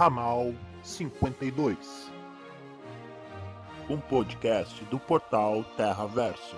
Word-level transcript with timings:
Ramal 0.00 0.54
52, 0.82 2.10
um 3.86 4.00
podcast 4.00 4.82
do 4.86 4.98
portal 4.98 5.62
Terra 5.76 6.06
Verso. 6.06 6.56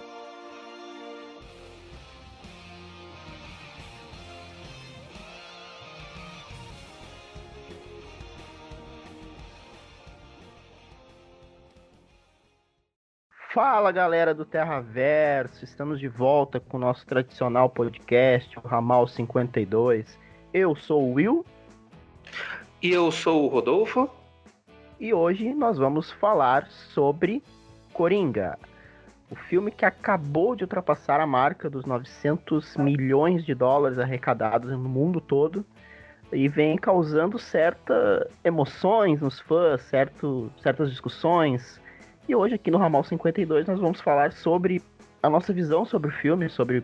Fala 13.52 13.90
galera 13.90 14.32
do 14.32 14.44
Terraverso, 14.44 15.64
estamos 15.64 15.98
de 15.98 16.06
volta 16.06 16.60
com 16.60 16.76
o 16.76 16.80
nosso 16.80 17.04
tradicional 17.04 17.68
podcast, 17.68 18.56
o 18.60 18.68
Ramal 18.68 19.08
52. 19.08 20.16
Eu 20.54 20.76
sou 20.76 21.02
o 21.02 21.14
Will. 21.14 21.44
E 22.82 22.90
eu 22.90 23.12
sou 23.12 23.44
o 23.44 23.46
Rodolfo. 23.46 24.10
E 24.98 25.14
hoje 25.14 25.54
nós 25.54 25.78
vamos 25.78 26.10
falar 26.10 26.66
sobre 26.66 27.40
Coringa, 27.92 28.58
o 29.30 29.36
filme 29.36 29.70
que 29.70 29.84
acabou 29.84 30.56
de 30.56 30.64
ultrapassar 30.64 31.20
a 31.20 31.26
marca 31.26 31.70
dos 31.70 31.84
900 31.84 32.76
milhões 32.78 33.44
de 33.44 33.54
dólares 33.54 34.00
arrecadados 34.00 34.72
no 34.72 34.88
mundo 34.88 35.20
todo 35.20 35.64
e 36.32 36.48
vem 36.48 36.76
causando 36.76 37.38
certas 37.38 38.26
emoções 38.42 39.20
nos 39.20 39.38
fãs, 39.38 39.80
certo, 39.82 40.50
certas 40.60 40.90
discussões 40.90 41.80
e 42.28 42.34
hoje 42.34 42.56
aqui 42.56 42.68
no 42.68 42.78
Ramal 42.78 43.04
52 43.04 43.64
nós 43.64 43.78
vamos 43.78 44.00
falar 44.00 44.32
sobre 44.32 44.82
a 45.22 45.30
nossa 45.30 45.52
visão 45.52 45.84
sobre 45.84 46.10
o 46.10 46.14
filme, 46.14 46.48
sobre 46.48 46.82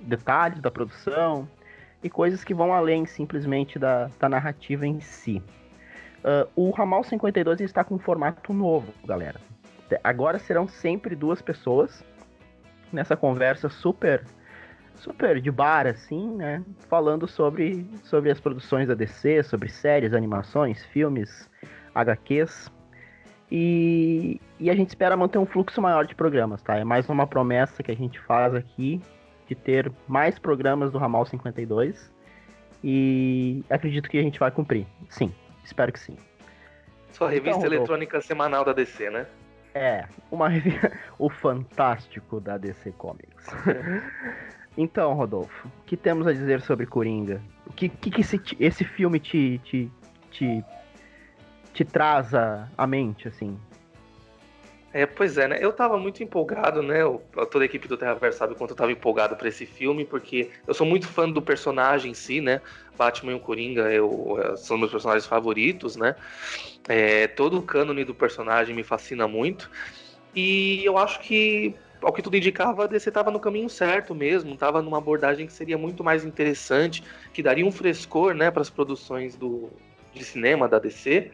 detalhes 0.00 0.60
da 0.60 0.72
produção 0.72 1.48
e 2.02 2.10
coisas 2.10 2.44
que 2.44 2.54
vão 2.54 2.72
além 2.72 3.06
simplesmente 3.06 3.78
da, 3.78 4.10
da 4.18 4.28
narrativa 4.28 4.86
em 4.86 5.00
si. 5.00 5.42
Uh, 6.18 6.48
o 6.56 6.70
Ramal 6.70 7.04
52 7.04 7.60
está 7.60 7.84
com 7.84 7.94
um 7.94 7.98
formato 7.98 8.52
novo, 8.52 8.92
galera. 9.04 9.40
Agora 10.02 10.38
serão 10.38 10.66
sempre 10.66 11.14
duas 11.14 11.40
pessoas 11.40 12.04
nessa 12.92 13.16
conversa 13.16 13.68
super 13.68 14.24
super 14.94 15.40
de 15.40 15.50
bar 15.50 15.86
assim, 15.86 16.34
né, 16.36 16.64
falando 16.88 17.28
sobre 17.28 17.86
sobre 18.02 18.30
as 18.30 18.40
produções 18.40 18.88
da 18.88 18.94
DC, 18.94 19.42
sobre 19.42 19.68
séries, 19.68 20.14
animações, 20.14 20.84
filmes, 20.86 21.48
HQs. 21.94 22.72
E, 23.50 24.40
e 24.58 24.68
a 24.68 24.74
gente 24.74 24.88
espera 24.88 25.16
manter 25.16 25.38
um 25.38 25.46
fluxo 25.46 25.80
maior 25.80 26.04
de 26.04 26.16
programas, 26.16 26.62
tá? 26.62 26.76
É 26.76 26.82
mais 26.82 27.08
uma 27.08 27.28
promessa 27.28 27.80
que 27.82 27.92
a 27.92 27.94
gente 27.94 28.18
faz 28.20 28.52
aqui 28.54 29.00
de 29.46 29.54
ter 29.54 29.90
mais 30.06 30.38
programas 30.38 30.92
do 30.92 30.98
Ramal 30.98 31.24
52. 31.26 32.12
E 32.84 33.64
acredito 33.70 34.08
que 34.08 34.18
a 34.18 34.22
gente 34.22 34.38
vai 34.38 34.50
cumprir. 34.50 34.86
Sim, 35.08 35.32
espero 35.64 35.92
que 35.92 35.98
sim. 35.98 36.16
Sua 37.12 37.30
revista 37.30 37.58
então, 37.58 37.72
eletrônica 37.72 38.20
semanal 38.20 38.64
da 38.64 38.72
DC, 38.72 39.10
né? 39.10 39.26
É, 39.74 40.04
uma 40.30 40.48
o 41.18 41.28
fantástico 41.28 42.40
da 42.40 42.58
DC 42.58 42.92
Comics. 42.92 43.46
então, 44.76 45.14
Rodolfo, 45.14 45.68
o 45.68 45.84
que 45.84 45.96
temos 45.96 46.26
a 46.26 46.32
dizer 46.32 46.60
sobre 46.60 46.86
Coringa? 46.86 47.40
O 47.66 47.72
que, 47.72 47.88
que, 47.88 48.10
que 48.10 48.20
esse, 48.20 48.40
esse 48.60 48.84
filme 48.84 49.18
te, 49.18 49.58
te, 49.64 49.90
te 50.30 50.64
te 51.76 51.84
traz 51.84 52.34
à, 52.34 52.68
à 52.76 52.86
mente, 52.86 53.28
assim? 53.28 53.58
É, 54.96 55.04
pois 55.04 55.36
é, 55.36 55.46
né? 55.46 55.58
Eu 55.60 55.74
tava 55.74 55.98
muito 55.98 56.22
empolgado, 56.22 56.82
né? 56.82 57.00
toda 57.50 57.62
a 57.62 57.66
equipe 57.66 57.86
do 57.86 57.98
Terraverso 57.98 58.38
sabe 58.38 58.54
quanto 58.54 58.70
eu 58.70 58.76
tava 58.76 58.90
empolgado 58.90 59.36
para 59.36 59.46
esse 59.46 59.66
filme, 59.66 60.06
porque 60.06 60.48
eu 60.66 60.72
sou 60.72 60.86
muito 60.86 61.06
fã 61.06 61.28
do 61.28 61.42
personagem 61.42 62.12
em 62.12 62.14
si, 62.14 62.40
né? 62.40 62.62
Batman 62.96 63.32
e 63.32 63.34
o 63.34 63.38
Coringa 63.38 63.92
eu, 63.92 64.38
é, 64.42 64.56
são 64.56 64.78
meus 64.78 64.90
personagens 64.90 65.26
favoritos, 65.26 65.96
né? 65.96 66.16
É, 66.88 67.26
todo 67.26 67.58
o 67.58 67.62
cânone 67.62 68.06
do 68.06 68.14
personagem 68.14 68.74
me 68.74 68.82
fascina 68.82 69.28
muito. 69.28 69.70
E 70.34 70.82
eu 70.82 70.96
acho 70.96 71.20
que, 71.20 71.74
ao 72.00 72.10
que 72.10 72.22
tudo 72.22 72.38
indicava, 72.38 72.84
a 72.84 72.86
DC 72.86 73.10
tava 73.10 73.30
no 73.30 73.38
caminho 73.38 73.68
certo 73.68 74.14
mesmo, 74.14 74.56
tava 74.56 74.80
numa 74.80 74.96
abordagem 74.96 75.46
que 75.46 75.52
seria 75.52 75.76
muito 75.76 76.02
mais 76.02 76.24
interessante, 76.24 77.04
que 77.34 77.42
daria 77.42 77.66
um 77.66 77.70
frescor, 77.70 78.32
né, 78.32 78.50
para 78.50 78.62
as 78.62 78.70
produções 78.70 79.36
do, 79.36 79.68
de 80.14 80.24
cinema 80.24 80.66
da 80.66 80.78
DC 80.78 81.30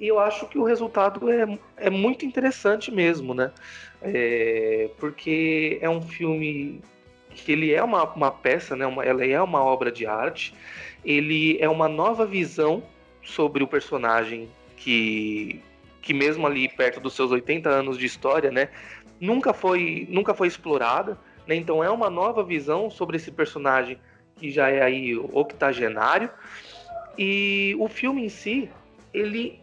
e 0.00 0.08
eu 0.08 0.18
acho 0.18 0.46
que 0.46 0.58
o 0.58 0.64
resultado 0.64 1.30
é, 1.30 1.58
é 1.76 1.90
muito 1.90 2.24
interessante 2.24 2.90
mesmo, 2.90 3.34
né? 3.34 3.52
É, 4.00 4.88
porque 4.98 5.78
é 5.82 5.90
um 5.90 6.00
filme 6.00 6.80
que 7.28 7.52
ele 7.52 7.72
é 7.72 7.82
uma, 7.84 8.04
uma 8.04 8.30
peça, 8.30 8.74
né? 8.74 8.86
Uma, 8.86 9.04
ela 9.04 9.22
é 9.22 9.40
uma 9.40 9.62
obra 9.62 9.92
de 9.92 10.06
arte. 10.06 10.54
Ele 11.04 11.58
é 11.60 11.68
uma 11.68 11.86
nova 11.86 12.24
visão 12.24 12.82
sobre 13.22 13.62
o 13.62 13.68
personagem 13.68 14.48
que, 14.74 15.60
que 16.00 16.14
mesmo 16.14 16.46
ali 16.46 16.66
perto 16.66 16.98
dos 16.98 17.14
seus 17.14 17.30
80 17.30 17.68
anos 17.68 17.98
de 17.98 18.06
história, 18.06 18.50
né? 18.50 18.70
Nunca 19.20 19.52
foi, 19.52 20.06
nunca 20.08 20.32
foi 20.32 20.48
explorada. 20.48 21.18
Né? 21.46 21.56
Então 21.56 21.84
é 21.84 21.90
uma 21.90 22.08
nova 22.08 22.42
visão 22.42 22.90
sobre 22.90 23.18
esse 23.18 23.30
personagem 23.30 23.98
que 24.36 24.50
já 24.50 24.70
é 24.70 24.80
aí 24.80 25.14
octogenário. 25.14 26.30
E 27.18 27.76
o 27.78 27.86
filme 27.86 28.24
em 28.24 28.30
si, 28.30 28.70
ele 29.12 29.59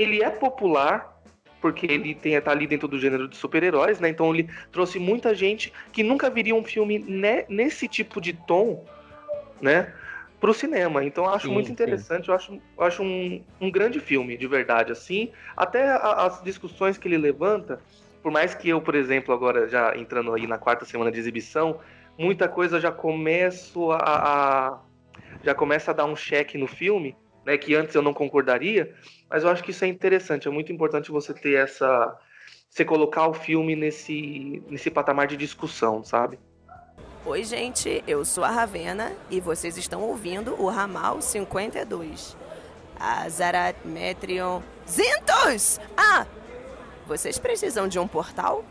ele 0.00 0.22
é 0.22 0.30
popular 0.30 1.20
porque 1.60 1.86
ele 1.86 2.14
tem 2.14 2.40
tá 2.40 2.50
ali 2.50 2.66
dentro 2.66 2.88
do 2.88 2.98
gênero 2.98 3.28
de 3.28 3.36
super-heróis, 3.36 4.00
né? 4.00 4.08
Então 4.08 4.34
ele 4.34 4.48
trouxe 4.72 4.98
muita 4.98 5.34
gente 5.34 5.72
que 5.92 6.02
nunca 6.02 6.30
viria 6.30 6.54
um 6.54 6.64
filme 6.64 6.98
ne 6.98 7.44
nesse 7.48 7.86
tipo 7.86 8.20
de 8.20 8.32
tom, 8.32 8.84
né? 9.60 9.92
Pro 10.40 10.54
cinema. 10.54 11.04
Então 11.04 11.24
eu 11.24 11.30
acho 11.30 11.48
sim, 11.48 11.52
muito 11.52 11.70
interessante, 11.70 12.24
sim. 12.24 12.30
eu 12.30 12.34
acho, 12.34 12.60
eu 12.78 12.84
acho 12.84 13.02
um, 13.02 13.44
um 13.60 13.70
grande 13.70 14.00
filme, 14.00 14.38
de 14.38 14.46
verdade, 14.46 14.90
assim. 14.90 15.30
Até 15.54 15.90
a, 15.90 16.24
as 16.24 16.42
discussões 16.42 16.96
que 16.96 17.06
ele 17.06 17.18
levanta, 17.18 17.78
por 18.22 18.32
mais 18.32 18.54
que 18.54 18.68
eu, 18.68 18.80
por 18.80 18.94
exemplo, 18.94 19.34
agora 19.34 19.68
já 19.68 19.94
entrando 19.96 20.32
aí 20.32 20.46
na 20.46 20.56
quarta 20.56 20.86
semana 20.86 21.12
de 21.12 21.18
exibição, 21.18 21.80
muita 22.16 22.48
coisa 22.48 22.80
já 22.80 22.90
começo 22.90 23.92
a, 23.92 23.98
a 23.98 24.78
já 25.42 25.54
começa 25.54 25.90
a 25.90 25.94
dar 25.94 26.04
um 26.06 26.16
cheque 26.16 26.58
no 26.58 26.66
filme, 26.66 27.16
né? 27.50 27.58
Que 27.58 27.74
antes 27.74 27.94
eu 27.94 28.02
não 28.02 28.14
concordaria 28.14 28.94
mas 29.30 29.44
eu 29.44 29.48
acho 29.48 29.62
que 29.62 29.70
isso 29.70 29.84
é 29.84 29.88
interessante, 29.88 30.48
é 30.48 30.50
muito 30.50 30.72
importante 30.72 31.12
você 31.12 31.32
ter 31.32 31.54
essa. 31.54 32.18
Você 32.68 32.84
colocar 32.84 33.28
o 33.28 33.34
filme 33.34 33.76
nesse, 33.76 34.62
nesse 34.68 34.90
patamar 34.90 35.26
de 35.26 35.36
discussão, 35.36 36.04
sabe? 36.04 36.38
Oi, 37.24 37.44
gente, 37.44 38.02
eu 38.06 38.24
sou 38.24 38.44
a 38.44 38.50
Ravena 38.50 39.12
e 39.28 39.40
vocês 39.40 39.76
estão 39.76 40.02
ouvindo 40.02 40.54
o 40.60 40.68
Ramal 40.68 41.20
52. 41.20 42.36
Azarat 42.98 43.76
Metrion 43.84 44.62
Zintos! 44.88 45.80
Ah! 45.96 46.26
Vocês 47.06 47.38
precisam 47.38 47.88
de 47.88 47.98
um 47.98 48.06
portal? 48.06 48.64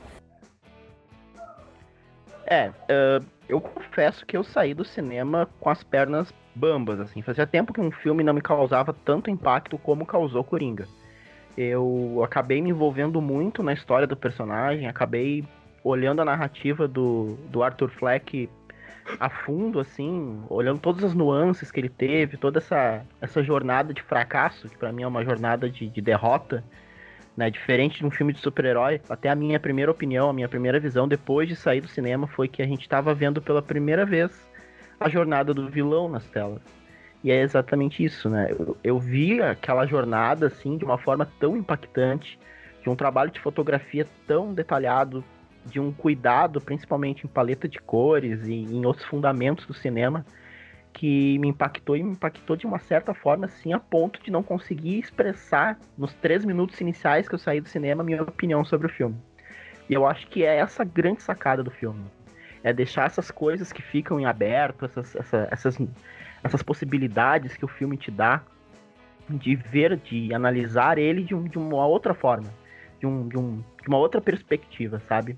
É, 2.50 2.70
uh, 2.70 3.26
eu 3.48 3.62
confesso 3.62 4.26
que 4.26 4.36
eu 4.36 4.44
saí 4.44 4.74
do 4.74 4.84
cinema 4.84 5.48
com 5.60 5.70
as 5.70 5.84
pernas 5.84 6.34
bambas, 6.56 7.00
assim. 7.00 7.22
Fazia 7.22 7.46
tempo 7.46 7.72
que 7.72 7.80
um 7.80 7.92
filme 7.92 8.24
não 8.24 8.34
me 8.34 8.42
causava 8.42 8.94
tanto 9.06 9.30
impacto 9.30 9.78
como 9.78 10.06
causou 10.06 10.44
Coringa. 10.44 10.88
Eu 11.56 12.22
acabei 12.24 12.62
me 12.62 12.72
envolvendo 12.72 13.22
muito 13.22 13.62
na 13.62 13.74
história 13.74 14.08
do 14.08 14.18
personagem, 14.18 14.88
acabei 14.88 15.46
olhando 15.84 16.22
a 16.22 16.26
narrativa 16.26 16.88
do, 16.88 17.38
do 17.50 17.62
Arthur 17.62 17.90
Fleck 17.90 18.50
a 19.20 19.30
fundo, 19.30 19.80
assim, 19.80 20.44
olhando 20.50 20.80
todas 20.80 21.04
as 21.04 21.14
nuances 21.14 21.72
que 21.72 21.80
ele 21.80 21.90
teve, 21.90 22.38
toda 22.38 22.60
essa, 22.60 23.04
essa 23.22 23.44
jornada 23.44 23.94
de 23.94 24.02
fracasso, 24.04 24.70
que 24.70 24.78
para 24.78 24.92
mim 24.92 25.04
é 25.04 25.08
uma 25.08 25.24
jornada 25.24 25.70
de, 25.70 25.88
de 25.88 26.02
derrota, 26.02 26.64
né? 27.39 27.50
Diferente 27.50 28.00
de 28.00 28.05
um 28.05 28.11
filme 28.11 28.33
de 28.33 28.39
super-herói, 28.41 29.00
até 29.09 29.29
a 29.29 29.35
minha 29.35 29.57
primeira 29.57 29.89
opinião, 29.89 30.30
a 30.30 30.33
minha 30.33 30.50
primeira 30.50 30.77
visão 30.77 31.07
depois 31.07 31.47
de 31.47 31.56
sair 31.56 31.80
do 31.80 31.88
cinema 31.88 32.27
foi 32.27 32.50
que 32.50 32.62
a 32.62 32.65
gente 32.65 32.81
estava 32.81 33.13
vendo 33.13 33.41
pela 33.41 33.62
primeira 33.62 34.06
vez 34.06 34.30
a 35.00 35.07
jornada 35.07 35.53
do 35.53 35.69
vilão 35.69 36.09
nas 36.09 36.25
telas. 36.25 36.62
E 37.24 37.31
é 37.31 37.41
exatamente 37.41 38.03
isso, 38.03 38.30
né? 38.30 38.51
Eu, 38.51 38.75
eu 38.83 39.00
vi 39.00 39.41
aquela 39.41 39.86
jornada, 39.86 40.47
assim, 40.47 40.77
de 40.77 40.83
uma 40.83 40.97
forma 40.97 41.25
tão 41.39 41.56
impactante, 41.56 42.38
de 42.83 42.89
um 42.89 42.95
trabalho 42.95 43.31
de 43.31 43.39
fotografia 43.39 44.06
tão 44.27 44.53
detalhado, 44.53 45.24
de 45.65 45.80
um 45.80 45.94
cuidado, 45.94 46.59
principalmente 46.59 47.25
em 47.25 47.30
paleta 47.30 47.69
de 47.69 47.80
cores 47.80 48.45
e 48.47 48.53
em 48.53 48.85
outros 48.85 49.06
fundamentos 49.06 49.65
do 49.65 49.74
cinema, 49.74 50.25
que 50.94 51.38
me 51.39 51.47
impactou 51.47 51.95
e 51.95 52.03
me 52.03 52.12
impactou 52.12 52.56
de 52.56 52.65
uma 52.65 52.80
certa 52.80 53.13
forma, 53.13 53.45
assim, 53.45 53.74
a 53.74 53.80
ponto 53.80 54.21
de 54.21 54.31
não 54.31 54.44
conseguir 54.44 55.00
expressar 55.00 55.80
nos 55.97 56.13
três 56.13 56.44
minutos 56.44 56.80
iniciais 56.81 57.27
que 57.27 57.36
eu 57.36 57.39
saí 57.39 57.62
do 57.62 57.69
cinema 57.69 58.03
minha 58.03 58.24
opinião 58.24 58.65
sobre 58.65 58.88
o 58.88 58.89
filme. 58.89 59.15
E 59.89 59.94
eu 59.94 60.06
acho 60.06 60.27
que 60.27 60.44
é 60.44 60.57
essa 60.57 60.83
grande 60.83 61.21
sacada 61.21 61.63
do 61.63 61.71
filme 61.71 62.06
é 62.63 62.74
deixar 62.74 63.06
essas 63.06 63.31
coisas 63.31 63.71
que 63.71 63.81
ficam 63.81 64.19
em 64.19 64.25
aberto, 64.25 64.86
essas, 64.86 65.15
essa, 65.15 65.47
essas, 65.51 65.77
essas 66.44 66.63
possibilidades 66.63 67.56
que 67.56 67.65
o 67.65 67.68
filme 67.68 67.97
te 67.97 68.12
dá 68.12 68.42
de 69.30 69.56
ver, 69.56 69.97
de 69.97 70.33
analisar 70.33 70.97
ele 70.97 71.24
de, 71.24 71.35
um, 71.35 71.44
de 71.44 71.57
uma 71.57 71.85
outra 71.85 72.13
forma, 72.13 72.50
de, 73.00 73.06
um, 73.06 73.27
de, 73.27 73.38
um, 73.38 73.63
de 73.81 73.88
uma 73.88 73.97
outra 73.97 74.19
perspectiva, 74.19 75.01
sabe? 75.07 75.38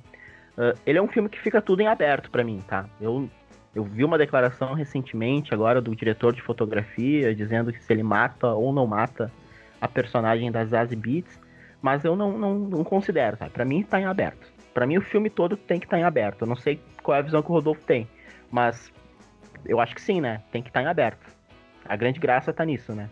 Uh, 0.57 0.77
ele 0.85 0.97
é 0.97 1.01
um 1.01 1.07
filme 1.07 1.29
que 1.29 1.39
fica 1.39 1.61
tudo 1.61 1.81
em 1.81 1.87
aberto 1.87 2.29
para 2.31 2.43
mim, 2.43 2.61
tá? 2.67 2.85
Eu, 2.99 3.29
eu 3.73 3.83
vi 3.83 4.03
uma 4.03 4.17
declaração 4.17 4.73
recentemente 4.73 5.53
agora 5.53 5.81
do 5.81 5.95
diretor 5.95 6.33
de 6.33 6.41
fotografia 6.41 7.33
dizendo 7.33 7.71
que 7.71 7.81
se 7.81 7.91
ele 7.91 8.03
mata 8.03 8.47
ou 8.47 8.73
não 8.73 8.85
mata 8.85 9.31
a 9.79 9.87
personagem 9.87 10.51
da 10.51 10.65
Zazie 10.65 10.97
Beats, 10.97 11.39
mas 11.81 12.03
eu 12.03 12.15
não, 12.15 12.37
não, 12.37 12.59
não 12.59 12.83
considero, 12.83 13.37
sabe? 13.37 13.51
Pra 13.51 13.65
mim 13.65 13.83
tá 13.83 13.99
em 13.99 14.05
aberto. 14.05 14.51
Pra 14.73 14.85
mim 14.85 14.97
o 14.97 15.01
filme 15.01 15.29
todo 15.29 15.57
tem 15.57 15.79
que 15.79 15.85
estar 15.85 15.97
tá 15.97 16.01
em 16.01 16.03
aberto. 16.03 16.41
Eu 16.41 16.47
não 16.47 16.55
sei 16.55 16.79
qual 17.01 17.15
é 17.15 17.19
a 17.19 17.23
visão 17.23 17.41
que 17.41 17.49
o 17.49 17.53
Rodolfo 17.53 17.81
tem, 17.83 18.07
mas 18.51 18.91
eu 19.65 19.79
acho 19.79 19.95
que 19.95 20.01
sim, 20.01 20.21
né? 20.21 20.41
Tem 20.51 20.61
que 20.61 20.69
estar 20.69 20.81
tá 20.81 20.85
em 20.85 20.89
aberto. 20.89 21.25
A 21.85 21.95
grande 21.95 22.19
graça 22.19 22.53
tá 22.53 22.63
nisso, 22.65 22.93
né? 22.93 23.09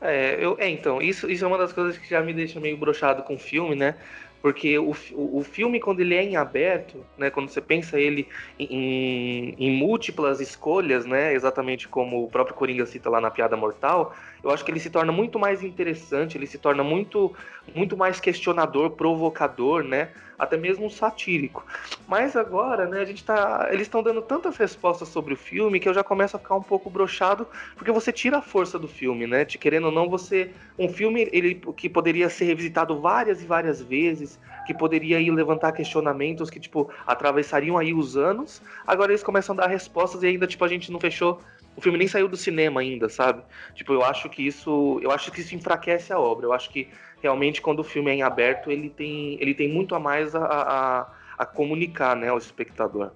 É, 0.00 0.44
eu, 0.44 0.56
é, 0.58 0.68
então, 0.68 1.00
isso, 1.00 1.30
isso 1.30 1.44
é 1.44 1.48
uma 1.48 1.56
das 1.56 1.72
coisas 1.72 1.96
que 1.96 2.10
já 2.10 2.20
me 2.20 2.34
deixa 2.34 2.58
meio 2.58 2.76
brochado 2.76 3.22
com 3.22 3.36
o 3.36 3.38
filme, 3.38 3.76
né? 3.76 3.94
Porque 4.42 4.76
o, 4.76 4.90
o, 5.12 5.44
filme, 5.44 5.78
quando 5.78 6.00
ele 6.00 6.16
é 6.16 6.24
em 6.24 6.34
aberto, 6.34 7.06
né, 7.16 7.30
quando 7.30 7.48
você 7.48 7.60
pensa 7.60 8.00
ele 8.00 8.26
em, 8.58 9.54
em, 9.56 9.70
múltiplas 9.70 10.40
escolhas, 10.40 11.06
né, 11.06 11.32
exatamente 11.32 11.86
como 11.86 12.24
o 12.24 12.28
próprio 12.28 12.56
Coringa 12.56 12.84
cita 12.84 13.08
lá 13.08 13.20
na 13.20 13.30
Piada 13.30 13.56
Mortal, 13.56 14.12
eu 14.42 14.50
acho 14.50 14.64
que 14.64 14.72
ele 14.72 14.80
se 14.80 14.90
torna 14.90 15.12
muito 15.12 15.38
mais 15.38 15.62
interessante, 15.62 16.36
ele 16.36 16.48
se 16.48 16.58
torna 16.58 16.82
muito, 16.82 17.32
muito 17.72 17.96
mais 17.96 18.18
questionador, 18.18 18.90
provocador, 18.90 19.84
né, 19.84 20.10
até 20.38 20.56
mesmo 20.56 20.90
satírico. 20.90 21.64
Mas 22.06 22.36
agora, 22.36 22.86
né, 22.86 23.00
a 23.00 23.04
gente 23.04 23.24
tá, 23.24 23.68
eles 23.70 23.82
estão 23.82 24.02
dando 24.02 24.22
tantas 24.22 24.56
respostas 24.56 25.08
sobre 25.08 25.34
o 25.34 25.36
filme 25.36 25.78
que 25.78 25.88
eu 25.88 25.94
já 25.94 26.02
começo 26.02 26.36
a 26.36 26.38
ficar 26.38 26.56
um 26.56 26.62
pouco 26.62 26.90
brochado, 26.90 27.46
porque 27.76 27.90
você 27.90 28.12
tira 28.12 28.38
a 28.38 28.42
força 28.42 28.78
do 28.78 28.88
filme, 28.88 29.26
né? 29.26 29.44
Te 29.44 29.58
querendo 29.58 29.84
ou 29.86 29.92
não, 29.92 30.08
você 30.08 30.50
um 30.78 30.88
filme 30.88 31.28
ele 31.32 31.54
que 31.76 31.88
poderia 31.88 32.28
ser 32.28 32.44
revisitado 32.44 33.00
várias 33.00 33.42
e 33.42 33.46
várias 33.46 33.80
vezes, 33.80 34.38
que 34.66 34.74
poderia 34.74 35.18
aí 35.18 35.30
levantar 35.30 35.72
questionamentos 35.72 36.50
que 36.50 36.60
tipo 36.60 36.90
atravessariam 37.06 37.78
aí 37.78 37.94
os 37.94 38.16
anos. 38.16 38.62
Agora 38.86 39.12
eles 39.12 39.22
começam 39.22 39.54
a 39.54 39.62
dar 39.62 39.68
respostas 39.68 40.22
e 40.22 40.26
ainda 40.26 40.46
tipo 40.46 40.64
a 40.64 40.68
gente 40.68 40.90
não 40.90 41.00
fechou 41.00 41.40
o 41.76 41.80
filme 41.80 41.98
nem 41.98 42.06
saiu 42.06 42.28
do 42.28 42.36
cinema 42.36 42.80
ainda, 42.80 43.08
sabe? 43.08 43.42
Tipo, 43.74 43.94
eu 43.94 44.04
acho 44.04 44.28
que 44.28 44.46
isso, 44.46 45.00
eu 45.02 45.10
acho 45.10 45.30
que 45.30 45.40
isso 45.40 45.54
enfraquece 45.54 46.12
a 46.12 46.18
obra. 46.18 46.46
Eu 46.46 46.52
acho 46.52 46.70
que 46.70 46.88
realmente 47.22 47.62
quando 47.62 47.78
o 47.78 47.84
filme 47.84 48.10
é 48.10 48.14
em 48.14 48.22
aberto, 48.22 48.70
ele 48.70 48.90
tem, 48.90 49.40
ele 49.40 49.54
tem 49.54 49.68
muito 49.68 49.94
a 49.94 50.00
mais 50.00 50.34
a, 50.34 50.44
a, 50.44 51.06
a 51.38 51.46
comunicar, 51.46 52.16
né, 52.16 52.28
ao 52.28 52.36
espectador. 52.36 53.12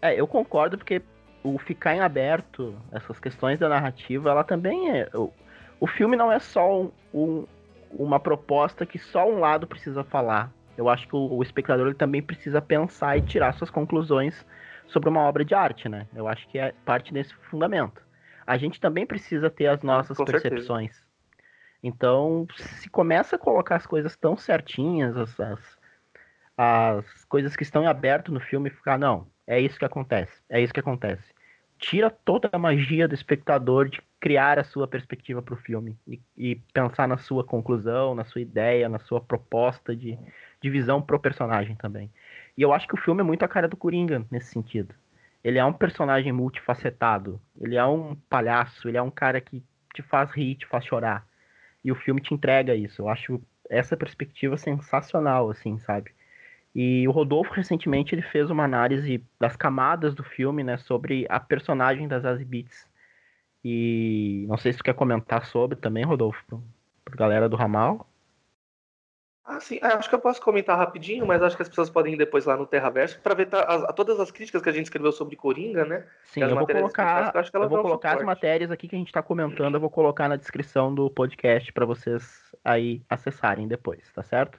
É, 0.00 0.18
eu 0.18 0.26
concordo 0.26 0.78
porque 0.78 1.02
o 1.42 1.58
ficar 1.58 1.94
em 1.94 2.00
aberto, 2.00 2.74
essas 2.90 3.20
questões 3.20 3.58
da 3.58 3.68
narrativa, 3.68 4.30
ela 4.30 4.42
também 4.42 4.90
é. 4.90 5.08
O, 5.14 5.30
o 5.78 5.86
filme 5.86 6.16
não 6.16 6.32
é 6.32 6.38
só 6.38 6.82
um, 6.82 6.90
um, 7.12 7.46
uma 7.90 8.18
proposta 8.18 8.86
que 8.86 8.98
só 8.98 9.28
um 9.28 9.38
lado 9.38 9.66
precisa 9.66 10.02
falar. 10.02 10.50
Eu 10.76 10.88
acho 10.88 11.06
que 11.06 11.14
o, 11.14 11.34
o 11.34 11.42
espectador 11.42 11.86
ele 11.86 11.94
também 11.94 12.22
precisa 12.22 12.62
pensar 12.62 13.16
e 13.18 13.22
tirar 13.22 13.52
suas 13.52 13.70
conclusões 13.70 14.44
sobre 14.86 15.08
uma 15.08 15.20
obra 15.20 15.44
de 15.44 15.54
arte, 15.54 15.88
né? 15.88 16.06
Eu 16.14 16.26
acho 16.26 16.48
que 16.48 16.58
é 16.58 16.72
parte 16.84 17.12
desse 17.12 17.34
fundamento. 17.50 18.02
A 18.46 18.56
gente 18.56 18.80
também 18.80 19.06
precisa 19.06 19.48
ter 19.48 19.66
as 19.66 19.82
nossas 19.82 20.16
Com 20.16 20.24
percepções. 20.24 20.92
Certeza. 20.92 21.03
Então, 21.86 22.46
se 22.56 22.88
começa 22.88 23.36
a 23.36 23.38
colocar 23.38 23.76
as 23.76 23.86
coisas 23.86 24.16
tão 24.16 24.38
certinhas, 24.38 25.14
as, 25.18 25.38
as, 25.38 25.78
as 26.56 27.24
coisas 27.26 27.54
que 27.54 27.62
estão 27.62 27.82
em 27.82 27.86
aberto 27.86 28.32
no 28.32 28.40
filme, 28.40 28.70
ficar, 28.70 28.98
não, 28.98 29.26
é 29.46 29.60
isso 29.60 29.78
que 29.78 29.84
acontece, 29.84 30.32
é 30.48 30.62
isso 30.62 30.72
que 30.72 30.80
acontece. 30.80 31.22
Tira 31.76 32.08
toda 32.08 32.48
a 32.50 32.58
magia 32.58 33.06
do 33.06 33.14
espectador 33.14 33.90
de 33.90 34.00
criar 34.18 34.58
a 34.58 34.64
sua 34.64 34.88
perspectiva 34.88 35.42
para 35.42 35.52
o 35.52 35.58
filme 35.58 35.98
e, 36.08 36.18
e, 36.34 36.54
pensar 36.72 37.06
na 37.06 37.18
sua 37.18 37.44
conclusão, 37.44 38.14
na 38.14 38.24
sua 38.24 38.40
ideia, 38.40 38.88
na 38.88 38.98
sua 38.98 39.20
proposta 39.20 39.94
de, 39.94 40.18
de 40.62 40.70
visão 40.70 41.02
pro 41.02 41.20
personagem 41.20 41.76
também. 41.76 42.10
E 42.56 42.62
eu 42.62 42.72
acho 42.72 42.88
que 42.88 42.94
o 42.94 43.02
filme 43.02 43.20
é 43.20 43.24
muito 43.24 43.44
a 43.44 43.48
cara 43.48 43.68
do 43.68 43.76
Coringa 43.76 44.24
nesse 44.30 44.50
sentido. 44.50 44.94
Ele 45.42 45.58
é 45.58 45.64
um 45.66 45.72
personagem 45.74 46.32
multifacetado. 46.32 47.38
Ele 47.60 47.76
é 47.76 47.84
um 47.84 48.14
palhaço, 48.30 48.88
ele 48.88 48.96
é 48.96 49.02
um 49.02 49.10
cara 49.10 49.38
que 49.38 49.62
te 49.92 50.00
faz 50.00 50.30
rir, 50.30 50.54
te 50.54 50.66
faz 50.66 50.86
chorar. 50.86 51.26
E 51.84 51.92
o 51.92 51.94
filme 51.94 52.20
te 52.20 52.32
entrega 52.32 52.74
isso. 52.74 53.02
Eu 53.02 53.08
acho 53.08 53.40
essa 53.68 53.96
perspectiva 53.96 54.56
sensacional, 54.56 55.50
assim, 55.50 55.78
sabe? 55.78 56.10
E 56.74 57.06
o 57.06 57.12
Rodolfo, 57.12 57.52
recentemente, 57.52 58.14
ele 58.14 58.22
fez 58.22 58.50
uma 58.50 58.64
análise 58.64 59.22
das 59.38 59.56
camadas 59.56 60.14
do 60.14 60.24
filme, 60.24 60.64
né, 60.64 60.76
sobre 60.76 61.24
a 61.28 61.38
personagem 61.38 62.08
das 62.08 62.22
Zazie 62.22 62.44
Beats. 62.44 62.86
E 63.64 64.44
não 64.48 64.56
sei 64.56 64.72
se 64.72 64.78
tu 64.78 64.84
quer 64.84 64.94
comentar 64.94 65.46
sobre 65.46 65.76
também, 65.76 66.04
Rodolfo, 66.04 66.62
pra 67.04 67.16
galera 67.16 67.48
do 67.48 67.56
Ramal. 67.56 68.06
Ah, 69.46 69.60
sim. 69.60 69.78
É, 69.82 69.88
acho 69.88 70.08
que 70.08 70.14
eu 70.14 70.20
posso 70.20 70.40
comentar 70.40 70.78
rapidinho, 70.78 71.26
mas 71.26 71.42
acho 71.42 71.54
que 71.54 71.62
as 71.62 71.68
pessoas 71.68 71.90
podem 71.90 72.14
ir 72.14 72.16
depois 72.16 72.46
lá 72.46 72.56
no 72.56 72.66
Terraverso 72.66 73.20
para 73.20 73.34
ver 73.34 73.48
as, 73.52 73.94
todas 73.94 74.18
as 74.18 74.30
críticas 74.30 74.62
que 74.62 74.68
a 74.70 74.72
gente 74.72 74.86
escreveu 74.86 75.12
sobre 75.12 75.36
Coringa, 75.36 75.84
né? 75.84 76.06
Sim, 76.24 76.42
eu 76.42 76.56
vou 76.56 76.66
colocar, 76.66 77.34
eu, 77.34 77.62
eu 77.62 77.68
vou 77.68 77.82
colocar 77.82 78.16
as 78.16 78.22
matérias 78.22 78.70
aqui 78.70 78.88
que 78.88 78.96
a 78.96 78.98
gente 78.98 79.08
está 79.08 79.22
comentando, 79.22 79.74
eu 79.74 79.80
vou 79.80 79.90
colocar 79.90 80.30
na 80.30 80.36
descrição 80.36 80.94
do 80.94 81.10
podcast 81.10 81.70
para 81.74 81.84
vocês 81.84 82.54
aí 82.64 83.02
acessarem 83.08 83.68
depois, 83.68 84.10
tá 84.14 84.22
certo? 84.22 84.58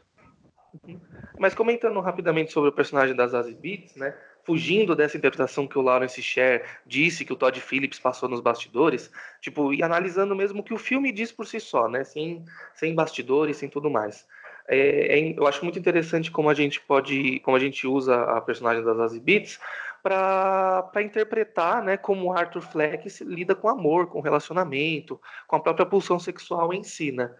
Uhum. 0.83 0.99
Mas 1.39 1.55
comentando 1.55 1.99
rapidamente 1.99 2.51
sobre 2.51 2.69
o 2.69 2.73
personagem 2.73 3.15
das 3.15 3.31
Zazie 3.31 3.55
Beats, 3.55 3.95
né? 3.95 4.15
Fugindo 4.43 4.95
dessa 4.95 5.17
interpretação 5.17 5.65
que 5.65 5.79
o 5.79 5.81
Lawrence 5.81 6.21
Sher 6.21 6.63
disse 6.85 7.25
que 7.25 7.33
o 7.33 7.35
Todd 7.35 7.59
Phillips 7.59 7.97
passou 7.97 8.29
nos 8.29 8.41
bastidores, 8.41 9.11
tipo, 9.41 9.73
e 9.73 9.81
analisando 9.81 10.35
mesmo 10.35 10.59
o 10.59 10.63
que 10.63 10.73
o 10.73 10.77
filme 10.77 11.11
diz 11.11 11.31
por 11.31 11.47
si 11.47 11.59
só, 11.59 11.87
né? 11.87 12.03
Sem, 12.03 12.45
sem 12.75 12.93
bastidores, 12.93 13.57
sem 13.57 13.67
tudo 13.67 13.89
mais. 13.89 14.27
É, 14.67 15.19
é, 15.19 15.33
eu 15.37 15.45
acho 15.45 15.63
muito 15.63 15.77
interessante 15.77 16.31
como 16.31 16.49
a 16.49 16.53
gente 16.53 16.81
pode, 16.81 17.39
como 17.41 17.55
a 17.55 17.59
gente 17.59 17.85
usa 17.85 18.15
a 18.15 18.41
personagem 18.41 18.83
das 18.83 18.97
Zazie 18.97 19.19
Beats 19.19 19.59
para 20.05 21.01
interpretar 21.01 21.83
né, 21.83 21.97
como 21.97 22.31
Arthur 22.31 22.61
Fleck 22.61 23.07
lida 23.23 23.55
com 23.55 23.67
amor, 23.67 24.05
com 24.05 24.21
relacionamento, 24.21 25.19
com 25.47 25.55
a 25.55 25.59
própria 25.59 25.83
pulsão 25.83 26.19
sexual 26.19 26.71
em 26.71 26.83
si. 26.83 27.11
Né? 27.11 27.33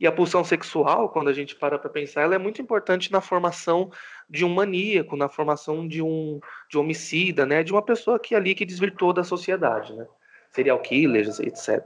E 0.00 0.06
a 0.06 0.12
pulsão 0.12 0.42
sexual, 0.42 1.10
quando 1.10 1.28
a 1.28 1.32
gente 1.34 1.54
para 1.54 1.78
para 1.78 1.90
pensar, 1.90 2.22
ela 2.22 2.34
é 2.34 2.38
muito 2.38 2.62
importante 2.62 3.12
na 3.12 3.20
formação 3.20 3.90
de 4.30 4.46
um 4.46 4.48
maníaco, 4.48 5.14
na 5.14 5.28
formação 5.28 5.86
de 5.86 6.00
um, 6.00 6.40
de 6.70 6.78
um 6.78 6.80
homicida, 6.80 7.44
né, 7.44 7.62
de 7.62 7.70
uma 7.70 7.82
pessoa 7.82 8.18
que 8.18 8.34
ali 8.34 8.54
que 8.54 8.64
desvirtuou 8.64 9.12
da 9.12 9.22
sociedade. 9.22 9.94
Né? 9.94 10.06
Serial 10.56 10.80
killers, 10.80 11.38
etc. 11.38 11.84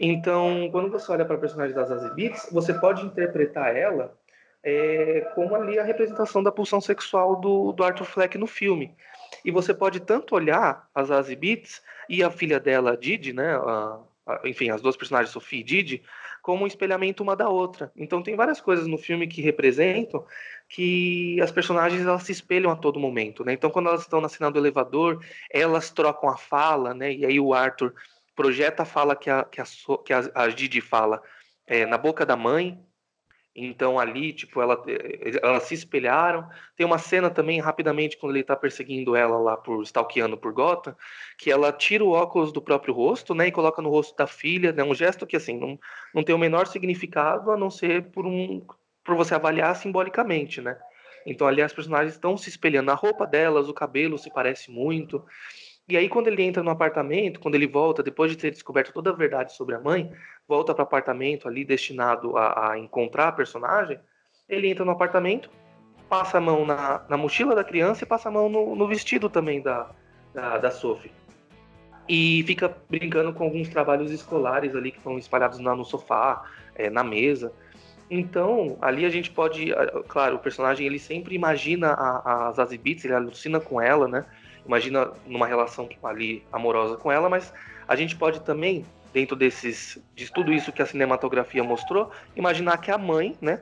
Então, 0.00 0.70
quando 0.70 0.90
você 0.90 1.10
olha 1.12 1.24
para 1.24 1.36
a 1.36 1.40
personagem 1.40 1.74
das 1.74 1.88
Zazie 1.88 2.14
Beats, 2.14 2.48
você 2.50 2.72
pode 2.72 3.04
interpretar 3.04 3.76
ela 3.76 4.16
é, 4.62 5.20
como 5.34 5.54
ali 5.54 5.78
a 5.78 5.84
representação 5.84 6.42
da 6.42 6.52
pulsão 6.52 6.80
sexual 6.80 7.36
do, 7.36 7.72
do 7.72 7.84
Arthur 7.84 8.04
Fleck 8.06 8.38
no 8.38 8.46
filme. 8.46 8.94
E 9.44 9.50
você 9.50 9.74
pode 9.74 10.00
tanto 10.00 10.34
olhar 10.34 10.88
as 10.94 11.08
Zazie 11.08 11.36
Beats 11.36 11.82
e 12.08 12.22
a 12.22 12.30
filha 12.30 12.58
dela, 12.58 12.96
Didi, 12.96 13.32
né, 13.32 13.56
a, 13.56 14.00
enfim, 14.44 14.70
as 14.70 14.80
duas 14.80 14.96
personagens, 14.96 15.30
Sophie 15.32 15.60
e 15.60 15.64
Didi, 15.64 16.02
como 16.46 16.62
um 16.62 16.66
espelhamento 16.68 17.24
uma 17.24 17.34
da 17.34 17.48
outra. 17.48 17.90
Então 17.96 18.22
tem 18.22 18.36
várias 18.36 18.60
coisas 18.60 18.86
no 18.86 18.96
filme 18.96 19.26
que 19.26 19.42
representam 19.42 20.24
que 20.68 21.40
as 21.40 21.50
personagens 21.50 22.02
elas 22.02 22.22
se 22.22 22.30
espelham 22.30 22.70
a 22.70 22.76
todo 22.76 23.00
momento, 23.00 23.44
né? 23.44 23.52
Então 23.52 23.68
quando 23.68 23.88
elas 23.88 24.02
estão 24.02 24.20
na 24.20 24.28
cena 24.28 24.48
do 24.48 24.56
elevador, 24.56 25.24
elas 25.50 25.90
trocam 25.90 26.28
a 26.28 26.36
fala, 26.36 26.94
né? 26.94 27.12
E 27.12 27.26
aí 27.26 27.40
o 27.40 27.52
Arthur 27.52 27.92
projeta 28.36 28.84
a 28.84 28.86
fala 28.86 29.16
que 29.16 29.28
a, 29.28 29.42
que 29.42 29.60
a, 29.60 29.64
que 30.04 30.12
a, 30.12 30.30
a 30.36 30.46
Didi 30.46 30.80
fala 30.80 31.20
é, 31.66 31.84
na 31.84 31.98
boca 31.98 32.24
da 32.24 32.36
mãe. 32.36 32.80
Então 33.56 33.98
ali, 33.98 34.34
tipo, 34.34 34.60
ela, 34.60 34.82
elas 35.42 35.62
se 35.62 35.74
espelharam. 35.74 36.46
Tem 36.76 36.84
uma 36.84 36.98
cena 36.98 37.30
também, 37.30 37.58
rapidamente, 37.58 38.18
quando 38.18 38.32
ele 38.32 38.40
está 38.40 38.54
perseguindo 38.54 39.16
ela 39.16 39.38
lá 39.38 39.56
por 39.56 39.82
stalkeando 39.82 40.36
por 40.36 40.52
Gotham, 40.52 40.94
que 41.38 41.50
ela 41.50 41.72
tira 41.72 42.04
o 42.04 42.10
óculos 42.10 42.52
do 42.52 42.60
próprio 42.60 42.92
rosto, 42.92 43.34
né, 43.34 43.48
e 43.48 43.52
coloca 43.52 43.80
no 43.80 43.88
rosto 43.88 44.14
da 44.14 44.26
filha, 44.26 44.72
né, 44.72 44.84
um 44.84 44.94
gesto 44.94 45.26
que, 45.26 45.36
assim, 45.36 45.58
não, 45.58 45.78
não 46.14 46.22
tem 46.22 46.34
o 46.34 46.38
menor 46.38 46.66
significado, 46.66 47.50
a 47.50 47.56
não 47.56 47.70
ser 47.70 48.10
por 48.10 48.26
um 48.26 48.64
por 49.02 49.14
você 49.14 49.36
avaliar 49.36 49.74
simbolicamente, 49.76 50.60
né? 50.60 50.76
Então 51.24 51.46
ali 51.46 51.62
as 51.62 51.72
personagens 51.72 52.14
estão 52.14 52.36
se 52.36 52.48
espelhando. 52.48 52.90
A 52.90 52.94
roupa 52.94 53.24
delas, 53.24 53.68
o 53.68 53.74
cabelo 53.74 54.18
se 54.18 54.32
parece 54.32 54.70
muito. 54.70 55.24
E 55.88 55.96
aí 55.96 56.08
quando 56.08 56.26
ele 56.26 56.42
entra 56.42 56.62
no 56.62 56.70
apartamento, 56.70 57.38
quando 57.38 57.54
ele 57.54 57.66
volta, 57.66 58.02
depois 58.02 58.30
de 58.30 58.36
ter 58.36 58.50
descoberto 58.50 58.92
toda 58.92 59.10
a 59.10 59.14
verdade 59.14 59.52
sobre 59.52 59.76
a 59.76 59.80
mãe, 59.80 60.12
volta 60.48 60.74
para 60.74 60.82
o 60.82 60.86
apartamento 60.86 61.46
ali 61.46 61.64
destinado 61.64 62.36
a, 62.36 62.72
a, 62.72 62.78
encontrar 62.78 63.28
a 63.28 63.32
personagem, 63.32 63.98
ele 64.48 64.68
entra 64.68 64.84
no 64.84 64.90
apartamento, 64.90 65.48
passa 66.08 66.38
a 66.38 66.40
mão 66.40 66.66
na, 66.66 67.04
na 67.08 67.16
mochila 67.16 67.54
da 67.54 67.62
criança 67.62 68.02
e 68.02 68.06
passa 68.06 68.28
a 68.28 68.32
mão 68.32 68.48
no, 68.48 68.74
no 68.74 68.88
vestido 68.88 69.30
também 69.30 69.62
da, 69.62 69.90
da, 70.34 70.58
da 70.58 70.70
Sophie. 70.72 71.12
E 72.08 72.42
fica 72.44 72.76
brincando 72.88 73.32
com 73.32 73.44
alguns 73.44 73.68
trabalhos 73.68 74.10
escolares 74.10 74.74
ali 74.74 74.90
que 74.90 74.98
estão 74.98 75.18
espalhados 75.18 75.58
no 75.58 75.84
sofá, 75.84 76.44
é, 76.74 76.90
na 76.90 77.02
mesa. 77.02 77.52
Então, 78.08 78.76
ali 78.80 79.04
a 79.04 79.08
gente 79.08 79.30
pode, 79.30 79.72
claro, 80.06 80.36
o 80.36 80.38
personagem 80.38 80.86
ele 80.86 80.98
sempre 80.98 81.34
imagina 81.34 81.92
a, 81.92 82.48
a 82.48 82.52
Zazie 82.52 82.78
Beetz, 82.78 83.04
ele 83.04 83.14
alucina 83.14 83.58
com 83.58 83.80
ela, 83.80 84.06
né? 84.06 84.24
Imagina 84.66 85.12
numa 85.26 85.46
relação 85.46 85.88
ali 86.02 86.42
amorosa 86.52 86.96
com 86.96 87.10
ela, 87.10 87.28
mas 87.28 87.52
a 87.86 87.94
gente 87.94 88.16
pode 88.16 88.40
também, 88.40 88.84
dentro 89.12 89.36
desses, 89.36 89.98
de 90.14 90.30
tudo 90.32 90.52
isso 90.52 90.72
que 90.72 90.82
a 90.82 90.86
cinematografia 90.86 91.62
mostrou, 91.62 92.10
imaginar 92.34 92.78
que 92.78 92.90
a 92.90 92.98
mãe, 92.98 93.36
né, 93.40 93.60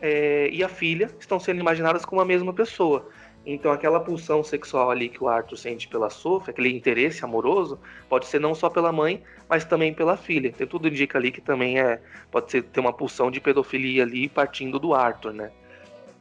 é, 0.00 0.48
e 0.52 0.62
a 0.62 0.68
filha 0.68 1.10
estão 1.18 1.40
sendo 1.40 1.60
imaginadas 1.60 2.04
como 2.04 2.20
a 2.20 2.24
mesma 2.24 2.52
pessoa. 2.52 3.08
Então, 3.46 3.72
aquela 3.72 4.00
pulsão 4.00 4.42
sexual 4.42 4.90
ali 4.90 5.08
que 5.08 5.22
o 5.22 5.28
Arthur 5.28 5.56
sente 5.56 5.86
pela 5.86 6.08
Sophie, 6.08 6.50
aquele 6.50 6.74
interesse 6.74 7.24
amoroso, 7.24 7.78
pode 8.08 8.26
ser 8.26 8.40
não 8.40 8.54
só 8.54 8.70
pela 8.70 8.90
mãe, 8.90 9.22
mas 9.48 9.64
também 9.64 9.92
pela 9.92 10.16
filha. 10.16 10.50
Tem 10.50 10.66
tudo 10.66 10.88
indica 10.88 11.18
ali 11.18 11.30
que 11.30 11.42
também 11.42 11.78
é 11.78 12.00
pode 12.30 12.50
ser 12.50 12.62
ter 12.62 12.80
uma 12.80 12.92
pulsão 12.92 13.30
de 13.30 13.40
pedofilia 13.40 14.02
ali 14.02 14.30
partindo 14.30 14.78
do 14.78 14.94
Arthur, 14.94 15.34
né? 15.34 15.50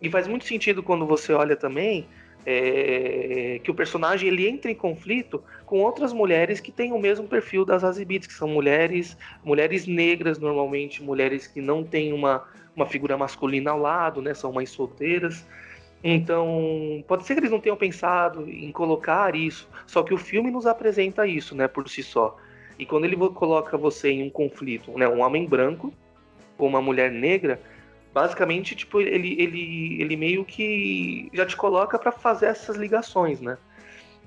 E 0.01 0.09
faz 0.09 0.27
muito 0.27 0.45
sentido 0.45 0.83
quando 0.83 1.05
você 1.05 1.31
olha 1.31 1.55
também 1.55 2.05
é, 2.45 3.59
que 3.63 3.71
o 3.71 3.73
personagem 3.73 4.27
ele 4.27 4.47
entra 4.47 4.69
em 4.69 4.75
conflito 4.75 5.43
com 5.65 5.79
outras 5.79 6.11
mulheres 6.11 6.59
que 6.59 6.71
têm 6.71 6.91
o 6.91 6.99
mesmo 6.99 7.27
perfil 7.27 7.65
das 7.65 7.83
Azibits, 7.83 8.27
que 8.27 8.33
são 8.33 8.47
mulheres, 8.47 9.17
mulheres 9.43 9.87
negras 9.87 10.37
normalmente, 10.39 11.01
mulheres 11.01 11.47
que 11.47 11.61
não 11.61 11.83
têm 11.83 12.13
uma, 12.13 12.43
uma 12.75 12.85
figura 12.85 13.17
masculina 13.17 13.71
ao 13.71 13.79
lado, 13.79 14.21
né? 14.21 14.33
São 14.33 14.51
mães 14.51 14.69
solteiras. 14.69 15.45
Então, 16.03 17.03
pode 17.07 17.25
ser 17.25 17.33
que 17.33 17.39
eles 17.39 17.51
não 17.51 17.61
tenham 17.61 17.77
pensado 17.77 18.49
em 18.49 18.71
colocar 18.73 19.35
isso, 19.35 19.69
só 19.87 20.03
que 20.03 20.13
o 20.13 20.17
filme 20.17 20.51
nos 20.51 20.65
apresenta 20.65 21.25
isso, 21.25 21.55
né, 21.55 21.65
por 21.65 21.87
si 21.87 22.03
só. 22.03 22.35
E 22.77 22.85
quando 22.85 23.05
ele 23.05 23.15
coloca 23.15 23.77
você 23.77 24.11
em 24.11 24.23
um 24.23 24.29
conflito, 24.29 24.91
né, 24.97 25.07
um 25.07 25.21
homem 25.21 25.47
branco 25.47 25.93
com 26.57 26.67
uma 26.67 26.81
mulher 26.81 27.09
negra, 27.09 27.57
basicamente, 28.13 28.75
tipo, 28.75 29.01
ele, 29.01 29.35
ele, 29.41 30.01
ele 30.01 30.15
meio 30.15 30.45
que 30.45 31.29
já 31.33 31.45
te 31.45 31.57
coloca 31.57 31.97
para 31.97 32.11
fazer 32.11 32.45
essas 32.45 32.75
ligações, 32.75 33.41
né? 33.41 33.57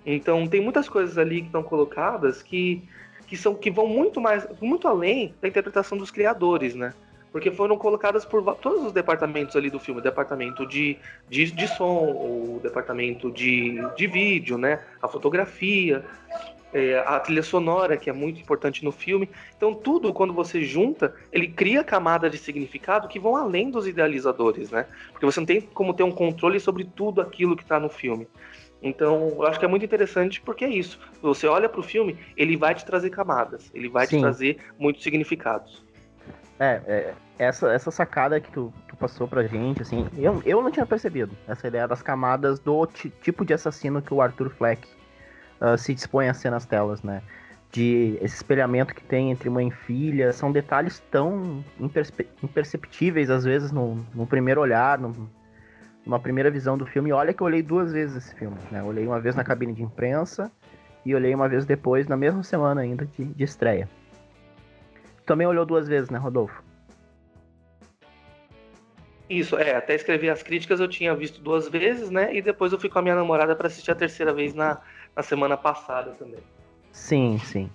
Então, 0.05 0.47
tem 0.47 0.61
muitas 0.61 0.89
coisas 0.89 1.17
ali 1.19 1.41
que 1.41 1.47
estão 1.47 1.63
colocadas 1.63 2.43
que, 2.43 2.83
que 3.27 3.37
são 3.37 3.55
que 3.55 3.71
vão 3.71 3.87
muito 3.87 4.21
mais, 4.21 4.47
muito 4.61 4.87
além 4.87 5.35
da 5.41 5.49
interpretação 5.49 5.97
dos 5.97 6.11
criadores, 6.11 6.75
né? 6.75 6.93
porque 7.37 7.51
foram 7.51 7.77
colocadas 7.77 8.25
por 8.25 8.43
todos 8.57 8.87
os 8.87 8.93
departamentos 8.93 9.55
ali 9.57 9.69
do 9.69 9.79
filme, 9.79 10.01
departamento 10.01 10.67
de, 10.67 10.97
de, 11.29 11.51
de 11.51 11.69
som, 11.69 12.05
o 12.07 12.61
departamento 12.63 13.31
de, 13.31 13.79
de 13.95 14.07
vídeo, 14.07 14.57
né, 14.57 14.81
a 15.03 15.07
fotografia, 15.07 16.03
é, 16.77 16.99
a 16.99 17.19
trilha 17.19 17.43
sonora, 17.43 17.97
que 17.97 18.11
é 18.11 18.13
muito 18.13 18.39
importante 18.39 18.85
no 18.85 18.93
filme. 18.93 19.31
Então, 19.57 19.73
tudo, 19.73 20.13
quando 20.13 20.35
você 20.35 20.63
junta, 20.63 21.15
ele 21.33 21.49
cria 21.49 21.83
camadas 21.83 22.31
de 22.31 22.37
significado 22.37 23.09
que 23.09 23.19
vão 23.19 23.35
além 23.35 23.71
dos 23.71 23.87
idealizadores, 23.87 24.71
né? 24.71 24.85
Porque 25.11 25.25
você 25.25 25.41
não 25.41 25.47
tem 25.47 25.63
como 25.63 25.95
ter 25.95 26.03
um 26.03 26.13
controle 26.13 26.61
sobre 26.61 26.85
tudo 26.85 27.23
aquilo 27.23 27.57
que 27.57 27.63
está 27.63 27.81
no 27.81 27.89
filme. 27.89 28.29
Então, 28.83 29.29
eu 29.37 29.47
acho 29.47 29.59
que 29.59 29.65
é 29.65 29.69
muito 29.69 29.87
interessante 29.87 30.39
porque 30.43 30.67
é 30.67 30.69
isso. 30.69 31.01
Você 31.23 31.47
olha 31.47 31.67
para 31.67 31.81
o 31.81 31.83
filme, 31.83 32.19
ele 32.37 32.59
vai 32.59 32.75
te 32.75 32.85
trazer 32.85 33.09
camadas, 33.09 33.71
ele 33.75 33.89
vai 33.89 34.07
Sim. 34.07 34.17
te 34.19 34.21
trazer 34.21 34.59
muitos 34.79 35.03
significados. 35.03 35.83
É, 36.61 36.83
é, 36.87 37.15
essa, 37.39 37.73
essa 37.73 37.91
sacada 37.91 38.39
que 38.39 38.51
tu, 38.51 38.71
tu 38.87 38.97
passou 38.97 39.27
pra 39.27 39.45
gente, 39.45 39.81
assim, 39.81 40.07
eu, 40.19 40.43
eu 40.45 40.63
não 40.63 40.71
tinha 40.71 40.85
percebido 40.85 41.35
essa 41.49 41.69
ideia 41.69 41.89
das 41.89 42.03
camadas 42.03 42.59
do 42.59 42.87
tipo 42.87 43.47
de 43.47 43.55
assassino 43.55 44.03
que 44.03 44.13
o 44.13 44.21
Arthur 44.21 44.51
Fleck 44.51 44.87
uh, 45.61 45.77
se 45.77 45.95
dispõe 45.95 46.29
a 46.29 46.35
ser 46.35 46.51
nas 46.51 46.65
telas, 46.65 47.03
né? 47.03 47.23
De 47.73 48.17
esse 48.23 48.37
espelhamento 48.37 48.95
que 48.95 49.03
tem 49.03 49.31
entre 49.31 49.51
mãe 49.51 49.69
e 49.69 49.71
filha, 49.71 50.33
são 50.33 50.53
detalhes 50.53 51.03
tão 51.11 51.65
imperceptíveis, 52.43 53.29
às 53.29 53.45
vezes, 53.45 53.73
no, 53.73 54.05
no 54.15 54.27
primeiro 54.27 54.61
olhar, 54.61 54.99
no, 54.99 55.29
numa 56.05 56.21
primeira 56.21 56.51
visão 56.51 56.79
do 56.79 56.87
filme. 56.87 57.13
Olha 57.13 57.35
que 57.35 57.43
eu 57.43 57.47
olhei 57.47 57.63
duas 57.63 57.93
vezes 57.93 58.17
esse 58.17 58.35
filme, 58.37 58.57
né? 58.71 58.83
Olhei 58.83 59.07
uma 59.07 59.21
vez 59.21 59.35
na 59.35 59.45
cabine 59.45 59.73
de 59.73 59.83
imprensa 59.83 60.51
e 61.05 61.15
olhei 61.15 61.35
uma 61.35 61.49
vez 61.49 61.67
depois, 61.67 62.07
na 62.07 62.17
mesma 62.17 62.43
semana 62.43 62.81
ainda 62.81 63.05
de, 63.05 63.25
de 63.25 63.45
estreia. 63.45 63.89
Também 65.27 65.47
olhou 65.47 65.67
duas 65.67 65.89
vezes, 65.89 66.09
né, 66.09 66.19
Rodolfo? 66.19 66.63
Isso, 69.29 69.57
é, 69.57 69.75
até 69.75 69.97
escrever 69.97 70.31
as 70.31 70.43
críticas 70.43 70.79
eu 70.79 70.87
tinha 70.87 71.13
visto 71.15 71.41
duas 71.41 71.69
vezes, 71.69 72.11
né? 72.11 72.33
E 72.35 72.41
depois 72.41 72.73
eu 72.73 72.79
fui 72.79 72.89
com 72.89 73.01
a 73.01 73.03
minha 73.03 73.17
namorada 73.17 73.57
para 73.57 73.67
assistir 73.67 73.91
a 73.91 73.95
terceira 73.95 74.33
vez 74.33 74.55
na, 74.55 74.81
na 75.17 75.23
semana 75.23 75.57
passada 75.57 76.13
também. 76.13 76.41
Sim, 76.93 77.39
sim. 77.39 77.71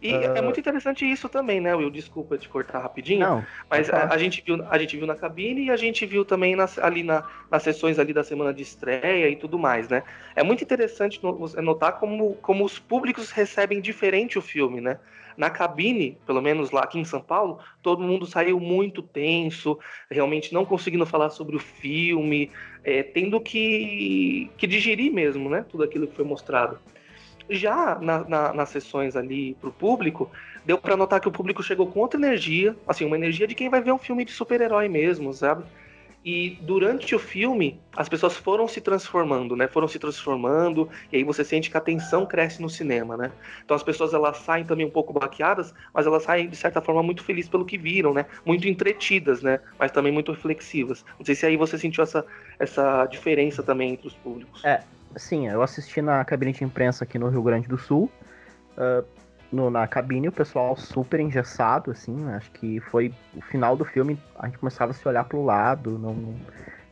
E 0.00 0.14
uh... 0.14 0.36
é 0.36 0.40
muito 0.40 0.58
interessante 0.58 1.10
isso 1.10 1.28
também, 1.28 1.60
né, 1.60 1.74
Will? 1.74 1.90
Desculpa 1.90 2.38
te 2.38 2.48
cortar 2.48 2.80
rapidinho. 2.80 3.20
Não, 3.20 3.44
mas 3.68 3.90
a, 3.90 4.12
a, 4.12 4.18
gente 4.18 4.42
viu, 4.44 4.64
a 4.68 4.78
gente 4.78 4.96
viu 4.96 5.06
na 5.06 5.14
cabine 5.14 5.66
e 5.66 5.70
a 5.70 5.76
gente 5.76 6.06
viu 6.06 6.24
também 6.24 6.56
nas, 6.56 6.78
ali 6.78 7.02
na, 7.02 7.24
nas 7.50 7.62
sessões 7.62 7.98
ali 7.98 8.12
da 8.12 8.24
semana 8.24 8.52
de 8.52 8.62
estreia 8.62 9.28
e 9.28 9.36
tudo 9.36 9.58
mais, 9.58 9.88
né? 9.88 10.02
É 10.34 10.42
muito 10.42 10.64
interessante 10.64 11.20
notar 11.62 11.98
como, 11.98 12.34
como 12.36 12.64
os 12.64 12.78
públicos 12.78 13.30
recebem 13.30 13.80
diferente 13.80 14.38
o 14.38 14.42
filme, 14.42 14.80
né? 14.80 14.98
Na 15.36 15.48
cabine, 15.48 16.18
pelo 16.26 16.42
menos 16.42 16.70
lá 16.70 16.82
aqui 16.82 16.98
em 16.98 17.04
São 17.04 17.20
Paulo, 17.20 17.58
todo 17.82 18.02
mundo 18.02 18.26
saiu 18.26 18.58
muito 18.58 19.02
tenso, 19.02 19.78
realmente 20.10 20.52
não 20.52 20.64
conseguindo 20.64 21.06
falar 21.06 21.30
sobre 21.30 21.56
o 21.56 21.58
filme, 21.60 22.50
é, 22.84 23.02
tendo 23.02 23.40
que, 23.40 24.50
que 24.56 24.66
digerir 24.66 25.12
mesmo, 25.12 25.48
né? 25.48 25.64
Tudo 25.68 25.84
aquilo 25.84 26.06
que 26.06 26.16
foi 26.16 26.24
mostrado. 26.24 26.78
Já 27.50 27.98
na, 28.00 28.24
na, 28.24 28.54
nas 28.54 28.68
sessões 28.68 29.16
ali 29.16 29.54
para 29.54 29.68
o 29.68 29.72
público, 29.72 30.30
deu 30.64 30.78
para 30.78 30.96
notar 30.96 31.20
que 31.20 31.28
o 31.28 31.32
público 31.32 31.62
chegou 31.62 31.86
com 31.86 32.00
outra 32.00 32.18
energia, 32.18 32.76
assim, 32.86 33.04
uma 33.04 33.16
energia 33.16 33.46
de 33.46 33.54
quem 33.54 33.68
vai 33.68 33.82
ver 33.82 33.92
um 33.92 33.98
filme 33.98 34.24
de 34.24 34.32
super-herói 34.32 34.88
mesmo, 34.88 35.32
sabe? 35.34 35.64
E 36.22 36.58
durante 36.60 37.14
o 37.14 37.18
filme, 37.18 37.80
as 37.96 38.06
pessoas 38.06 38.36
foram 38.36 38.68
se 38.68 38.80
transformando, 38.80 39.56
né? 39.56 39.66
Foram 39.66 39.88
se 39.88 39.98
transformando, 39.98 40.88
e 41.10 41.16
aí 41.16 41.24
você 41.24 41.42
sente 41.42 41.70
que 41.70 41.76
a 41.78 41.80
tensão 41.80 42.26
cresce 42.26 42.60
no 42.60 42.68
cinema, 42.68 43.16
né? 43.16 43.32
Então 43.64 43.74
as 43.74 43.82
pessoas 43.82 44.12
elas 44.12 44.36
saem 44.36 44.64
também 44.64 44.84
um 44.84 44.90
pouco 44.90 45.14
baqueadas, 45.14 45.74
mas 45.94 46.06
elas 46.06 46.22
saem 46.22 46.48
de 46.48 46.56
certa 46.56 46.82
forma 46.82 47.02
muito 47.02 47.24
felizes 47.24 47.50
pelo 47.50 47.64
que 47.64 47.78
viram, 47.78 48.12
né? 48.12 48.26
Muito 48.44 48.68
entretidas, 48.68 49.40
né? 49.40 49.60
Mas 49.78 49.92
também 49.92 50.12
muito 50.12 50.30
reflexivas. 50.30 51.06
Não 51.18 51.24
sei 51.24 51.34
se 51.34 51.46
aí 51.46 51.56
você 51.56 51.78
sentiu 51.78 52.04
essa, 52.04 52.24
essa 52.58 53.06
diferença 53.06 53.62
também 53.62 53.92
entre 53.92 54.06
os 54.06 54.14
públicos. 54.14 54.62
É, 54.62 54.82
sim, 55.16 55.48
eu 55.48 55.62
assisti 55.62 56.00
na 56.00 56.24
cabine 56.24 56.52
de 56.52 56.64
imprensa 56.64 57.04
aqui 57.04 57.18
no 57.18 57.28
Rio 57.28 57.42
Grande 57.42 57.68
do 57.68 57.78
Sul. 57.78 58.10
Uh, 58.72 59.04
no, 59.52 59.68
na 59.68 59.86
cabine, 59.86 60.28
o 60.28 60.32
pessoal 60.32 60.76
super 60.76 61.18
engessado, 61.18 61.90
assim, 61.90 62.14
né? 62.14 62.36
acho 62.36 62.50
que 62.52 62.80
foi 62.80 63.12
o 63.34 63.40
final 63.40 63.76
do 63.76 63.84
filme, 63.84 64.18
a 64.38 64.46
gente 64.46 64.58
começava 64.58 64.92
a 64.92 64.94
se 64.94 65.06
olhar 65.08 65.24
pro 65.24 65.44
lado, 65.44 65.98
não, 65.98 66.36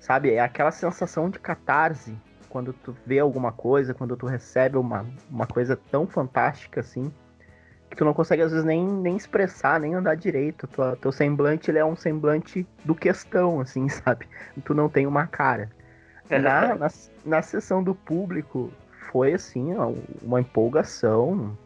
sabe, 0.00 0.32
é 0.32 0.40
aquela 0.40 0.72
sensação 0.72 1.30
de 1.30 1.38
catarse 1.38 2.16
quando 2.48 2.72
tu 2.72 2.96
vê 3.06 3.18
alguma 3.18 3.52
coisa, 3.52 3.94
quando 3.94 4.16
tu 4.16 4.26
recebe 4.26 4.76
uma, 4.76 5.06
uma 5.30 5.46
coisa 5.46 5.76
tão 5.76 6.06
fantástica 6.06 6.80
assim, 6.80 7.12
que 7.88 7.96
tu 7.96 8.04
não 8.04 8.14
consegue 8.14 8.42
às 8.42 8.50
vezes 8.50 8.64
nem, 8.64 8.84
nem 8.86 9.16
expressar, 9.16 9.80
nem 9.80 9.94
andar 9.94 10.16
direito. 10.16 10.66
Tua, 10.66 10.96
teu 10.96 11.12
semblante 11.12 11.70
ele 11.70 11.78
é 11.78 11.84
um 11.84 11.96
semblante 11.96 12.66
do 12.84 12.94
questão, 12.94 13.60
assim, 13.60 13.88
sabe? 13.88 14.26
Tu 14.64 14.74
não 14.74 14.88
tem 14.88 15.06
uma 15.06 15.26
cara. 15.26 15.70
Na, 16.30 16.74
na, 16.76 16.88
na 17.24 17.42
sessão 17.42 17.82
do 17.82 17.94
público 17.94 18.70
foi 19.10 19.34
assim, 19.34 19.74
uma 20.22 20.40
empolgação 20.40 21.56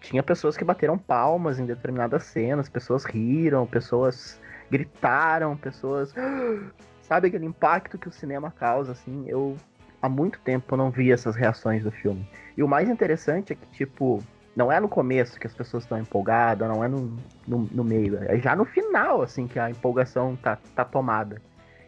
tinha 0.00 0.22
pessoas 0.22 0.56
que 0.56 0.64
bateram 0.64 0.96
palmas 0.96 1.58
em 1.58 1.66
determinadas 1.66 2.24
cenas, 2.24 2.68
pessoas 2.68 3.04
riram, 3.04 3.66
pessoas 3.66 4.40
gritaram, 4.70 5.56
pessoas. 5.56 6.14
Sabe 7.02 7.28
aquele 7.28 7.44
impacto 7.44 7.98
que 7.98 8.08
o 8.08 8.12
cinema 8.12 8.50
causa, 8.50 8.92
assim? 8.92 9.24
Eu 9.28 9.56
há 10.00 10.08
muito 10.08 10.40
tempo 10.40 10.76
não 10.76 10.90
vi 10.90 11.12
essas 11.12 11.36
reações 11.36 11.82
do 11.82 11.90
filme. 11.90 12.26
E 12.56 12.62
o 12.62 12.68
mais 12.68 12.88
interessante 12.88 13.52
é 13.52 13.56
que, 13.56 13.66
tipo, 13.66 14.22
não 14.56 14.72
é 14.72 14.80
no 14.80 14.88
começo 14.88 15.38
que 15.38 15.46
as 15.46 15.52
pessoas 15.52 15.82
estão 15.82 15.98
empolgadas, 15.98 16.68
não 16.68 16.82
é 16.82 16.88
no, 16.88 17.16
no, 17.46 17.68
no, 17.70 17.84
meio, 17.84 18.16
é 18.24 18.38
já 18.38 18.56
no 18.56 18.64
final, 18.64 19.22
assim, 19.22 19.46
que 19.46 19.58
a 19.58 19.70
empolgação 19.70 20.36
tá, 20.36 20.56
tá 20.74 20.84
tomada. 20.84 21.42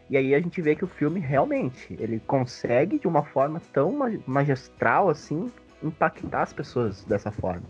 E 0.09 0.17
aí 0.17 0.35
a 0.35 0.39
gente 0.39 0.61
vê 0.61 0.75
que 0.75 0.83
o 0.83 0.87
filme 0.87 1.19
realmente, 1.19 1.95
ele 1.99 2.19
consegue 2.19 2.99
de 2.99 3.07
uma 3.07 3.23
forma 3.23 3.61
tão 3.71 3.97
magistral, 4.27 5.09
assim, 5.09 5.51
impactar 5.81 6.43
as 6.43 6.53
pessoas 6.53 7.03
dessa 7.05 7.31
forma. 7.31 7.63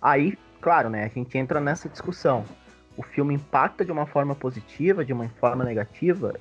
Aí, 0.00 0.38
claro, 0.60 0.88
né, 0.88 1.04
a 1.04 1.08
gente 1.08 1.36
entra 1.36 1.60
nessa 1.60 1.88
discussão. 1.88 2.44
O 2.96 3.02
filme 3.02 3.34
impacta 3.34 3.84
de 3.84 3.92
uma 3.92 4.06
forma 4.06 4.34
positiva, 4.34 5.04
de 5.04 5.12
uma 5.12 5.28
forma 5.28 5.64
negativa? 5.64 6.34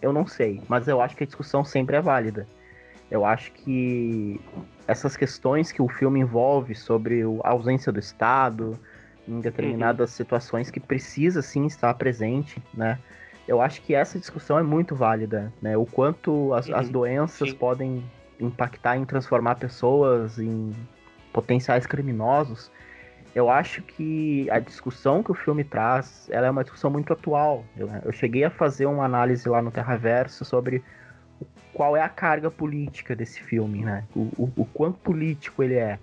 Eu 0.00 0.12
não 0.12 0.26
sei, 0.26 0.62
mas 0.68 0.88
eu 0.88 1.00
acho 1.00 1.16
que 1.16 1.24
a 1.24 1.26
discussão 1.26 1.64
sempre 1.64 1.96
é 1.96 2.00
válida. 2.00 2.46
Eu 3.10 3.24
acho 3.24 3.52
que 3.52 4.40
essas 4.86 5.16
questões 5.16 5.72
que 5.72 5.82
o 5.82 5.88
filme 5.88 6.20
envolve 6.20 6.74
sobre 6.74 7.22
a 7.42 7.50
ausência 7.50 7.92
do 7.92 7.98
Estado, 7.98 8.78
em 9.26 9.40
determinadas 9.40 10.10
uhum. 10.10 10.16
situações 10.16 10.70
que 10.70 10.80
precisa 10.80 11.42
sim 11.42 11.66
estar 11.66 11.92
presente, 11.94 12.62
né? 12.72 12.98
Eu 13.50 13.60
acho 13.60 13.82
que 13.82 13.96
essa 13.96 14.16
discussão 14.16 14.56
é 14.56 14.62
muito 14.62 14.94
válida, 14.94 15.52
né? 15.60 15.76
O 15.76 15.84
quanto 15.84 16.54
as, 16.54 16.68
uhum. 16.68 16.76
as 16.76 16.88
doenças 16.88 17.50
sim. 17.50 17.56
podem 17.56 18.04
impactar 18.38 18.96
em 18.96 19.04
transformar 19.04 19.56
pessoas 19.56 20.38
em 20.38 20.72
potenciais 21.32 21.84
criminosos, 21.84 22.70
eu 23.34 23.50
acho 23.50 23.82
que 23.82 24.48
a 24.52 24.60
discussão 24.60 25.20
que 25.20 25.32
o 25.32 25.34
filme 25.34 25.64
traz, 25.64 26.28
ela 26.30 26.46
é 26.46 26.50
uma 26.50 26.62
discussão 26.62 26.92
muito 26.92 27.12
atual. 27.12 27.64
Eu, 27.76 27.90
eu 28.04 28.12
cheguei 28.12 28.44
a 28.44 28.50
fazer 28.50 28.86
uma 28.86 29.04
análise 29.04 29.48
lá 29.48 29.60
no 29.60 29.72
Terraverso 29.72 30.44
sobre 30.44 30.80
qual 31.74 31.96
é 31.96 32.02
a 32.02 32.08
carga 32.08 32.52
política 32.52 33.16
desse 33.16 33.42
filme, 33.42 33.84
né? 33.84 34.04
O, 34.14 34.28
o, 34.38 34.52
o 34.58 34.64
quanto 34.64 35.00
político 35.00 35.60
ele 35.64 35.74
é. 35.74 35.98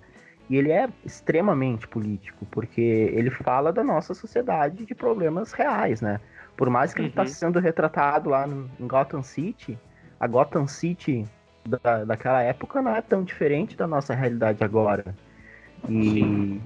E 0.50 0.56
ele 0.58 0.70
é 0.70 0.86
extremamente 1.02 1.88
político, 1.88 2.44
porque 2.50 2.82
ele 2.82 3.30
fala 3.30 3.72
da 3.72 3.82
nossa 3.82 4.12
sociedade 4.12 4.84
de 4.84 4.94
problemas 4.94 5.52
reais, 5.52 6.02
né? 6.02 6.20
Por 6.58 6.68
mais 6.68 6.92
que 6.92 6.98
uhum. 6.98 7.06
ele 7.06 7.12
está 7.12 7.24
sendo 7.24 7.60
retratado 7.60 8.30
lá 8.30 8.44
no, 8.44 8.68
em 8.80 8.88
Gotham 8.88 9.22
City, 9.22 9.78
a 10.18 10.26
Gotham 10.26 10.66
City 10.66 11.24
da, 11.64 12.04
daquela 12.04 12.42
época 12.42 12.82
não 12.82 12.96
é 12.96 13.00
tão 13.00 13.22
diferente 13.22 13.76
da 13.76 13.86
nossa 13.86 14.12
realidade 14.12 14.64
agora. 14.64 15.14
E, 15.88 16.60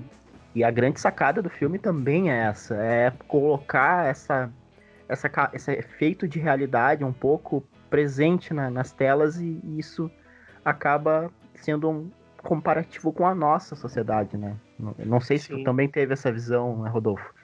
e 0.54 0.64
a 0.64 0.70
grande 0.70 0.98
sacada 0.98 1.42
do 1.42 1.50
filme 1.50 1.78
também 1.78 2.30
é 2.30 2.46
essa, 2.46 2.74
é 2.74 3.12
colocar 3.28 4.06
essa, 4.06 4.50
essa, 5.06 5.30
esse 5.52 5.72
efeito 5.72 6.26
de 6.26 6.40
realidade 6.40 7.04
um 7.04 7.12
pouco 7.12 7.62
presente 7.90 8.54
na, 8.54 8.70
nas 8.70 8.92
telas 8.92 9.38
e, 9.38 9.60
e 9.62 9.78
isso 9.78 10.10
acaba 10.64 11.30
sendo 11.54 11.90
um 11.90 12.10
comparativo 12.38 13.12
com 13.12 13.26
a 13.26 13.34
nossa 13.34 13.76
sociedade, 13.76 14.38
né? 14.38 14.56
Não, 14.78 14.94
não 15.04 15.20
sei 15.20 15.36
se 15.36 15.48
Sim. 15.48 15.58
tu 15.58 15.64
também 15.64 15.86
teve 15.86 16.14
essa 16.14 16.32
visão, 16.32 16.82
né, 16.82 16.88
Rodolfo. 16.88 17.41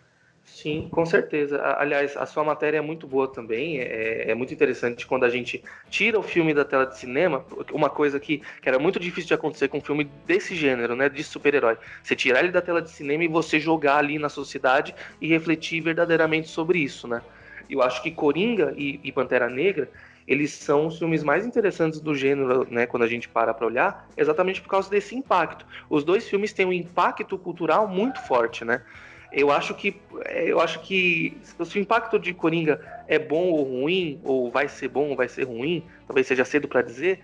Sim, 0.54 0.88
com 0.90 1.06
certeza. 1.06 1.62
Aliás, 1.78 2.16
a 2.16 2.26
sua 2.26 2.42
matéria 2.42 2.78
é 2.78 2.80
muito 2.80 3.06
boa 3.06 3.28
também. 3.28 3.78
É, 3.78 4.30
é, 4.30 4.34
muito 4.34 4.52
interessante 4.52 5.06
quando 5.06 5.24
a 5.24 5.28
gente 5.28 5.62
tira 5.88 6.18
o 6.18 6.22
filme 6.22 6.52
da 6.52 6.64
tela 6.64 6.84
de 6.84 6.98
cinema. 6.98 7.44
Uma 7.72 7.88
coisa 7.88 8.18
que, 8.18 8.42
que 8.60 8.68
era 8.68 8.78
muito 8.78 8.98
difícil 8.98 9.28
de 9.28 9.34
acontecer 9.34 9.68
com 9.68 9.78
um 9.78 9.80
filme 9.80 10.04
desse 10.26 10.56
gênero, 10.56 10.96
né? 10.96 11.08
De 11.08 11.22
super-herói. 11.22 11.76
Você 12.02 12.16
tirar 12.16 12.40
ele 12.40 12.50
da 12.50 12.60
tela 12.60 12.82
de 12.82 12.90
cinema 12.90 13.22
e 13.22 13.28
você 13.28 13.60
jogar 13.60 13.98
ali 13.98 14.18
na 14.18 14.28
sociedade 14.28 14.94
e 15.20 15.28
refletir 15.28 15.80
verdadeiramente 15.80 16.48
sobre 16.48 16.80
isso, 16.80 17.06
né? 17.06 17.22
Eu 17.70 17.80
acho 17.80 18.02
que 18.02 18.10
Coringa 18.10 18.74
e, 18.76 18.98
e 19.04 19.12
Pantera 19.12 19.48
Negra 19.48 19.88
eles 20.26 20.52
são 20.52 20.88
os 20.88 20.98
filmes 20.98 21.24
mais 21.24 21.46
interessantes 21.46 22.00
do 22.00 22.14
gênero, 22.14 22.66
né, 22.70 22.86
quando 22.86 23.02
a 23.02 23.06
gente 23.06 23.26
para 23.26 23.54
para 23.54 23.66
olhar, 23.66 24.06
exatamente 24.14 24.60
por 24.60 24.68
causa 24.68 24.90
desse 24.90 25.16
impacto. 25.16 25.64
Os 25.88 26.04
dois 26.04 26.28
filmes 26.28 26.52
têm 26.52 26.66
um 26.66 26.72
impacto 26.72 27.38
cultural 27.38 27.88
muito 27.88 28.20
forte, 28.20 28.62
né? 28.62 28.82
Eu 29.30 29.50
acho 29.50 29.75
que 29.75 30.00
eu 30.35 30.58
acho 30.61 30.80
que 30.80 31.37
se 31.42 31.78
o 31.78 31.80
impacto 31.80 32.18
de 32.18 32.32
Coringa 32.32 32.80
é 33.06 33.18
bom 33.18 33.50
ou 33.50 33.62
ruim, 33.62 34.20
ou 34.25 34.50
vai 34.50 34.68
ser 34.68 34.88
bom 34.88 35.11
ou 35.11 35.16
vai 35.16 35.28
ser 35.28 35.44
ruim, 35.44 35.85
talvez 36.06 36.26
seja 36.26 36.44
cedo 36.44 36.66
para 36.66 36.80
dizer, 36.80 37.20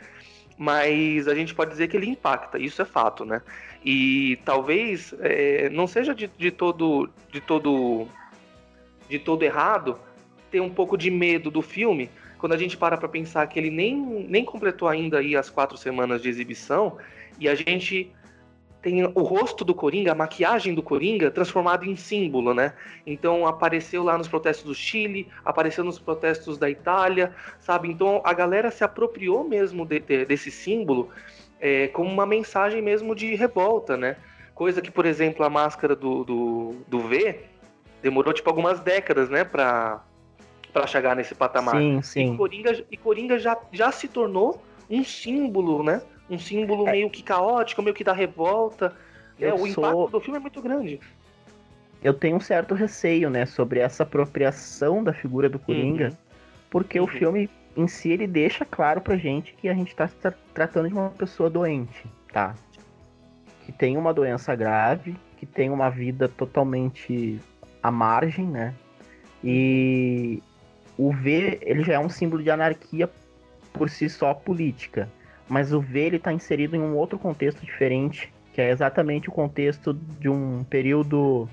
mas 0.58 1.26
a 1.26 1.34
gente 1.34 1.54
pode 1.54 1.70
dizer 1.70 1.88
que 1.88 1.96
ele 1.96 2.06
impacta, 2.06 2.58
isso 2.58 2.80
é 2.82 2.84
fato, 2.84 3.24
né? 3.24 3.40
E 3.84 4.38
talvez 4.44 5.14
é, 5.20 5.68
não 5.70 5.86
seja 5.86 6.14
de, 6.14 6.28
de, 6.28 6.50
todo 6.50 7.10
de 7.32 7.40
todo 7.40 8.06
de 9.08 9.18
todo 9.18 9.42
errado 9.42 9.98
ter 10.50 10.60
um 10.60 10.70
pouco 10.70 10.96
de 10.96 11.10
medo 11.10 11.50
do 11.50 11.60
filme 11.60 12.10
quando 12.38 12.52
a 12.52 12.58
gente 12.58 12.76
para 12.76 12.96
para 12.96 13.08
pensar 13.08 13.46
que 13.46 13.58
ele 13.58 13.70
nem, 13.70 13.96
nem 14.28 14.44
completou 14.44 14.88
ainda 14.88 15.18
aí 15.18 15.34
as 15.34 15.48
quatro 15.48 15.76
semanas 15.76 16.22
de 16.22 16.28
exibição 16.28 16.98
e 17.38 17.48
a 17.48 17.54
gente 17.54 18.12
tem 18.84 19.02
o 19.02 19.22
rosto 19.22 19.64
do 19.64 19.74
Coringa, 19.74 20.12
a 20.12 20.14
maquiagem 20.14 20.74
do 20.74 20.82
Coringa 20.82 21.30
transformado 21.30 21.86
em 21.86 21.96
símbolo, 21.96 22.52
né? 22.52 22.74
Então 23.06 23.46
apareceu 23.46 24.04
lá 24.04 24.18
nos 24.18 24.28
protestos 24.28 24.66
do 24.66 24.74
Chile, 24.74 25.26
apareceu 25.42 25.82
nos 25.82 25.98
protestos 25.98 26.58
da 26.58 26.68
Itália, 26.68 27.34
sabe? 27.58 27.88
Então 27.88 28.20
a 28.22 28.34
galera 28.34 28.70
se 28.70 28.84
apropriou 28.84 29.42
mesmo 29.42 29.86
de, 29.86 30.00
de, 30.00 30.26
desse 30.26 30.50
símbolo 30.50 31.08
é, 31.58 31.88
como 31.88 32.10
uma 32.10 32.26
mensagem 32.26 32.82
mesmo 32.82 33.14
de 33.14 33.34
revolta, 33.34 33.96
né? 33.96 34.18
Coisa 34.54 34.82
que, 34.82 34.90
por 34.90 35.06
exemplo, 35.06 35.46
a 35.46 35.48
máscara 35.48 35.96
do, 35.96 36.22
do, 36.22 36.74
do 36.86 36.98
V 37.00 37.40
demorou 38.02 38.34
tipo 38.34 38.50
algumas 38.50 38.80
décadas, 38.80 39.30
né, 39.30 39.44
para 39.44 40.04
para 40.74 40.86
chegar 40.88 41.14
nesse 41.14 41.36
patamar. 41.36 41.76
Sim, 41.76 42.02
sim. 42.02 42.34
E 42.34 42.36
Coringa, 42.36 42.84
e 42.90 42.96
Coringa 42.96 43.38
já, 43.38 43.56
já 43.72 43.92
se 43.92 44.08
tornou 44.08 44.60
um 44.90 45.04
símbolo, 45.04 45.84
né? 45.84 46.02
Um 46.28 46.38
símbolo 46.38 46.88
é. 46.88 46.92
meio 46.92 47.10
que 47.10 47.22
caótico, 47.22 47.82
meio 47.82 47.94
que 47.94 48.04
da 48.04 48.12
revolta. 48.12 48.96
É, 49.38 49.52
o 49.52 49.58
sou... 49.58 49.68
impacto 49.68 50.12
do 50.12 50.20
filme 50.20 50.38
é 50.38 50.40
muito 50.40 50.62
grande. 50.62 51.00
Eu 52.02 52.14
tenho 52.14 52.36
um 52.36 52.40
certo 52.40 52.74
receio, 52.74 53.30
né, 53.30 53.46
sobre 53.46 53.80
essa 53.80 54.02
apropriação 54.02 55.02
da 55.02 55.12
figura 55.12 55.48
do 55.48 55.58
Coringa, 55.58 56.08
uhum. 56.08 56.16
porque 56.70 56.98
uhum. 57.00 57.06
o 57.06 57.08
filme 57.08 57.50
em 57.76 57.88
si 57.88 58.10
ele 58.10 58.26
deixa 58.26 58.64
claro 58.64 59.00
pra 59.00 59.16
gente 59.16 59.54
que 59.54 59.68
a 59.68 59.74
gente 59.74 59.94
tá 59.96 60.06
tra 60.06 60.34
tratando 60.52 60.88
de 60.88 60.94
uma 60.94 61.10
pessoa 61.10 61.50
doente, 61.50 62.06
tá? 62.32 62.54
Que 63.64 63.72
tem 63.72 63.96
uma 63.96 64.12
doença 64.12 64.54
grave, 64.54 65.16
que 65.38 65.46
tem 65.46 65.70
uma 65.70 65.88
vida 65.90 66.28
totalmente 66.28 67.40
à 67.82 67.90
margem, 67.90 68.46
né? 68.46 68.74
E 69.42 70.42
o 70.96 71.10
V, 71.10 71.58
ele 71.62 71.82
já 71.82 71.94
é 71.94 71.98
um 71.98 72.08
símbolo 72.08 72.42
de 72.42 72.50
anarquia 72.50 73.10
por 73.72 73.90
si 73.90 74.08
só 74.08 74.32
política 74.32 75.08
mas 75.48 75.72
o 75.72 75.80
V 75.80 76.00
ele 76.00 76.16
está 76.16 76.32
inserido 76.32 76.76
em 76.76 76.80
um 76.80 76.96
outro 76.96 77.18
contexto 77.18 77.64
diferente, 77.64 78.32
que 78.52 78.60
é 78.60 78.70
exatamente 78.70 79.28
o 79.28 79.32
contexto 79.32 79.92
de 79.92 80.28
um 80.28 80.64
período 80.64 81.48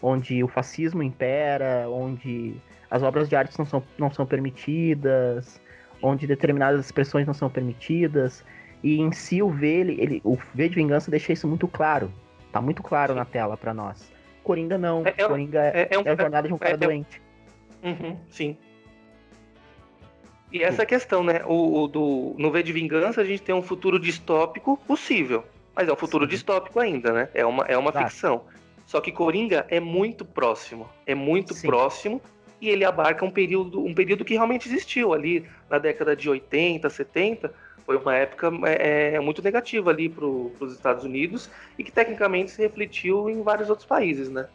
onde 0.00 0.42
o 0.42 0.48
fascismo 0.48 1.02
impera, 1.02 1.86
onde 1.88 2.54
as 2.90 3.02
obras 3.02 3.28
de 3.28 3.34
arte 3.34 3.58
não 3.58 3.66
são, 3.66 3.82
não 3.98 4.10
são 4.12 4.26
permitidas, 4.26 5.60
onde 6.00 6.26
determinadas 6.26 6.84
expressões 6.84 7.26
não 7.26 7.34
são 7.34 7.50
permitidas. 7.50 8.44
E 8.82 9.00
em 9.00 9.10
si 9.12 9.42
o 9.42 9.48
V, 9.48 9.66
ele, 9.66 10.00
ele, 10.00 10.20
o 10.22 10.36
V 10.54 10.68
de 10.68 10.74
Vingança 10.74 11.10
deixa 11.10 11.32
isso 11.32 11.48
muito 11.48 11.66
claro. 11.66 12.12
Tá 12.52 12.60
muito 12.60 12.82
claro 12.82 13.14
sim. 13.14 13.18
na 13.18 13.24
tela 13.24 13.56
para 13.56 13.74
nós. 13.74 14.12
Coringa 14.44 14.76
não. 14.76 15.02
É, 15.06 15.14
é, 15.16 15.26
Coringa 15.26 15.60
é, 15.60 15.88
é, 15.90 15.98
um, 15.98 16.02
é, 16.02 16.10
a 16.10 16.16
jornada 16.16 16.46
de 16.46 16.54
um 16.54 16.58
cara 16.58 16.74
é, 16.74 16.74
é 16.74 16.76
doente. 16.76 17.22
Uhum, 17.82 18.16
sim. 18.28 18.56
E 20.54 20.62
essa 20.62 20.82
é 20.82 20.84
a 20.84 20.86
questão, 20.86 21.24
né? 21.24 21.42
O, 21.44 21.82
o, 21.82 21.88
do, 21.88 22.36
no 22.38 22.48
V 22.48 22.62
de 22.62 22.72
Vingança 22.72 23.20
a 23.20 23.24
gente 23.24 23.42
tem 23.42 23.52
um 23.52 23.60
futuro 23.60 23.98
distópico 23.98 24.76
possível. 24.86 25.42
Mas 25.74 25.88
é 25.88 25.92
um 25.92 25.96
futuro 25.96 26.26
Sim. 26.26 26.30
distópico 26.30 26.78
ainda, 26.78 27.12
né? 27.12 27.28
É 27.34 27.44
uma, 27.44 27.64
é 27.64 27.76
uma 27.76 27.90
ficção. 27.90 28.42
Só 28.86 29.00
que 29.00 29.10
Coringa 29.10 29.66
é 29.68 29.80
muito 29.80 30.24
próximo. 30.24 30.88
É 31.04 31.12
muito 31.12 31.54
Sim. 31.54 31.66
próximo. 31.66 32.22
E 32.60 32.68
ele 32.68 32.84
abarca 32.84 33.24
um 33.24 33.32
período, 33.32 33.84
um 33.84 33.92
período 33.92 34.24
que 34.24 34.34
realmente 34.34 34.68
existiu 34.68 35.12
ali 35.12 35.44
na 35.68 35.78
década 35.78 36.14
de 36.14 36.30
80, 36.30 36.88
70. 36.88 37.52
Foi 37.84 37.96
uma 37.96 38.14
época 38.14 38.52
é, 38.64 39.14
é 39.16 39.20
muito 39.20 39.42
negativa 39.42 39.90
ali 39.90 40.08
para 40.08 40.24
os 40.24 40.72
Estados 40.72 41.02
Unidos 41.02 41.50
e 41.76 41.82
que 41.82 41.90
tecnicamente 41.90 42.52
se 42.52 42.62
refletiu 42.62 43.28
em 43.28 43.42
vários 43.42 43.68
outros 43.68 43.88
países, 43.88 44.30
né? 44.30 44.46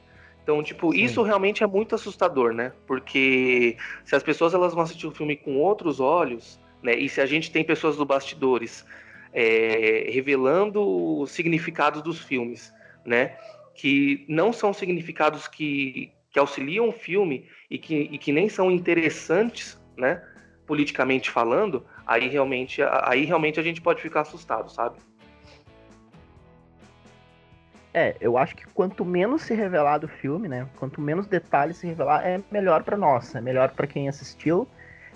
Então, 0.43 0.63
tipo, 0.63 0.91
Sim. 0.91 1.04
isso 1.04 1.21
realmente 1.21 1.63
é 1.63 1.67
muito 1.67 1.95
assustador, 1.95 2.54
né? 2.54 2.71
Porque 2.88 3.78
se 4.04 4.15
as 4.15 4.23
pessoas 4.23 4.54
elas 4.54 4.73
vão 4.73 4.84
assistir 4.84 5.08
o 5.08 5.12
filme 5.12 5.36
com 5.36 5.58
outros 5.58 5.99
olhos, 5.99 6.60
né? 6.82 6.95
E 6.95 7.08
se 7.08 7.21
a 7.21 7.25
gente 7.25 7.52
tem 7.52 7.63
pessoas 7.63 7.97
do 7.97 8.06
bastidores 8.06 8.86
é, 9.34 10.10
revelando 10.12 10.82
os 11.19 11.32
significados 11.32 12.02
dos 12.02 12.19
filmes, 12.19 12.73
né? 13.06 13.38
Que 13.75 14.25
não 14.28 14.52
são 14.52 14.73
significados 14.73 15.47
que, 15.47 16.12
que 16.32 16.39
auxiliam 16.39 16.88
o 16.88 16.91
filme 16.91 17.47
e 17.69 17.78
que, 17.78 17.95
e 18.12 18.17
que 18.17 18.32
nem 18.32 18.49
são 18.49 18.71
interessantes, 18.71 19.80
né? 19.97 20.23
Politicamente 20.65 21.30
falando, 21.30 21.86
aí 22.06 22.28
realmente, 22.28 22.82
aí 23.04 23.25
realmente 23.25 23.60
a 23.60 23.63
gente 23.63 23.82
pode 23.82 24.02
ficar 24.02 24.21
assustado, 24.21 24.71
sabe? 24.71 24.97
É, 27.93 28.15
eu 28.21 28.38
acho 28.38 28.56
que 28.56 28.65
quanto 28.67 29.04
menos 29.04 29.41
se 29.41 29.54
revelar 29.56 29.97
do 29.97 30.08
filme, 30.08 30.47
né? 30.47 30.67
Quanto 30.78 31.02
menos 31.02 31.25
detalhes 31.25 31.78
se 31.78 31.88
revelar, 31.88 32.25
é 32.25 32.39
melhor 32.52 32.84
para 32.84 32.95
nós, 32.95 33.34
é 33.34 33.41
melhor 33.41 33.71
para 33.71 33.88
quem 33.88 34.08
assistiu 34.08 34.67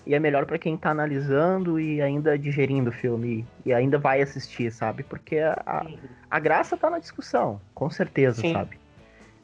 e 0.05 0.15
é 0.15 0.19
melhor 0.19 0.45
para 0.45 0.57
quem 0.57 0.75
tá 0.75 0.89
analisando 0.89 1.79
e 1.79 2.01
ainda 2.01 2.37
digerindo 2.37 2.89
o 2.89 2.93
filme 2.93 3.45
e 3.65 3.71
ainda 3.71 3.97
vai 3.97 4.21
assistir, 4.21 4.71
sabe? 4.71 5.03
Porque 5.03 5.37
a, 5.37 5.85
a 6.29 6.39
graça 6.39 6.75
tá 6.75 6.89
na 6.89 6.99
discussão, 6.99 7.61
com 7.75 7.89
certeza, 7.89 8.41
Sim. 8.41 8.53
sabe? 8.53 8.77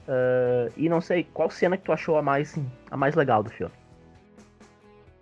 Uh, 0.07 0.73
e 0.75 0.89
não 0.89 0.99
sei, 0.99 1.23
qual 1.23 1.51
cena 1.51 1.77
que 1.77 1.83
tu 1.83 1.93
achou 1.93 2.17
a 2.17 2.21
mais, 2.21 2.57
a 2.89 2.97
mais 2.97 3.13
legal 3.13 3.43
do 3.43 3.51
filme? 3.51 3.73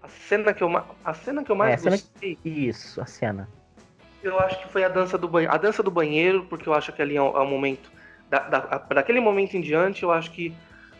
A 0.01 0.07
cena 0.07 0.53
que 0.53 0.63
eu, 0.63 0.69
a 1.03 1.13
cena 1.13 1.43
que 1.43 1.51
eu 1.51 1.55
mais 1.57 1.85
é, 1.85 1.89
gostei... 1.89 2.35
Que... 2.37 2.49
Isso, 2.49 3.01
a 3.01 3.05
cena. 3.05 3.49
Eu 4.23 4.39
acho 4.39 4.59
que 4.61 4.69
foi 4.69 4.85
a 4.85 4.89
dança 4.89 5.17
do 5.17 5.27
banheiro. 5.27 5.53
A 5.53 5.57
dança 5.57 5.83
do 5.83 5.91
banheiro, 5.91 6.45
porque 6.45 6.69
eu 6.69 6.73
acho 6.73 6.93
que 6.93 7.01
ali 7.01 7.17
é 7.17 7.21
um, 7.21 7.35
é 7.35 7.41
um 7.41 7.49
momento 7.49 7.96
da, 8.29 8.39
da, 8.39 8.59
daquele 8.93 9.19
momento 9.19 9.55
em 9.55 9.61
diante, 9.61 10.03
eu 10.03 10.11
acho 10.11 10.31
que 10.31 10.53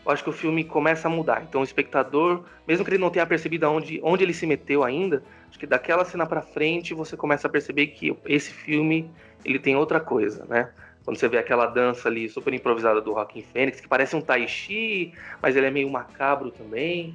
eu 0.08 0.12
acho 0.12 0.24
que 0.24 0.30
o 0.30 0.32
filme 0.32 0.64
começa 0.64 1.06
a 1.06 1.10
mudar. 1.10 1.42
Então 1.46 1.60
o 1.60 1.64
espectador, 1.64 2.44
mesmo 2.66 2.82
que 2.82 2.90
ele 2.90 2.98
não 2.98 3.10
tenha 3.10 3.26
percebido 3.26 3.70
onde, 3.70 4.00
onde 4.02 4.24
ele 4.24 4.32
se 4.32 4.46
meteu 4.46 4.82
ainda, 4.82 5.22
acho 5.50 5.58
que 5.58 5.66
daquela 5.66 6.02
cena 6.02 6.26
para 6.26 6.40
frente 6.40 6.94
você 6.94 7.14
começa 7.14 7.46
a 7.46 7.50
perceber 7.50 7.88
que 7.88 8.16
esse 8.24 8.50
filme 8.50 9.10
ele 9.44 9.58
tem 9.58 9.76
outra 9.76 10.00
coisa, 10.00 10.46
né? 10.46 10.70
Quando 11.04 11.18
você 11.18 11.28
vê 11.28 11.36
aquela 11.36 11.66
dança 11.66 12.08
ali 12.08 12.26
super 12.26 12.54
improvisada 12.54 13.02
do 13.02 13.12
Joaquim 13.12 13.42
Fênix, 13.42 13.80
que 13.80 13.88
parece 13.88 14.16
um 14.16 14.20
tai 14.22 14.48
chi, 14.48 15.12
mas 15.42 15.56
ele 15.56 15.66
é 15.66 15.70
meio 15.70 15.90
macabro 15.90 16.50
também. 16.50 17.14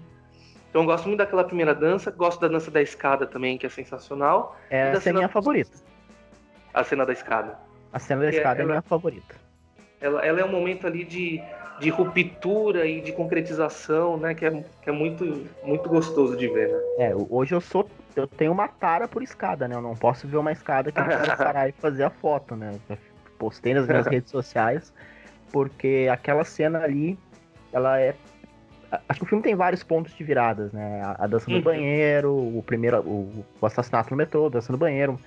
Então 0.70 0.84
eu 0.84 0.86
gosto 0.86 1.08
muito 1.08 1.18
daquela 1.18 1.44
primeira 1.44 1.74
dança, 1.74 2.12
gosto 2.12 2.42
da 2.42 2.48
dança 2.48 2.70
da 2.70 2.82
escada 2.82 3.26
também, 3.26 3.58
que 3.58 3.66
é 3.66 3.70
sensacional. 3.70 4.56
É 4.70 4.92
a 4.92 5.02
cena 5.02 5.18
minha 5.18 5.30
favorita. 5.30 5.78
A 6.72 6.84
cena 6.84 7.06
da 7.08 7.14
escada. 7.14 7.58
A 7.92 7.98
cena 7.98 8.22
da 8.22 8.30
escada 8.30 8.60
é, 8.60 8.62
é 8.62 8.64
a 8.64 8.68
minha 8.68 8.82
favorita 8.84 9.44
ela, 10.04 10.22
ela 10.24 10.42
é 10.42 10.46
um 10.46 10.52
momento 10.52 10.86
ali 10.86 11.06
de, 11.06 11.42
de 11.80 11.90
ruptura 11.90 12.86
e 12.86 13.00
de 13.00 13.14
concretização, 13.14 14.18
né? 14.18 14.36
Que 14.36 14.46
é, 14.46 14.64
que 14.82 14.90
é 14.90 14.92
muito, 14.92 15.48
muito 15.64 15.88
gostoso 15.90 16.36
de 16.36 16.48
ver, 16.50 16.70
né? 16.70 16.80
É, 17.00 17.14
hoje 17.16 17.56
eu 17.56 17.62
sou. 17.62 17.90
Eu 18.16 18.28
tenho 18.28 18.52
uma 18.52 18.68
tara 18.68 19.08
por 19.08 19.24
escada, 19.24 19.68
né? 19.68 19.76
Eu 19.76 19.82
não 19.82 19.96
posso 19.96 20.28
ver 20.28 20.38
uma 20.38 20.52
escada 20.52 20.92
que 20.92 21.00
eu 21.00 21.06
quero 21.06 21.38
parar 21.38 21.70
e 21.70 21.72
fazer 21.72 22.04
a 22.04 22.10
foto, 22.10 22.56
né? 22.56 22.78
Eu 22.90 22.98
postei 23.40 23.74
nas 23.74 23.88
minhas 23.88 24.06
redes 24.08 24.30
sociais, 24.30 24.94
porque 25.52 26.10
aquela 26.12 26.44
cena 26.44 26.84
ali, 26.84 27.18
ela 27.72 28.00
é. 28.00 28.14
acho 29.08 29.22
que 29.22 29.26
o 29.26 29.30
filme 29.30 29.42
tem 29.42 29.56
vários 29.56 29.84
pontos 29.84 30.14
de 30.14 30.24
viradas, 30.24 30.74
né? 30.74 31.02
A, 31.02 31.24
a 31.24 31.28
dança 31.28 31.50
no 31.50 31.56
uhum. 31.56 31.64
banheiro, 31.64 32.34
o 32.34 32.62
primeiro, 32.62 33.00
o, 33.00 33.46
o, 33.62 33.66
assassinato 33.66 34.12
no 34.12 34.18
metrô, 34.18 34.50
dança 34.50 34.70
no 34.70 34.78
banheiro. 34.78 35.18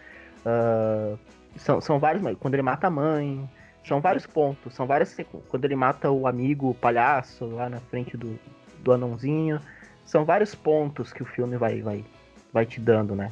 Uh, 0.44 1.18
são, 1.56 1.80
são 1.80 1.98
vários, 1.98 2.22
quando 2.38 2.54
ele 2.54 2.62
mata 2.62 2.86
a 2.86 2.90
mãe, 2.90 3.48
são 3.86 4.00
vários 4.00 4.26
pontos, 4.26 4.74
são 4.74 4.86
várias. 4.86 5.16
Quando 5.48 5.64
ele 5.64 5.76
mata 5.76 6.10
o 6.10 6.26
amigo 6.26 6.70
o 6.70 6.74
palhaço 6.74 7.46
lá 7.46 7.68
na 7.68 7.78
frente 7.78 8.16
do, 8.16 8.38
do 8.82 8.92
anãozinho, 8.92 9.60
são 10.04 10.24
vários 10.24 10.54
pontos 10.54 11.12
que 11.12 11.22
o 11.22 11.26
filme 11.26 11.56
vai, 11.56 11.80
vai, 11.80 12.04
vai 12.52 12.66
te 12.66 12.80
dando, 12.80 13.14
né? 13.14 13.30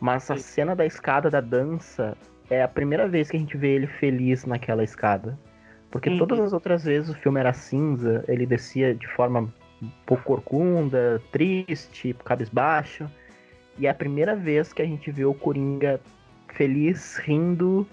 Mas 0.00 0.28
a 0.30 0.36
cena 0.36 0.74
da 0.74 0.84
escada 0.84 1.30
da 1.30 1.40
dança 1.40 2.16
é 2.50 2.62
a 2.62 2.68
primeira 2.68 3.06
vez 3.06 3.30
que 3.30 3.36
a 3.36 3.40
gente 3.40 3.56
vê 3.56 3.74
ele 3.76 3.86
feliz 3.86 4.44
naquela 4.44 4.82
escada. 4.82 5.38
Porque 5.90 6.10
uhum. 6.10 6.18
todas 6.18 6.40
as 6.40 6.52
outras 6.52 6.84
vezes 6.84 7.10
o 7.10 7.14
filme 7.14 7.38
era 7.38 7.52
cinza, 7.52 8.24
ele 8.26 8.44
descia 8.44 8.94
de 8.94 9.06
forma 9.06 9.42
um 9.80 9.90
pouco 10.04 10.24
corcunda, 10.24 11.22
triste, 11.30 12.16
cabisbaixo. 12.24 13.08
E 13.78 13.86
é 13.86 13.90
a 13.90 13.94
primeira 13.94 14.34
vez 14.34 14.72
que 14.72 14.82
a 14.82 14.86
gente 14.86 15.10
vê 15.12 15.24
o 15.24 15.34
Coringa 15.34 16.00
feliz, 16.48 17.16
rindo, 17.18 17.86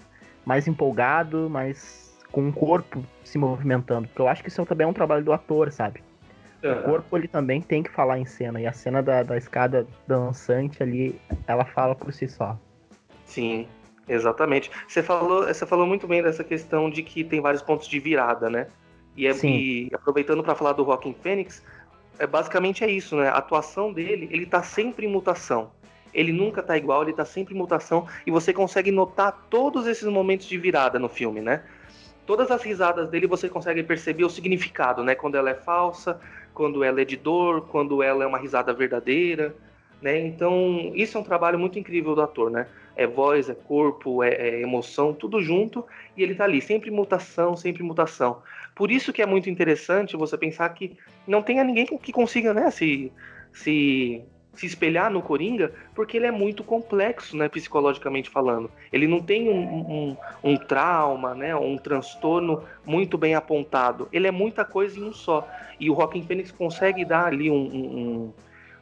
mais 0.44 0.66
empolgado, 0.66 1.48
mais 1.50 2.16
com 2.30 2.48
o 2.48 2.52
corpo 2.52 3.04
se 3.24 3.38
movimentando. 3.38 4.08
Porque 4.08 4.22
eu 4.22 4.28
acho 4.28 4.42
que 4.42 4.48
isso 4.48 4.64
também 4.64 4.84
é 4.84 4.88
um 4.88 4.92
trabalho 4.92 5.24
do 5.24 5.32
ator, 5.32 5.70
sabe? 5.72 6.02
Uhum. 6.62 6.72
O 6.72 6.82
corpo 6.82 7.16
ele 7.16 7.28
também 7.28 7.60
tem 7.60 7.82
que 7.82 7.90
falar 7.90 8.18
em 8.18 8.24
cena. 8.24 8.60
E 8.60 8.66
a 8.66 8.72
cena 8.72 9.02
da, 9.02 9.22
da 9.22 9.36
escada 9.36 9.86
dançante 10.06 10.82
ali, 10.82 11.20
ela 11.46 11.64
fala 11.64 11.94
por 11.94 12.12
si 12.12 12.28
só. 12.28 12.58
Sim, 13.24 13.66
Exatamente. 14.10 14.72
Você 14.88 15.04
falou, 15.04 15.46
você 15.46 15.64
falou 15.64 15.86
muito 15.86 16.04
bem 16.08 16.20
dessa 16.20 16.42
questão 16.42 16.90
de 16.90 17.00
que 17.00 17.22
tem 17.22 17.40
vários 17.40 17.62
pontos 17.62 17.86
de 17.86 18.00
virada, 18.00 18.50
né? 18.50 18.66
E, 19.16 19.24
é, 19.26 19.32
e 19.44 19.88
aproveitando 19.92 20.42
para 20.42 20.56
falar 20.56 20.72
do 20.72 20.82
Rockin' 20.82 21.14
Fênix, 21.14 21.64
é, 22.18 22.26
basicamente 22.26 22.82
é 22.82 22.90
isso, 22.90 23.16
né? 23.16 23.28
A 23.28 23.34
atuação 23.34 23.92
dele, 23.92 24.28
ele 24.32 24.46
tá 24.46 24.64
sempre 24.64 25.06
em 25.06 25.08
mutação. 25.08 25.70
Ele 26.12 26.32
nunca 26.32 26.62
tá 26.62 26.76
igual, 26.76 27.02
ele 27.02 27.12
tá 27.12 27.24
sempre 27.24 27.54
em 27.54 27.58
mutação 27.58 28.06
e 28.26 28.30
você 28.30 28.52
consegue 28.52 28.90
notar 28.90 29.46
todos 29.48 29.86
esses 29.86 30.08
momentos 30.08 30.46
de 30.46 30.58
virada 30.58 30.98
no 30.98 31.08
filme, 31.08 31.40
né? 31.40 31.62
Todas 32.26 32.50
as 32.50 32.62
risadas 32.62 33.08
dele 33.08 33.26
você 33.26 33.48
consegue 33.48 33.82
perceber 33.82 34.24
o 34.24 34.30
significado, 34.30 35.02
né? 35.02 35.14
Quando 35.14 35.36
ela 35.36 35.50
é 35.50 35.54
falsa, 35.54 36.20
quando 36.54 36.84
ela 36.84 37.00
é 37.00 37.04
de 37.04 37.16
dor, 37.16 37.62
quando 37.68 38.02
ela 38.02 38.24
é 38.24 38.26
uma 38.26 38.38
risada 38.38 38.72
verdadeira, 38.72 39.54
né? 40.00 40.18
Então, 40.18 40.92
isso 40.94 41.16
é 41.16 41.20
um 41.20 41.24
trabalho 41.24 41.58
muito 41.58 41.78
incrível 41.78 42.14
do 42.14 42.22
ator, 42.22 42.50
né? 42.50 42.66
é 43.00 43.06
voz, 43.06 43.48
é 43.48 43.54
corpo, 43.54 44.22
é, 44.22 44.30
é, 44.30 44.60
emoção, 44.60 45.14
tudo 45.14 45.40
junto, 45.40 45.86
e 46.14 46.22
ele 46.22 46.34
tá 46.34 46.44
ali, 46.44 46.60
sempre 46.60 46.90
mutação, 46.90 47.56
sempre 47.56 47.82
mutação. 47.82 48.42
Por 48.74 48.90
isso 48.90 49.10
que 49.10 49.22
é 49.22 49.26
muito 49.26 49.48
interessante 49.48 50.18
você 50.18 50.36
pensar 50.36 50.68
que 50.70 50.98
não 51.26 51.42
tenha 51.42 51.64
ninguém 51.64 51.86
que 51.86 52.12
consiga, 52.12 52.52
né, 52.52 52.70
se, 52.70 53.10
se, 53.54 54.22
se 54.54 54.66
espelhar 54.66 55.10
no 55.10 55.22
Coringa, 55.22 55.72
porque 55.94 56.16
ele 56.16 56.26
é 56.26 56.30
muito 56.30 56.62
complexo, 56.62 57.36
né, 57.36 57.48
psicologicamente 57.48 58.28
falando. 58.28 58.70
Ele 58.92 59.06
não 59.06 59.20
tem 59.20 59.48
um, 59.48 59.62
um, 59.62 60.16
um 60.42 60.56
trauma, 60.56 61.34
né, 61.34 61.54
um 61.54 61.76
transtorno 61.78 62.62
muito 62.84 63.16
bem 63.16 63.34
apontado. 63.34 64.08
Ele 64.12 64.26
é 64.26 64.30
muita 64.30 64.64
coisa 64.64 64.98
em 64.98 65.04
um 65.04 65.12
só. 65.12 65.48
E 65.78 65.88
o 65.88 65.94
Rockin' 65.94 66.22
Phoenix 66.22 66.50
consegue 66.50 67.04
dar 67.04 67.26
ali 67.26 67.50
um, 67.50 67.54
um 67.56 68.32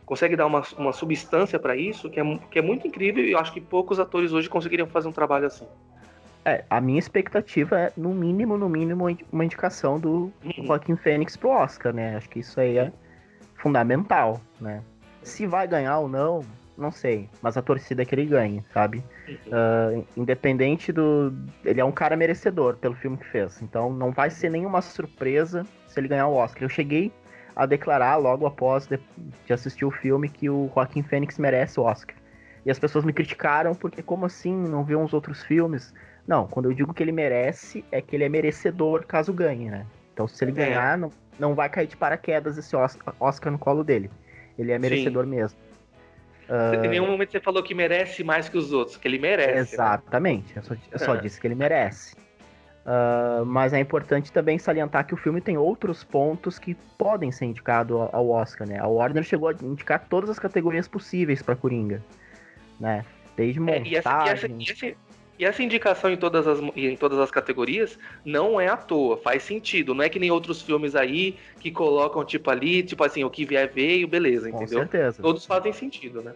consegue 0.04 0.34
dar 0.34 0.46
uma, 0.46 0.62
uma 0.78 0.92
substância 0.92 1.58
para 1.58 1.76
isso 1.76 2.08
que 2.08 2.18
é, 2.18 2.38
que 2.50 2.58
é 2.58 2.62
muito 2.62 2.88
incrível 2.88 3.22
e 3.22 3.32
eu 3.32 3.38
acho 3.38 3.52
que 3.52 3.60
poucos 3.60 4.00
atores 4.00 4.32
hoje 4.32 4.48
conseguiriam 4.48 4.88
fazer 4.88 5.06
um 5.06 5.12
trabalho 5.12 5.46
assim. 5.46 5.66
É, 6.46 6.64
a 6.70 6.80
minha 6.80 6.98
expectativa 6.98 7.78
é, 7.78 7.92
no 7.94 8.14
mínimo, 8.14 8.56
no 8.56 8.70
mínimo, 8.70 9.06
uma 9.30 9.44
indicação 9.44 10.00
do 10.00 10.32
uhum. 10.42 10.64
Joaquim 10.64 10.96
Fênix 10.96 11.36
pro 11.36 11.50
Oscar, 11.50 11.92
né? 11.92 12.16
Acho 12.16 12.30
que 12.30 12.38
isso 12.38 12.58
aí 12.58 12.78
é 12.78 12.92
fundamental, 13.56 14.40
né? 14.58 14.82
Se 15.28 15.46
vai 15.46 15.68
ganhar 15.68 15.98
ou 15.98 16.08
não, 16.08 16.42
não 16.76 16.90
sei. 16.90 17.28
Mas 17.42 17.56
a 17.56 17.62
torcida 17.62 18.02
é 18.02 18.04
que 18.04 18.14
ele 18.14 18.24
ganhe, 18.24 18.64
sabe? 18.72 19.04
Uh, 19.46 20.06
independente 20.16 20.90
do. 20.90 21.34
Ele 21.64 21.80
é 21.80 21.84
um 21.84 21.92
cara 21.92 22.16
merecedor 22.16 22.76
pelo 22.76 22.94
filme 22.94 23.16
que 23.16 23.26
fez. 23.26 23.60
Então 23.60 23.92
não 23.92 24.10
vai 24.10 24.30
ser 24.30 24.50
nenhuma 24.50 24.80
surpresa 24.80 25.66
se 25.86 26.00
ele 26.00 26.08
ganhar 26.08 26.28
o 26.28 26.34
Oscar. 26.34 26.62
Eu 26.62 26.68
cheguei 26.68 27.12
a 27.54 27.66
declarar 27.66 28.16
logo 28.16 28.46
após 28.46 28.86
de, 28.86 28.98
de 29.44 29.52
assistir 29.52 29.84
o 29.84 29.90
filme 29.90 30.28
que 30.28 30.48
o 30.48 30.70
Joaquim 30.72 31.02
Fênix 31.02 31.38
merece 31.38 31.78
o 31.78 31.82
Oscar. 31.82 32.16
E 32.64 32.70
as 32.70 32.78
pessoas 32.78 33.04
me 33.04 33.12
criticaram 33.12 33.74
porque 33.74 34.02
como 34.02 34.26
assim 34.26 34.54
não 34.54 34.84
vê 34.84 34.94
uns 34.94 35.12
outros 35.12 35.42
filmes? 35.42 35.92
Não, 36.26 36.46
quando 36.46 36.70
eu 36.70 36.74
digo 36.74 36.94
que 36.94 37.02
ele 37.02 37.12
merece, 37.12 37.84
é 37.90 38.00
que 38.00 38.14
ele 38.14 38.24
é 38.24 38.28
merecedor 38.28 39.04
caso 39.06 39.32
ganhe, 39.32 39.68
né? 39.70 39.84
Então 40.14 40.28
se 40.28 40.42
ele 40.44 40.52
é. 40.52 40.54
ganhar, 40.54 40.96
não, 40.96 41.10
não 41.38 41.54
vai 41.54 41.68
cair 41.68 41.86
de 41.86 41.96
paraquedas 41.96 42.56
esse 42.56 42.74
Oscar 42.76 43.52
no 43.52 43.58
colo 43.58 43.82
dele. 43.82 44.10
Ele 44.58 44.72
é 44.72 44.78
merecedor 44.78 45.24
Sim. 45.24 45.30
mesmo. 45.30 45.58
Uh... 46.48 46.84
Em 46.84 46.88
nenhum 46.88 47.06
momento 47.06 47.30
você 47.30 47.40
falou 47.40 47.62
que 47.62 47.74
merece 47.74 48.24
mais 48.24 48.48
que 48.48 48.56
os 48.56 48.72
outros, 48.72 48.96
que 48.96 49.06
ele 49.06 49.18
merece. 49.18 49.54
Né? 49.54 49.60
Exatamente, 49.60 50.54
né? 50.54 50.56
eu 50.56 50.62
só, 50.62 50.74
eu 50.92 50.98
só 50.98 51.14
disse 51.16 51.40
que 51.40 51.46
ele 51.46 51.54
merece. 51.54 52.16
Uh, 52.88 53.44
mas 53.44 53.74
é 53.74 53.80
importante 53.80 54.32
também 54.32 54.58
salientar 54.58 55.06
que 55.06 55.12
o 55.12 55.16
filme 55.16 55.42
tem 55.42 55.58
outros 55.58 56.02
pontos 56.02 56.58
que 56.58 56.74
podem 56.96 57.30
ser 57.30 57.44
indicados 57.44 57.94
ao 58.12 58.30
Oscar, 58.30 58.66
né? 58.66 58.78
A 58.80 58.86
Warner 58.86 59.22
chegou 59.22 59.50
a 59.50 59.52
indicar 59.62 60.06
todas 60.08 60.30
as 60.30 60.38
categorias 60.38 60.88
possíveis 60.88 61.42
para 61.42 61.54
Coringa, 61.54 62.02
né? 62.80 63.04
Desde 63.36 63.60
montagem... 63.60 63.88
É, 63.88 63.90
e, 63.90 63.96
essa, 63.96 64.24
e, 64.24 64.28
essa, 64.30 64.46
e, 64.48 64.70
essa, 64.70 64.96
e, 65.38 65.44
essa, 65.44 65.62
indicação 65.62 66.10
em 66.10 66.16
todas, 66.16 66.46
as, 66.46 66.58
em 66.74 66.96
todas 66.96 67.18
as 67.18 67.30
categorias 67.30 67.98
não 68.24 68.60
é 68.60 68.68
à 68.68 68.76
toa, 68.76 69.16
faz 69.16 69.42
sentido. 69.42 69.94
Não 69.94 70.02
é 70.02 70.08
que 70.08 70.18
nem 70.18 70.30
outros 70.30 70.62
filmes 70.62 70.94
aí 70.96 71.36
que 71.60 71.70
colocam, 71.70 72.24
tipo, 72.24 72.50
ali, 72.50 72.82
tipo 72.82 73.04
assim, 73.04 73.24
o 73.24 73.30
que 73.30 73.44
vier 73.44 73.70
veio, 73.72 74.08
beleza, 74.08 74.48
entendeu? 74.48 74.80
Com 74.80 74.90
certeza. 74.90 75.22
Todos 75.22 75.46
fazem 75.46 75.72
sentido, 75.72 76.22
né? 76.22 76.34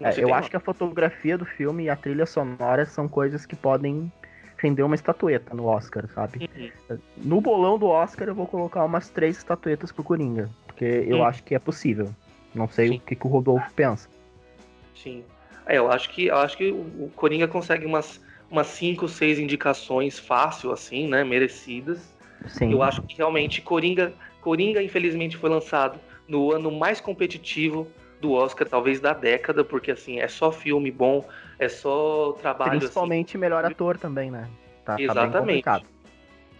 É, 0.00 0.18
eu 0.18 0.32
acho 0.32 0.48
que 0.48 0.56
a 0.56 0.60
fotografia 0.60 1.36
do 1.36 1.44
filme 1.44 1.84
e 1.84 1.90
a 1.90 1.96
trilha 1.96 2.24
sonora 2.24 2.86
são 2.86 3.06
coisas 3.06 3.44
que 3.44 3.54
podem 3.54 4.10
render 4.56 4.82
uma 4.82 4.94
estatueta 4.94 5.54
no 5.54 5.66
Oscar, 5.66 6.08
sabe? 6.14 6.48
Uhum. 6.88 6.98
No 7.18 7.40
bolão 7.40 7.78
do 7.78 7.86
Oscar 7.86 8.28
eu 8.28 8.34
vou 8.34 8.46
colocar 8.46 8.84
umas 8.84 9.08
três 9.08 9.38
estatuetas 9.38 9.92
pro 9.92 10.02
Coringa, 10.02 10.48
porque 10.66 10.84
eu 10.84 11.18
uhum. 11.18 11.24
acho 11.24 11.42
que 11.42 11.54
é 11.54 11.58
possível. 11.58 12.10
Não 12.54 12.68
sei 12.68 12.88
Sim. 12.88 12.96
o 12.96 13.00
que, 13.00 13.14
que, 13.14 13.26
o 13.26 13.30
Rodolfo 13.30 13.70
pensa. 13.74 14.08
Sim. 14.94 15.22
É, 15.70 15.78
eu 15.78 15.90
acho 15.90 16.10
que 16.10 16.26
eu 16.26 16.36
acho 16.36 16.56
que 16.56 16.72
o 16.72 17.10
Coringa 17.14 17.46
consegue 17.46 17.86
umas 17.86 18.20
umas 18.50 18.66
cinco, 18.66 19.06
seis 19.06 19.38
indicações 19.38 20.18
fácil 20.18 20.72
assim, 20.72 21.06
né, 21.06 21.22
merecidas. 21.22 22.12
Sim. 22.48 22.72
Eu 22.72 22.82
acho 22.82 23.00
que 23.02 23.16
realmente 23.16 23.62
Coringa, 23.62 24.12
Coringa 24.40 24.82
infelizmente 24.82 25.36
foi 25.36 25.48
lançado 25.48 26.00
no 26.26 26.52
ano 26.52 26.72
mais 26.72 27.00
competitivo 27.00 27.86
do 28.20 28.32
Oscar, 28.32 28.68
talvez 28.68 28.98
da 28.98 29.12
década, 29.12 29.62
porque 29.62 29.92
assim, 29.92 30.18
é 30.18 30.26
só 30.26 30.50
filme 30.50 30.90
bom, 30.90 31.24
é 31.58 31.68
só 31.68 32.32
trabalho. 32.32 32.80
Principalmente 32.80 33.30
assim. 33.36 33.38
melhor 33.38 33.64
ator 33.64 33.96
também, 33.96 34.30
né? 34.30 34.48
Tá, 34.84 35.00
Exatamente. 35.00 35.32
Tá 35.32 35.40
bem 35.40 35.40
complicado. 35.40 35.84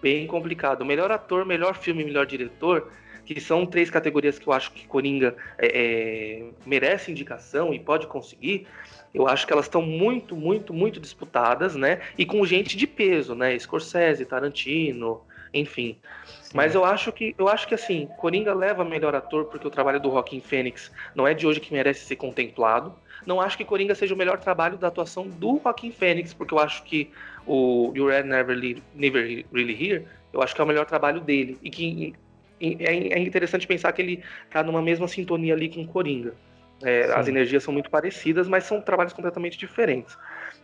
Bem 0.01 0.27
complicado. 0.29 0.85
Melhor 0.85 1.11
ator, 1.11 1.45
melhor 1.45 1.75
filme, 1.77 2.05
melhor 2.05 2.27
diretor, 2.27 2.93
que 3.25 3.41
são 3.41 3.67
três 3.67 3.91
categorias 3.91 4.39
que 4.39 4.47
eu 4.47 4.53
acho 4.53 4.73
que 4.73 4.87
Coringa 4.87 5.37
é, 5.59 5.67
é, 5.67 6.45
merece 6.67 7.11
indicação 7.11 7.73
e 7.73 7.79
pode 7.79 8.07
conseguir. 8.07 8.67
Eu 9.13 9.27
acho 9.27 9.47
que 9.47 9.53
elas 9.53 9.67
estão 9.67 9.83
muito, 9.83 10.37
muito, 10.37 10.73
muito 10.73 11.01
disputadas, 11.01 11.75
né? 11.75 12.01
E 12.17 12.25
com 12.25 12.45
gente 12.47 12.77
de 12.77 12.87
peso, 12.87 13.35
né? 13.35 13.59
Scorsese, 13.59 14.25
Tarantino, 14.25 15.23
enfim. 15.53 15.99
Sim. 16.43 16.53
Mas 16.55 16.75
eu 16.75 16.85
acho 16.85 17.13
que 17.13 17.35
eu 17.39 17.49
acho 17.49 17.67
que 17.67 17.75
assim, 17.75 18.09
Coringa 18.19 18.55
leva 18.55 18.85
melhor 18.85 19.15
ator 19.15 19.47
porque 19.47 19.67
o 19.67 19.71
trabalho 19.71 20.01
do 20.01 20.11
Joaquin 20.11 20.41
Phoenix 20.41 20.91
não 21.15 21.27
é 21.27 21.35
de 21.35 21.47
hoje 21.47 21.61
que 21.61 21.73
merece 21.73 22.05
ser 22.05 22.17
contemplado. 22.17 22.95
Não 23.27 23.41
acho 23.41 23.57
que 23.57 23.65
Coringa 23.65 23.95
seja 23.95 24.15
o 24.15 24.19
melhor 24.19 24.39
trabalho 24.39 24.79
da 24.79 24.89
atuação 24.89 25.29
do 25.29 25.61
Joaquin 25.63 25.91
Phoenix, 25.91 26.33
porque 26.33 26.55
eu 26.55 26.59
acho 26.59 26.83
que 26.85 27.11
o 27.47 27.93
You 27.95 28.07
Red 28.07 28.23
Never, 28.25 28.57
Never 28.95 29.45
Really 29.53 29.75
Here, 29.75 30.07
eu 30.33 30.43
acho 30.43 30.55
que 30.55 30.61
é 30.61 30.65
o 30.65 30.67
melhor 30.67 30.87
trabalho 30.87 31.21
dele. 31.21 31.59
E 31.63 31.71
que 31.71 32.15
é, 32.61 33.15
é 33.15 33.19
interessante 33.19 33.67
pensar 33.67 33.93
que 33.93 34.03
ele 34.03 34.23
tá 34.51 34.63
numa 34.63 34.83
mesma 34.83 35.09
sintonia 35.09 35.55
ali 35.55 35.69
com 35.69 35.87
Coringa. 35.87 36.35
É, 36.83 37.13
as 37.13 37.29
energias 37.29 37.63
são 37.63 37.75
muito 37.75 37.91
parecidas, 37.91 38.49
mas 38.49 38.65
são 38.65 38.81
trabalhos 38.81 39.13
completamente 39.13 39.59
diferentes. 39.59 40.17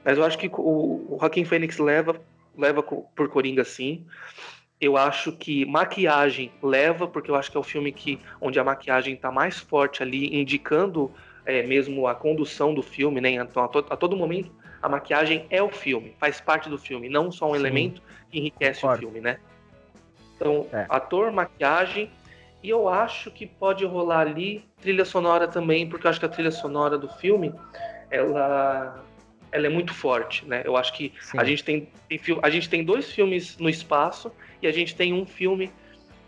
Mas 0.05 0.17
eu 0.17 0.25
acho 0.25 0.39
que 0.39 0.49
o, 0.49 1.07
o 1.11 1.19
Joaquim 1.21 1.45
Fênix 1.45 1.79
leva, 1.79 2.21
leva 2.57 2.83
por 2.83 3.29
Coringa 3.29 3.65
sim. 3.65 4.07
Eu 4.81 4.97
acho 4.97 5.33
que 5.33 5.65
maquiagem 5.65 6.51
leva, 6.63 7.07
porque 7.07 7.31
eu 7.31 7.35
acho 7.35 7.51
que 7.51 7.57
é 7.57 7.61
o 7.61 7.63
filme 7.63 7.93
que 7.93 8.19
onde 8.41 8.59
a 8.59 8.65
maquiagem 8.65 9.15
está 9.15 9.31
mais 9.31 9.59
forte 9.59 10.03
ali, 10.03 10.39
indicando 10.39 11.11
é, 11.45 11.63
mesmo 11.63 12.07
a 12.07 12.15
condução 12.15 12.75
do 12.75 12.83
filme, 12.83 13.21
né? 13.21 13.31
Então, 13.31 13.65
a, 13.65 13.69
to 13.69 13.87
a, 13.89 13.97
todo 13.97 14.17
momento, 14.17 14.51
a 14.83 14.89
maquiagem 14.89 15.47
é 15.49 15.63
o 15.63 15.71
filme, 15.71 16.15
faz 16.19 16.41
parte 16.41 16.69
do 16.69 16.77
filme, 16.77 17.09
não 17.09 17.31
só 17.31 17.49
um 17.49 17.55
Sim. 17.55 17.61
elemento 17.61 18.03
que 18.31 18.39
enriquece 18.39 18.81
Concordo. 18.83 19.07
o 19.07 19.11
filme, 19.11 19.21
né? 19.21 19.39
Então, 20.37 20.67
é. 20.73 20.87
ator, 20.89 21.33
maquiagem, 21.33 22.11
e 22.63 22.69
eu 22.69 22.89
acho 22.89 23.31
que 23.31 23.47
pode 23.47 23.85
rolar 23.85 24.21
ali 24.21 24.65
trilha 24.81 25.05
sonora 25.05 25.49
também, 25.49 25.89
porque 25.89 26.07
eu 26.07 26.11
acho 26.11 26.21
que 26.21 26.27
a 26.27 26.29
trilha 26.29 26.51
sonora 26.51 26.99
do 26.99 27.09
filme, 27.09 27.53
ela, 28.11 29.03
ela 29.51 29.67
é 29.67 29.71
muito 29.71 29.95
forte, 29.95 30.45
né? 30.47 30.63
Eu 30.65 30.77
acho 30.77 30.93
que 30.93 31.13
a 31.37 31.45
gente 31.45 31.65
tem, 31.65 31.89
tem, 32.09 32.21
a 32.43 32.51
gente 32.51 32.69
tem 32.69 32.85
dois 32.85 33.11
filmes 33.11 33.57
no 33.59 33.69
espaço 33.69 34.31
e 34.61 34.67
a 34.67 34.73
gente 34.73 34.95
tem 34.95 35.13
um 35.13 35.25
filme 35.25 35.73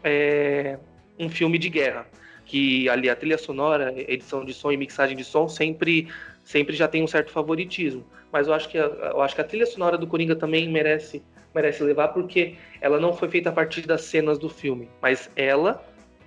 é, 0.03 0.79
um 1.19 1.29
filme 1.29 1.59
de 1.59 1.69
guerra. 1.69 2.07
que 2.45 2.89
ali 2.89 3.11
a 3.11 3.17
trilha 3.17 3.37
sonora, 3.37 3.93
edição 3.97 4.43
de 4.43 4.55
som 4.55 4.73
e 4.73 4.77
mixagem 4.77 5.15
de 5.15 5.23
som 5.23 5.49
sempre, 5.49 6.09
sempre 6.43 6.75
já 6.75 6.89
tem 6.89 7.03
um 7.03 7.07
certo 7.07 7.31
favoritismo. 7.31 8.07
Mas 8.33 8.47
eu 8.47 8.55
acho 8.55 8.69
que 8.71 8.79
a, 8.79 8.85
eu 8.85 9.21
acho 9.21 9.35
que 9.35 9.41
a 9.41 9.45
trilha 9.45 9.67
sonora 9.67 9.99
do 9.99 10.07
Coringa 10.07 10.35
também 10.35 10.67
merece, 10.67 11.23
merece 11.55 11.83
levar, 11.83 12.09
porque 12.09 12.57
ela 12.81 13.01
não 13.01 13.13
foi 13.13 13.29
feita 13.29 13.51
a 13.51 13.53
partir 13.53 13.87
das 13.87 14.03
cenas 14.03 14.39
do 14.39 14.49
filme, 14.49 14.89
mas 15.01 15.31
ela 15.35 15.85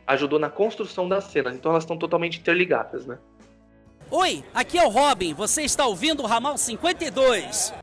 ajudou 0.08 0.40
na 0.40 0.50
construção 0.50 1.08
das 1.08 1.26
cenas, 1.26 1.56
então 1.56 1.72
elas 1.72 1.84
estão 1.84 1.98
totalmente 1.98 2.40
interligadas, 2.40 3.06
né? 3.06 3.18
Oi, 4.10 4.44
aqui 4.54 4.78
é 4.78 4.86
o 4.86 4.90
Robin, 4.90 5.34
você 5.34 5.62
está 5.62 5.86
ouvindo 5.86 6.22
o 6.22 6.26
Ramal 6.26 6.58
52. 6.58 7.74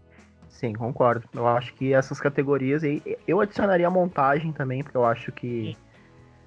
Sim, 0.51 0.72
concordo. 0.72 1.27
Eu 1.33 1.46
acho 1.46 1.72
que 1.74 1.94
essas 1.94 2.20
categorias 2.20 2.83
aí. 2.83 3.01
Eu 3.27 3.40
adicionaria 3.40 3.87
a 3.87 3.90
montagem 3.90 4.53
também, 4.53 4.83
porque 4.83 4.96
eu 4.96 5.07
acho 5.07 5.31
que 5.31 5.77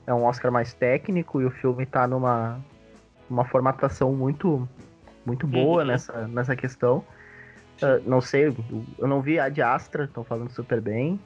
é 0.06 0.14
um 0.14 0.26
Oscar 0.26 0.52
mais 0.52 0.74
técnico 0.74 1.42
e 1.42 1.46
o 1.46 1.50
filme 1.50 1.86
tá 1.86 2.06
numa 2.06 2.60
uma 3.30 3.46
formatação 3.46 4.12
muito 4.14 4.68
muito 5.26 5.48
boa 5.48 5.82
uhum. 5.82 5.88
nessa, 5.88 6.28
nessa 6.28 6.56
questão. 6.56 7.04
Uh, 7.82 8.02
não 8.08 8.22
sei, 8.22 8.56
eu 8.98 9.08
não 9.08 9.22
vi 9.22 9.40
a 9.40 9.50
de 9.50 9.62
Astra, 9.62 10.06
estão 10.06 10.24
falando 10.24 10.52
super 10.52 10.80
bem. 10.80 11.20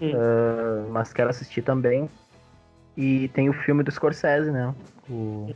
Uh, 0.00 0.90
mas 0.90 1.12
quero 1.12 1.30
assistir 1.30 1.62
também. 1.62 2.08
E 2.96 3.28
tem 3.28 3.48
o 3.48 3.52
filme 3.52 3.82
do 3.82 3.90
Scorsese, 3.90 4.50
né? 4.50 4.74
O, 5.08 5.54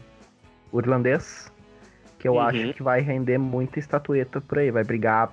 o 0.71 0.79
irlandês. 0.79 1.51
Que 2.19 2.29
eu 2.29 2.35
uhum. 2.35 2.41
acho 2.41 2.75
que 2.75 2.83
vai 2.83 3.01
render 3.01 3.39
muita 3.39 3.79
estatueta 3.79 4.41
por 4.41 4.59
aí. 4.59 4.71
Vai 4.71 4.85
brigar 4.85 5.33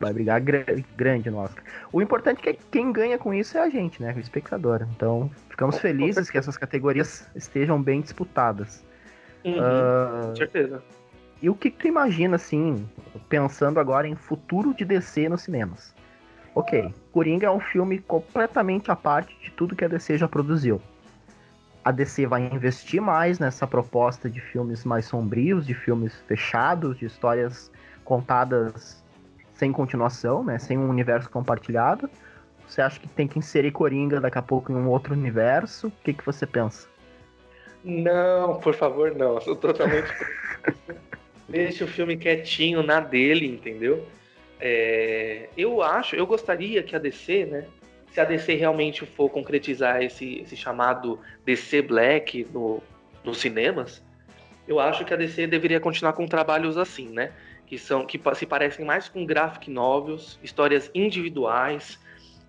vai 0.00 0.12
brigar 0.12 0.40
grande 0.40 1.28
no 1.30 1.38
Oscar. 1.38 1.64
O 1.92 2.00
importante 2.00 2.48
é 2.48 2.52
que 2.52 2.64
quem 2.70 2.92
ganha 2.92 3.18
com 3.18 3.34
isso 3.34 3.58
é 3.58 3.62
a 3.62 3.68
gente, 3.68 4.00
né? 4.00 4.14
O 4.16 4.20
espectador. 4.20 4.86
Então, 4.94 5.30
ficamos 5.48 5.78
felizes 5.78 6.30
que 6.30 6.38
essas 6.38 6.56
categorias 6.56 7.28
estejam 7.34 7.82
bem 7.82 8.00
disputadas. 8.00 8.84
Uhum, 9.44 9.54
uh, 9.54 10.28
com 10.28 10.36
certeza. 10.36 10.82
E 11.40 11.48
o 11.48 11.54
que, 11.54 11.70
que 11.70 11.78
tu 11.78 11.86
imagina, 11.86 12.36
assim, 12.36 12.88
pensando 13.28 13.78
agora 13.78 14.08
em 14.08 14.16
futuro 14.16 14.74
de 14.74 14.84
DC 14.84 15.28
nos 15.28 15.42
cinemas? 15.42 15.94
Ok, 16.54 16.92
Coringa 17.12 17.46
é 17.46 17.50
um 17.50 17.60
filme 17.60 18.00
completamente 18.00 18.90
à 18.90 18.96
parte 18.96 19.36
de 19.40 19.50
tudo 19.52 19.76
que 19.76 19.84
a 19.84 19.88
DC 19.88 20.18
já 20.18 20.26
produziu. 20.26 20.80
A 21.84 21.92
DC 21.92 22.26
vai 22.26 22.42
investir 22.52 23.00
mais 23.00 23.38
nessa 23.38 23.66
proposta 23.66 24.28
de 24.28 24.40
filmes 24.40 24.84
mais 24.84 25.04
sombrios, 25.04 25.64
de 25.64 25.74
filmes 25.74 26.12
fechados, 26.26 26.98
de 26.98 27.06
histórias 27.06 27.70
contadas 28.04 29.04
sem 29.54 29.70
continuação, 29.72 30.42
né? 30.42 30.58
Sem 30.58 30.76
um 30.76 30.88
universo 30.88 31.30
compartilhado? 31.30 32.10
Você 32.66 32.82
acha 32.82 32.98
que 32.98 33.08
tem 33.08 33.28
que 33.28 33.38
inserir 33.38 33.70
Coringa 33.70 34.20
daqui 34.20 34.38
a 34.38 34.42
pouco 34.42 34.72
em 34.72 34.74
um 34.74 34.88
outro 34.88 35.14
universo? 35.14 35.86
O 35.88 35.92
que, 36.02 36.12
que 36.12 36.26
você 36.26 36.46
pensa? 36.46 36.88
Não, 37.84 38.58
por 38.60 38.74
favor, 38.74 39.14
não. 39.14 39.36
Eu 39.36 39.40
sou 39.40 39.56
totalmente. 39.56 40.12
Deixa 41.48 41.84
o 41.84 41.88
filme 41.88 42.16
quietinho 42.16 42.82
na 42.82 43.00
dele, 43.00 43.46
entendeu? 43.46 44.06
É... 44.60 45.48
eu 45.56 45.82
acho, 45.82 46.16
eu 46.16 46.26
gostaria 46.26 46.82
que 46.82 46.94
a 46.94 46.98
DC, 46.98 47.46
né? 47.46 47.66
Se 48.12 48.20
a 48.20 48.24
DC 48.24 48.54
realmente 48.54 49.06
for 49.06 49.28
concretizar 49.28 50.02
esse, 50.02 50.40
esse 50.40 50.56
chamado 50.56 51.20
DC 51.44 51.82
Black 51.82 52.46
no, 52.52 52.82
nos 53.22 53.38
cinemas, 53.38 54.02
eu 54.66 54.80
acho 54.80 55.04
que 55.04 55.14
a 55.14 55.16
DC 55.16 55.46
deveria 55.46 55.78
continuar 55.80 56.12
com 56.14 56.26
trabalhos 56.26 56.76
assim, 56.76 57.08
né? 57.08 57.32
que 57.68 57.78
são 57.78 58.06
que 58.06 58.18
se 58.34 58.46
parecem 58.46 58.84
mais 58.84 59.08
com 59.10 59.26
graphic 59.26 59.70
novels, 59.70 60.40
histórias 60.42 60.90
individuais, 60.94 61.98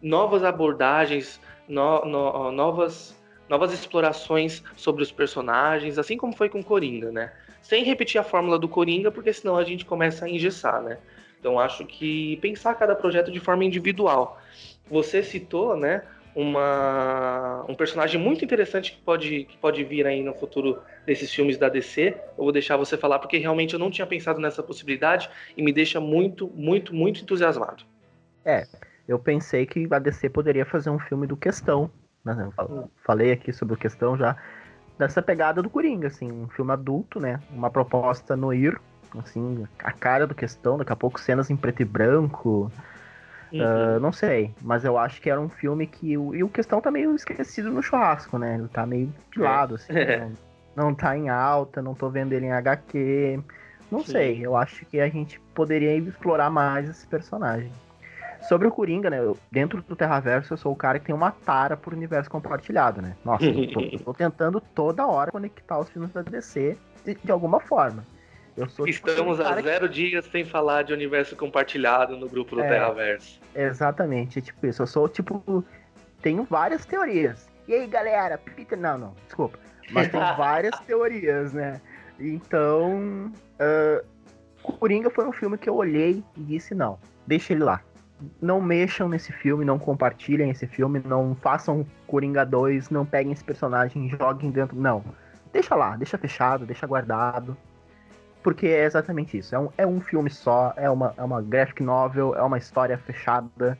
novas 0.01 0.45
abordagens, 0.45 1.41
no, 1.67 2.05
no, 2.05 2.51
novas 2.53 3.19
novas 3.49 3.73
explorações 3.73 4.63
sobre 4.75 5.03
os 5.03 5.11
personagens, 5.11 5.97
assim 5.97 6.15
como 6.15 6.35
foi 6.35 6.47
com 6.49 6.63
Coringa, 6.63 7.11
né? 7.11 7.33
Sem 7.61 7.83
repetir 7.83 8.19
a 8.19 8.23
fórmula 8.23 8.57
do 8.57 8.67
Coringa, 8.67 9.11
porque 9.11 9.33
senão 9.33 9.57
a 9.57 9.63
gente 9.63 9.85
começa 9.85 10.25
a 10.25 10.29
engessar, 10.29 10.81
né? 10.81 10.97
Então 11.39 11.59
acho 11.59 11.85
que 11.85 12.37
pensar 12.37 12.75
cada 12.75 12.95
projeto 12.95 13.31
de 13.31 13.39
forma 13.39 13.63
individual. 13.63 14.41
Você 14.89 15.23
citou, 15.23 15.77
né, 15.77 16.03
uma, 16.35 17.65
um 17.67 17.75
personagem 17.75 18.19
muito 18.19 18.43
interessante 18.43 18.93
que 18.93 19.01
pode, 19.01 19.45
que 19.45 19.57
pode 19.57 19.83
vir 19.83 20.05
aí 20.05 20.23
no 20.23 20.33
futuro 20.33 20.81
desses 21.05 21.33
filmes 21.33 21.57
da 21.57 21.69
DC. 21.69 22.15
Eu 22.37 22.43
vou 22.43 22.51
deixar 22.51 22.77
você 22.77 22.97
falar 22.97 23.19
porque 23.19 23.37
realmente 23.37 23.73
eu 23.73 23.79
não 23.79 23.91
tinha 23.91 24.05
pensado 24.05 24.39
nessa 24.39 24.61
possibilidade 24.61 25.29
e 25.55 25.61
me 25.61 25.71
deixa 25.71 25.99
muito, 25.99 26.47
muito, 26.55 26.93
muito 26.93 27.21
entusiasmado. 27.21 27.83
É, 28.45 28.67
eu 29.07 29.19
pensei 29.19 29.65
que 29.65 29.87
a 29.91 29.99
DC 29.99 30.29
poderia 30.29 30.65
fazer 30.65 30.89
um 30.89 30.99
filme 30.99 31.25
do 31.25 31.35
Questão. 31.35 31.91
Né? 32.23 32.51
Eu 32.57 32.89
falei 33.03 33.31
aqui 33.31 33.51
sobre 33.51 33.73
o 33.73 33.77
Questão 33.77 34.17
já. 34.17 34.37
Dessa 34.99 35.21
pegada 35.21 35.63
do 35.63 35.69
Coringa, 35.69 36.07
assim, 36.07 36.31
um 36.31 36.47
filme 36.49 36.71
adulto, 36.71 37.19
né? 37.19 37.39
Uma 37.51 37.71
proposta 37.71 38.35
no 38.35 38.53
ir, 38.53 38.79
assim, 39.17 39.65
a 39.81 39.91
cara 39.91 40.27
do 40.27 40.35
Questão, 40.35 40.77
daqui 40.77 40.93
a 40.93 40.95
pouco 40.95 41.19
cenas 41.19 41.49
em 41.49 41.55
preto 41.55 41.81
e 41.81 41.85
branco, 41.85 42.71
Uhum. 43.51 43.61
Uh, 43.61 43.99
não 43.99 44.11
sei, 44.11 44.53
mas 44.61 44.85
eu 44.85 44.97
acho 44.97 45.19
que 45.21 45.29
era 45.29 45.39
um 45.39 45.49
filme 45.49 45.87
que. 45.87 46.17
O, 46.17 46.35
e 46.35 46.43
o 46.43 46.49
questão 46.49 46.79
tá 46.79 46.91
meio 46.91 47.15
esquecido 47.15 47.71
no 47.71 47.81
churrasco, 47.81 48.37
né? 48.37 48.55
Ele 48.55 48.67
tá 48.67 48.85
meio 48.85 49.11
de 49.31 49.39
é. 49.39 49.43
lado, 49.43 49.75
assim. 49.75 49.91
É. 49.93 50.29
Não, 50.75 50.85
não 50.85 50.95
tá 50.95 51.17
em 51.17 51.29
alta, 51.29 51.81
não 51.81 51.95
tô 51.95 52.09
vendo 52.09 52.33
ele 52.33 52.45
em 52.45 52.51
HQ. 52.51 53.41
Não 53.91 54.03
Sim. 54.03 54.11
sei, 54.11 54.45
eu 54.45 54.55
acho 54.55 54.85
que 54.85 54.99
a 54.99 55.09
gente 55.09 55.39
poderia 55.55 55.95
explorar 55.97 56.49
mais 56.49 56.87
esse 56.87 57.07
personagem. 57.07 57.71
Sobre 58.47 58.67
o 58.67 58.71
Coringa, 58.71 59.09
né? 59.09 59.19
Eu, 59.19 59.37
dentro 59.51 59.81
do 59.81 59.95
Terraverso, 59.95 60.53
eu 60.53 60.57
sou 60.57 60.71
o 60.71 60.75
cara 60.75 60.99
que 60.99 61.05
tem 61.05 61.15
uma 61.15 61.31
tara 61.31 61.75
por 61.75 61.93
universo 61.93 62.29
compartilhado, 62.29 63.01
né? 63.01 63.15
Nossa, 63.23 63.45
eu 63.45 63.71
tô, 63.71 63.81
eu 63.81 63.99
tô 63.99 64.13
tentando 64.13 64.61
toda 64.61 65.05
hora 65.05 65.31
conectar 65.31 65.79
os 65.79 65.89
filmes 65.89 66.11
da 66.11 66.21
DC 66.21 66.77
de, 67.05 67.15
de 67.15 67.31
alguma 67.31 67.59
forma. 67.59 68.03
Sou, 68.67 68.85
tipo, 68.85 69.09
Estamos 69.09 69.39
a 69.39 69.61
zero 69.61 69.87
que... 69.87 69.93
dias 69.93 70.25
sem 70.25 70.43
falar 70.43 70.83
de 70.83 70.93
universo 70.93 71.35
compartilhado 71.35 72.17
no 72.17 72.27
grupo 72.27 72.55
do 72.55 72.61
é, 72.61 72.67
Terraverso. 72.67 73.39
Exatamente, 73.55 74.39
é 74.39 74.41
tipo 74.41 74.65
isso. 74.67 74.81
Eu 74.81 74.87
sou 74.87 75.07
tipo. 75.07 75.63
Tenho 76.21 76.43
várias 76.43 76.85
teorias. 76.85 77.47
E 77.67 77.73
aí, 77.73 77.87
galera? 77.87 78.37
Peter. 78.37 78.77
Não, 78.77 78.97
não, 78.97 79.13
desculpa. 79.25 79.57
Mas 79.91 80.09
tem 80.09 80.19
várias 80.35 80.77
teorias, 80.81 81.53
né? 81.53 81.79
Então. 82.19 83.31
Uh, 83.59 84.05
Coringa 84.61 85.09
foi 85.09 85.25
um 85.25 85.31
filme 85.31 85.57
que 85.57 85.69
eu 85.69 85.75
olhei 85.75 86.23
e 86.35 86.41
disse: 86.41 86.75
não, 86.75 86.99
deixa 87.25 87.53
ele 87.53 87.63
lá. 87.63 87.81
Não 88.41 88.61
mexam 88.61 89.07
nesse 89.07 89.31
filme, 89.31 89.63
não 89.63 89.79
compartilhem 89.79 90.49
esse 90.49 90.67
filme, 90.67 91.01
não 91.05 91.35
façam 91.35 91.85
Coringa 92.07 92.45
2, 92.45 92.89
não 92.89 93.05
peguem 93.05 93.31
esse 93.31 93.43
personagem, 93.43 94.09
joguem 94.09 94.51
dentro. 94.51 94.79
Não. 94.79 95.03
Deixa 95.53 95.75
lá, 95.75 95.95
deixa 95.95 96.17
fechado, 96.17 96.65
deixa 96.65 96.85
guardado 96.85 97.57
porque 98.43 98.67
é 98.67 98.85
exatamente 98.85 99.37
isso. 99.37 99.55
É 99.55 99.59
um, 99.59 99.69
é 99.77 99.87
um 99.87 99.99
filme 99.99 100.29
só, 100.29 100.73
é 100.75 100.89
uma, 100.89 101.13
é 101.17 101.23
uma 101.23 101.41
graphic 101.41 101.83
novel, 101.83 102.35
é 102.35 102.41
uma 102.41 102.57
história 102.57 102.97
fechada. 102.97 103.77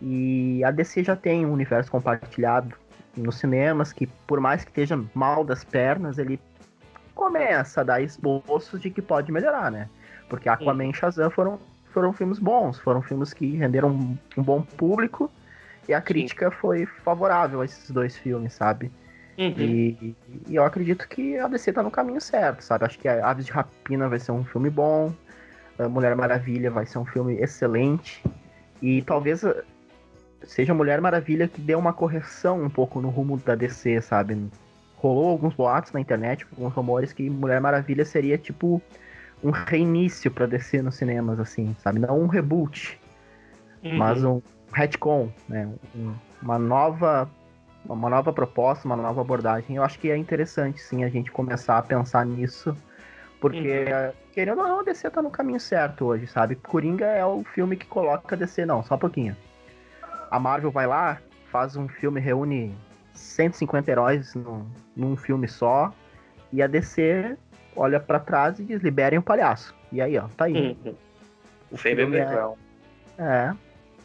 E 0.00 0.62
a 0.64 0.70
DC 0.70 1.04
já 1.04 1.16
tem 1.16 1.46
um 1.46 1.52
universo 1.52 1.90
compartilhado 1.90 2.76
nos 3.16 3.36
cinemas 3.38 3.92
que, 3.92 4.06
por 4.26 4.40
mais 4.40 4.62
que 4.62 4.70
esteja 4.70 5.02
mal 5.14 5.42
das 5.42 5.64
pernas, 5.64 6.18
ele 6.18 6.38
começa 7.14 7.80
a 7.80 7.84
dar 7.84 8.02
esboços 8.02 8.80
de 8.80 8.90
que 8.90 9.00
pode 9.00 9.32
melhorar, 9.32 9.70
né? 9.70 9.88
Porque 10.28 10.48
Aquaman 10.48 10.90
e 10.90 10.94
Shazam 10.94 11.30
foram, 11.30 11.58
foram 11.96 12.12
filmes 12.12 12.38
bons, 12.38 12.78
foram 12.78 13.00
filmes 13.00 13.32
que 13.32 13.56
renderam 13.56 13.88
um, 13.88 14.18
um 14.36 14.42
bom 14.42 14.60
público 14.60 15.30
e 15.88 15.94
a 15.94 16.00
crítica 16.02 16.50
Sim. 16.50 16.56
foi 16.60 16.84
favorável 16.84 17.62
a 17.62 17.64
esses 17.64 17.90
dois 17.90 18.14
filmes, 18.14 18.52
sabe? 18.52 18.92
Uhum. 19.38 19.54
E, 19.56 20.14
e, 20.46 20.54
eu 20.54 20.62
acredito 20.62 21.08
que 21.08 21.38
a 21.38 21.48
DC 21.48 21.72
tá 21.72 21.82
no 21.82 21.90
caminho 21.90 22.20
certo, 22.20 22.60
sabe? 22.60 22.84
Acho 22.84 22.98
que 22.98 23.08
Aves 23.08 23.46
de 23.46 23.52
Rapina 23.52 24.10
vai 24.10 24.18
ser 24.18 24.32
um 24.32 24.44
filme 24.44 24.68
bom, 24.68 25.10
Mulher 25.88 26.14
Maravilha 26.14 26.70
vai 26.70 26.84
ser 26.84 26.98
um 26.98 27.06
filme 27.06 27.40
excelente, 27.40 28.22
e 28.82 29.00
talvez 29.00 29.42
eh, 29.42 29.64
seja 30.42 30.74
Mulher 30.74 31.00
Maravilha 31.00 31.48
que 31.48 31.62
dê 31.62 31.74
uma 31.74 31.94
correção 31.94 32.62
um 32.62 32.68
pouco 32.68 33.00
no 33.00 33.08
rumo 33.08 33.38
da 33.38 33.54
DC, 33.54 34.02
sabe? 34.02 34.50
Rolou 34.96 35.30
alguns 35.30 35.54
boatos 35.54 35.92
na 35.92 36.00
internet, 36.00 36.46
alguns 36.52 36.74
rumores 36.74 37.14
que 37.14 37.30
Mulher 37.30 37.58
Maravilha 37.58 38.04
seria 38.04 38.36
tipo 38.36 38.82
um 39.42 39.50
reinício 39.50 40.30
para 40.30 40.46
DC 40.46 40.82
nos 40.82 40.96
cinemas, 40.96 41.38
assim, 41.38 41.74
sabe? 41.82 41.98
Não 41.98 42.20
um 42.20 42.26
reboot, 42.26 42.98
uhum. 43.84 43.96
mas 43.96 44.24
um 44.24 44.40
retcon, 44.72 45.30
né? 45.48 45.68
Um, 45.94 46.14
uma 46.42 46.58
nova 46.58 47.28
uma 47.88 48.10
nova 48.10 48.32
proposta, 48.32 48.86
uma 48.86 48.96
nova 48.96 49.20
abordagem. 49.20 49.76
Eu 49.76 49.82
acho 49.82 49.98
que 49.98 50.10
é 50.10 50.16
interessante, 50.16 50.80
sim, 50.80 51.04
a 51.04 51.08
gente 51.08 51.30
começar 51.30 51.78
a 51.78 51.82
pensar 51.82 52.26
nisso. 52.26 52.76
Porque, 53.40 53.84
uhum. 53.84 54.12
querendo 54.32 54.60
ou 54.60 54.68
não, 54.68 54.80
a 54.80 54.82
DC 54.82 55.10
tá 55.10 55.22
no 55.22 55.30
caminho 55.30 55.60
certo 55.60 56.06
hoje, 56.06 56.26
sabe? 56.26 56.56
Coringa 56.56 57.06
é 57.06 57.24
o 57.24 57.44
filme 57.44 57.76
que 57.76 57.86
coloca 57.86 58.34
a 58.34 58.38
DC, 58.38 58.64
não, 58.64 58.82
só 58.82 58.94
um 58.94 58.98
pouquinho. 58.98 59.36
A 60.30 60.40
Marvel 60.40 60.70
vai 60.70 60.86
lá, 60.86 61.18
faz 61.52 61.76
um 61.76 61.86
filme, 61.86 62.20
reúne 62.20 62.74
150 63.12 63.90
heróis 63.90 64.34
num, 64.34 64.66
num 64.96 65.16
filme 65.16 65.46
só, 65.46 65.92
e 66.52 66.62
a 66.62 66.66
DC 66.66 67.36
olha 67.76 68.00
para 68.00 68.18
trás 68.18 68.58
e 68.58 68.64
diz: 68.64 68.82
liberem 68.82 69.18
o 69.18 69.22
palhaço. 69.22 69.74
E 69.92 70.00
aí, 70.00 70.18
ó, 70.18 70.28
tá 70.36 70.46
aí. 70.46 70.76
Uhum. 70.84 70.94
O 71.70 71.76
filme 71.76 72.16
é, 72.16 72.20
é. 73.18 73.22
é. 73.22 73.54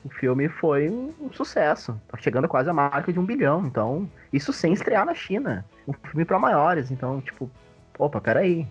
o 0.04 0.10
filme 0.10 0.50
foi 0.50 0.90
um, 0.90 1.14
um 1.22 1.32
sucesso. 1.32 2.00
Tá 2.08 2.18
chegando 2.18 2.48
quase 2.48 2.70
a 2.70 2.74
marca 2.74 3.12
de 3.12 3.20
um 3.20 3.26
bilhão. 3.26 3.66
Então, 3.66 4.10
isso 4.34 4.52
sem 4.52 4.74
estrear 4.74 5.06
na 5.06 5.14
China. 5.14 5.66
Um 5.88 5.94
filme 5.94 6.26
para 6.26 6.40
maiores. 6.40 6.92
Então, 6.92 7.22
tipo, 7.22 7.50
opa, 7.98 8.20
peraí. 8.20 8.68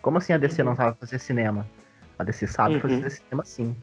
Como 0.00 0.18
assim 0.18 0.32
a 0.32 0.38
DC 0.38 0.62
não 0.62 0.76
sabe 0.76 0.96
fazer 0.98 1.18
cinema? 1.18 1.66
A 2.18 2.24
DC 2.24 2.46
sabe 2.46 2.74
Uhum. 2.76 2.80
fazer 2.80 3.10
cinema 3.10 3.44
sim. 3.44 3.76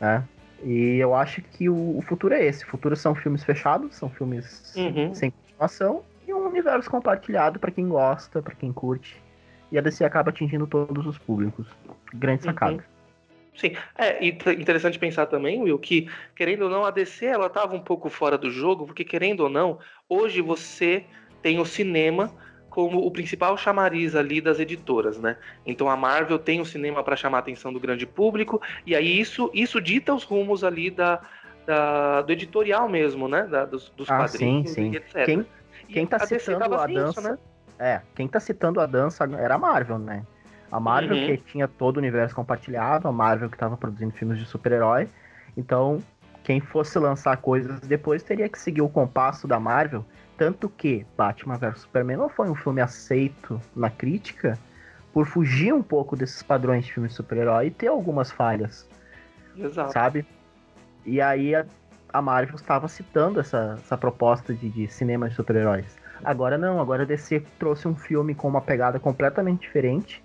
Né? 0.00 0.22
E 0.62 0.96
eu 0.98 1.14
acho 1.14 1.42
que 1.42 1.68
o, 1.68 1.98
o 1.98 2.02
futuro 2.02 2.32
é 2.34 2.44
esse. 2.44 2.64
O 2.64 2.68
futuro 2.68 2.96
são 2.96 3.14
filmes 3.14 3.42
fechados, 3.44 3.96
são 3.96 4.08
filmes 4.08 4.72
Uhum. 4.76 5.14
sem 5.14 5.30
continuação 5.30 6.02
e 6.26 6.32
um 6.32 6.46
universo 6.46 6.88
compartilhado 6.90 7.58
para 7.58 7.70
quem 7.70 7.88
gosta, 7.88 8.40
para 8.40 8.54
quem 8.54 8.72
curte. 8.72 9.20
E 9.74 9.78
a 9.78 9.80
DC 9.80 10.04
acaba 10.04 10.30
atingindo 10.30 10.68
todos 10.68 11.04
os 11.04 11.18
públicos. 11.18 11.66
Grande 12.14 12.44
Uhum. 12.46 12.52
sacada. 12.52 12.84
Sim, 13.56 13.72
é 13.98 14.24
interessante 14.24 15.00
pensar 15.00 15.26
também, 15.26 15.60
Will, 15.60 15.78
que 15.80 16.08
querendo 16.36 16.62
ou 16.62 16.70
não, 16.70 16.84
a 16.84 16.92
DC 16.92 17.26
ela 17.26 17.46
estava 17.46 17.74
um 17.74 17.80
pouco 17.80 18.08
fora 18.08 18.38
do 18.38 18.52
jogo, 18.52 18.86
porque 18.86 19.02
querendo 19.02 19.40
ou 19.40 19.48
não, 19.48 19.80
hoje 20.08 20.40
você 20.40 21.04
tem 21.42 21.58
o 21.58 21.64
cinema 21.66 22.32
como 22.70 23.04
o 23.04 23.10
principal 23.10 23.56
chamariz 23.58 24.14
ali 24.14 24.40
das 24.40 24.60
editoras, 24.60 25.18
né? 25.20 25.36
Então 25.66 25.88
a 25.90 25.96
Marvel 25.96 26.38
tem 26.38 26.60
o 26.60 26.64
cinema 26.64 27.02
para 27.02 27.16
chamar 27.16 27.38
a 27.38 27.40
atenção 27.40 27.72
do 27.72 27.80
grande 27.80 28.06
público, 28.06 28.62
e 28.86 28.94
aí 28.94 29.18
isso, 29.20 29.50
isso 29.52 29.80
dita 29.80 30.14
os 30.14 30.22
rumos 30.22 30.62
ali 30.62 30.88
da, 30.88 31.20
da- 31.66 32.22
do 32.22 32.32
editorial 32.32 32.88
mesmo, 32.88 33.26
né? 33.28 33.42
Da- 33.44 33.64
dos, 33.64 33.90
dos 33.90 34.08
Ah, 34.08 34.18
quadrinhos 34.18 34.70
sim, 34.70 34.74
sim. 34.74 34.92
e 34.92 34.96
etc. 34.96 35.24
Quem, 35.26 35.46
quem 35.88 36.06
tá 36.06 36.16
a 36.16 36.20
DC 36.26 36.38
citando 36.38 36.58
tava 36.60 36.76
a 36.84 36.86
sem 36.86 36.94
isso, 36.96 37.04
dança- 37.06 37.20
né? 37.32 37.38
É, 37.78 38.00
quem 38.14 38.28
tá 38.28 38.40
citando 38.40 38.80
a 38.80 38.86
dança 38.86 39.24
era 39.38 39.54
a 39.54 39.58
Marvel, 39.58 39.98
né? 39.98 40.24
A 40.70 40.80
Marvel 40.80 41.16
Uhum. 41.16 41.26
que 41.26 41.36
tinha 41.36 41.68
todo 41.68 41.96
o 41.96 42.00
universo 42.00 42.34
compartilhado, 42.34 43.06
a 43.06 43.12
Marvel 43.12 43.48
que 43.48 43.56
tava 43.56 43.76
produzindo 43.76 44.12
filmes 44.12 44.38
de 44.38 44.44
super-herói. 44.44 45.08
Então, 45.56 46.02
quem 46.42 46.60
fosse 46.60 46.98
lançar 46.98 47.36
coisas 47.36 47.80
depois 47.80 48.22
teria 48.22 48.48
que 48.48 48.58
seguir 48.58 48.82
o 48.82 48.88
compasso 48.88 49.46
da 49.46 49.60
Marvel. 49.60 50.04
Tanto 50.36 50.68
que 50.68 51.06
Batman 51.16 51.56
vs 51.56 51.82
Superman 51.82 52.16
não 52.16 52.28
foi 52.28 52.50
um 52.50 52.54
filme 52.54 52.80
aceito 52.80 53.60
na 53.74 53.88
crítica 53.88 54.58
por 55.12 55.26
fugir 55.26 55.72
um 55.72 55.82
pouco 55.82 56.16
desses 56.16 56.42
padrões 56.42 56.84
de 56.84 56.92
filme 56.92 57.08
de 57.08 57.14
super-herói 57.14 57.66
e 57.66 57.70
ter 57.70 57.86
algumas 57.86 58.32
falhas. 58.32 58.88
Exato. 59.56 59.92
sabe? 59.92 60.26
E 61.06 61.20
aí 61.20 61.54
a, 61.54 61.64
a 62.12 62.20
Marvel 62.20 62.56
estava 62.56 62.88
citando 62.88 63.38
essa, 63.38 63.76
essa 63.78 63.96
proposta 63.96 64.52
de, 64.52 64.68
de 64.68 64.88
cinema 64.88 65.28
de 65.28 65.34
super-heróis. 65.36 65.96
Agora 66.22 66.56
não, 66.58 66.80
agora 66.80 67.02
a 67.02 67.06
DC 67.06 67.42
trouxe 67.58 67.88
um 67.88 67.94
filme 67.96 68.34
com 68.34 68.48
uma 68.48 68.60
pegada 68.60 68.98
completamente 69.00 69.62
diferente 69.62 70.22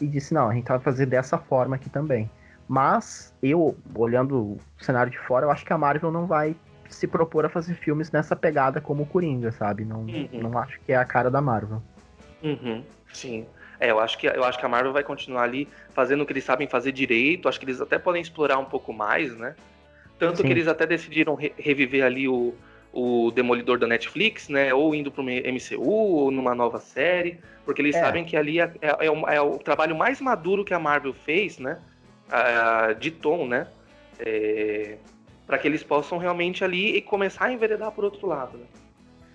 e 0.00 0.06
disse, 0.06 0.32
não, 0.32 0.48
a 0.48 0.54
gente 0.54 0.68
vai 0.68 0.78
fazer 0.78 1.06
dessa 1.06 1.36
forma 1.36 1.76
aqui 1.76 1.90
também. 1.90 2.30
Mas 2.68 3.34
eu, 3.42 3.76
olhando 3.94 4.38
o 4.52 4.58
cenário 4.78 5.10
de 5.10 5.18
fora, 5.18 5.46
eu 5.46 5.50
acho 5.50 5.64
que 5.64 5.72
a 5.72 5.78
Marvel 5.78 6.10
não 6.10 6.26
vai 6.26 6.54
se 6.88 7.06
propor 7.06 7.44
a 7.44 7.48
fazer 7.48 7.74
filmes 7.74 8.10
nessa 8.10 8.34
pegada 8.34 8.80
como 8.80 9.02
o 9.02 9.06
Coringa, 9.06 9.52
sabe? 9.52 9.84
Não, 9.84 10.00
Uhum. 10.00 10.28
não 10.32 10.58
acho 10.58 10.80
que 10.80 10.92
é 10.92 10.96
a 10.96 11.04
cara 11.04 11.30
da 11.30 11.40
Marvel. 11.40 11.82
Uhum, 12.42 12.82
sim. 13.12 13.46
É, 13.78 13.90
eu 13.90 13.98
acho, 13.98 14.18
que, 14.18 14.26
eu 14.26 14.44
acho 14.44 14.58
que 14.58 14.64
a 14.64 14.68
Marvel 14.68 14.92
vai 14.92 15.02
continuar 15.02 15.42
ali 15.42 15.68
fazendo 15.94 16.22
o 16.22 16.26
que 16.26 16.32
eles 16.32 16.44
sabem 16.44 16.68
fazer 16.68 16.92
direito. 16.92 17.48
Acho 17.48 17.58
que 17.58 17.64
eles 17.64 17.80
até 17.80 17.98
podem 17.98 18.20
explorar 18.20 18.58
um 18.58 18.64
pouco 18.64 18.92
mais, 18.92 19.34
né? 19.36 19.54
Tanto 20.18 20.38
Sim. 20.38 20.44
que 20.44 20.52
eles 20.52 20.68
até 20.68 20.86
decidiram 20.86 21.34
re- 21.34 21.54
reviver 21.56 22.04
ali 22.04 22.28
o, 22.28 22.54
o 22.92 23.30
Demolidor 23.30 23.78
da 23.78 23.86
Netflix, 23.86 24.48
né? 24.48 24.72
Ou 24.74 24.94
indo 24.94 25.10
para 25.10 25.22
MCU, 25.22 25.82
ou 25.88 26.30
numa 26.30 26.54
nova 26.54 26.78
série. 26.80 27.38
Porque 27.64 27.80
eles 27.80 27.94
É. 27.96 28.00
sabem 28.00 28.24
que 28.24 28.36
ali 28.36 28.60
é, 28.60 28.72
é- 28.80 29.06
é 29.06 29.10
o, 29.10 29.28
é 29.28 29.40
o 29.40 29.58
trabalho 29.58 29.94
mais 29.96 30.20
maduro 30.20 30.64
que 30.64 30.74
a 30.74 30.78
Marvel 30.78 31.12
fez, 31.14 31.58
né? 31.58 31.78
Ah, 32.30 32.92
de 32.98 33.10
tom, 33.10 33.46
né? 33.46 33.66
para 35.46 35.58
que 35.58 35.66
eles 35.66 35.82
possam 35.82 36.16
realmente 36.18 36.62
ali 36.62 36.96
e 36.96 37.02
começar 37.02 37.46
a 37.46 37.52
enveredar 37.52 37.90
por 37.90 38.04
outro 38.04 38.26
lado, 38.26 38.56
né? 38.58 38.66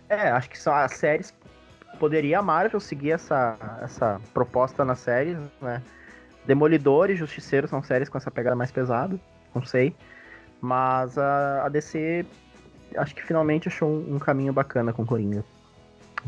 É, 0.08 0.30
acho 0.30 0.50
que 0.50 0.58
são 0.58 0.74
as 0.74 0.94
séries. 0.94 1.36
Poderia 2.00 2.40
a 2.40 2.42
Marvel 2.42 2.80
seguir 2.80 3.12
essa, 3.12 3.58
essa 3.82 4.22
proposta 4.34 4.86
nas 4.86 5.00
séries, 5.00 5.38
né? 5.62 5.82
Demolidor 6.46 7.10
e 7.10 7.16
Justiceiro 7.16 7.68
são 7.68 7.82
séries 7.82 8.08
com 8.08 8.18
essa 8.18 8.32
pegada 8.32 8.56
mais 8.56 8.72
pesada, 8.72 9.20
não 9.54 9.66
sei. 9.66 9.94
Mas 10.62 11.18
a, 11.18 11.66
a 11.66 11.70
DC 11.70 12.26
acho 12.98 13.16
que 13.16 13.24
finalmente 13.24 13.68
achou 13.68 13.90
um, 13.90 14.16
um 14.16 14.20
caminho 14.20 14.54
bacana 14.54 14.94
com 14.94 15.06
Coringa. 15.06 15.44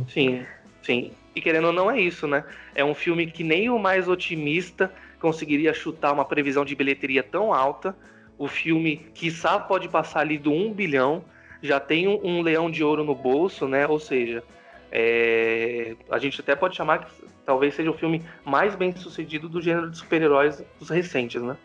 Sim, 0.08 0.46
sim. 0.84 1.12
E 1.36 1.42
querendo 1.42 1.68
ou 1.68 1.74
não 1.74 1.90
é 1.90 2.00
isso, 2.00 2.28
né? 2.28 2.44
É 2.76 2.84
um 2.84 2.96
filme 2.96 3.28
que 3.28 3.44
nem 3.44 3.70
o 3.70 3.78
mais 3.78 4.08
otimista 4.08 4.92
conseguiria 5.20 5.74
chutar 5.74 6.14
uma 6.14 6.26
previsão 6.26 6.66
de 6.66 6.76
bilheteria 6.76 7.24
tão 7.24 7.54
alta. 7.54 7.96
O 8.38 8.48
filme, 8.48 8.98
quiçá, 9.14 9.60
pode 9.60 9.90
passar 9.90 10.22
ali 10.22 10.38
do 10.38 10.52
1 10.52 10.74
bilhão. 10.74 11.24
Já 11.62 11.80
tem 11.80 12.08
um, 12.08 12.20
um 12.24 12.42
leão 12.42 12.70
de 12.70 12.84
ouro 12.84 13.04
no 13.04 13.16
bolso, 13.16 13.68
né? 13.68 13.88
Ou 13.88 14.00
seja, 14.00 14.44
é, 14.92 15.96
a 16.10 16.18
gente 16.20 16.40
até 16.42 16.56
pode 16.56 16.76
chamar 16.76 17.06
que 17.06 17.12
talvez 17.46 17.74
seja 17.76 17.90
o 17.90 17.98
filme 17.98 18.24
mais 18.46 18.76
bem 18.76 18.96
sucedido 18.96 19.50
do 19.50 19.62
gênero 19.62 19.90
de 19.90 19.98
super-heróis 19.98 20.64
dos 20.80 20.90
recentes, 20.90 21.42
né? 21.42 21.58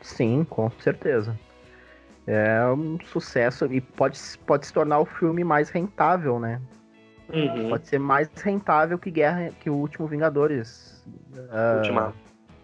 Sim, 0.00 0.44
com 0.48 0.70
certeza. 0.80 1.38
É 2.26 2.64
um 2.66 2.98
sucesso 3.04 3.66
e 3.66 3.80
pode, 3.80 4.18
pode 4.46 4.66
se 4.66 4.72
tornar 4.72 5.00
o 5.00 5.04
filme 5.04 5.42
mais 5.42 5.70
rentável, 5.70 6.38
né? 6.38 6.60
Uhum. 7.32 7.70
Pode 7.70 7.88
ser 7.88 7.98
mais 7.98 8.28
rentável 8.36 8.98
que 8.98 9.10
Guerra, 9.10 9.50
que 9.60 9.70
o 9.70 9.74
último 9.74 10.06
Vingadores. 10.06 11.02
ah, 11.50 11.76
Ultimato. 11.78 12.16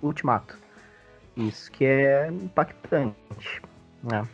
Ultimato. 0.02 0.58
Isso 1.36 1.70
que 1.72 1.84
é 1.84 2.28
impactante. 2.28 3.62
né? 4.02 4.26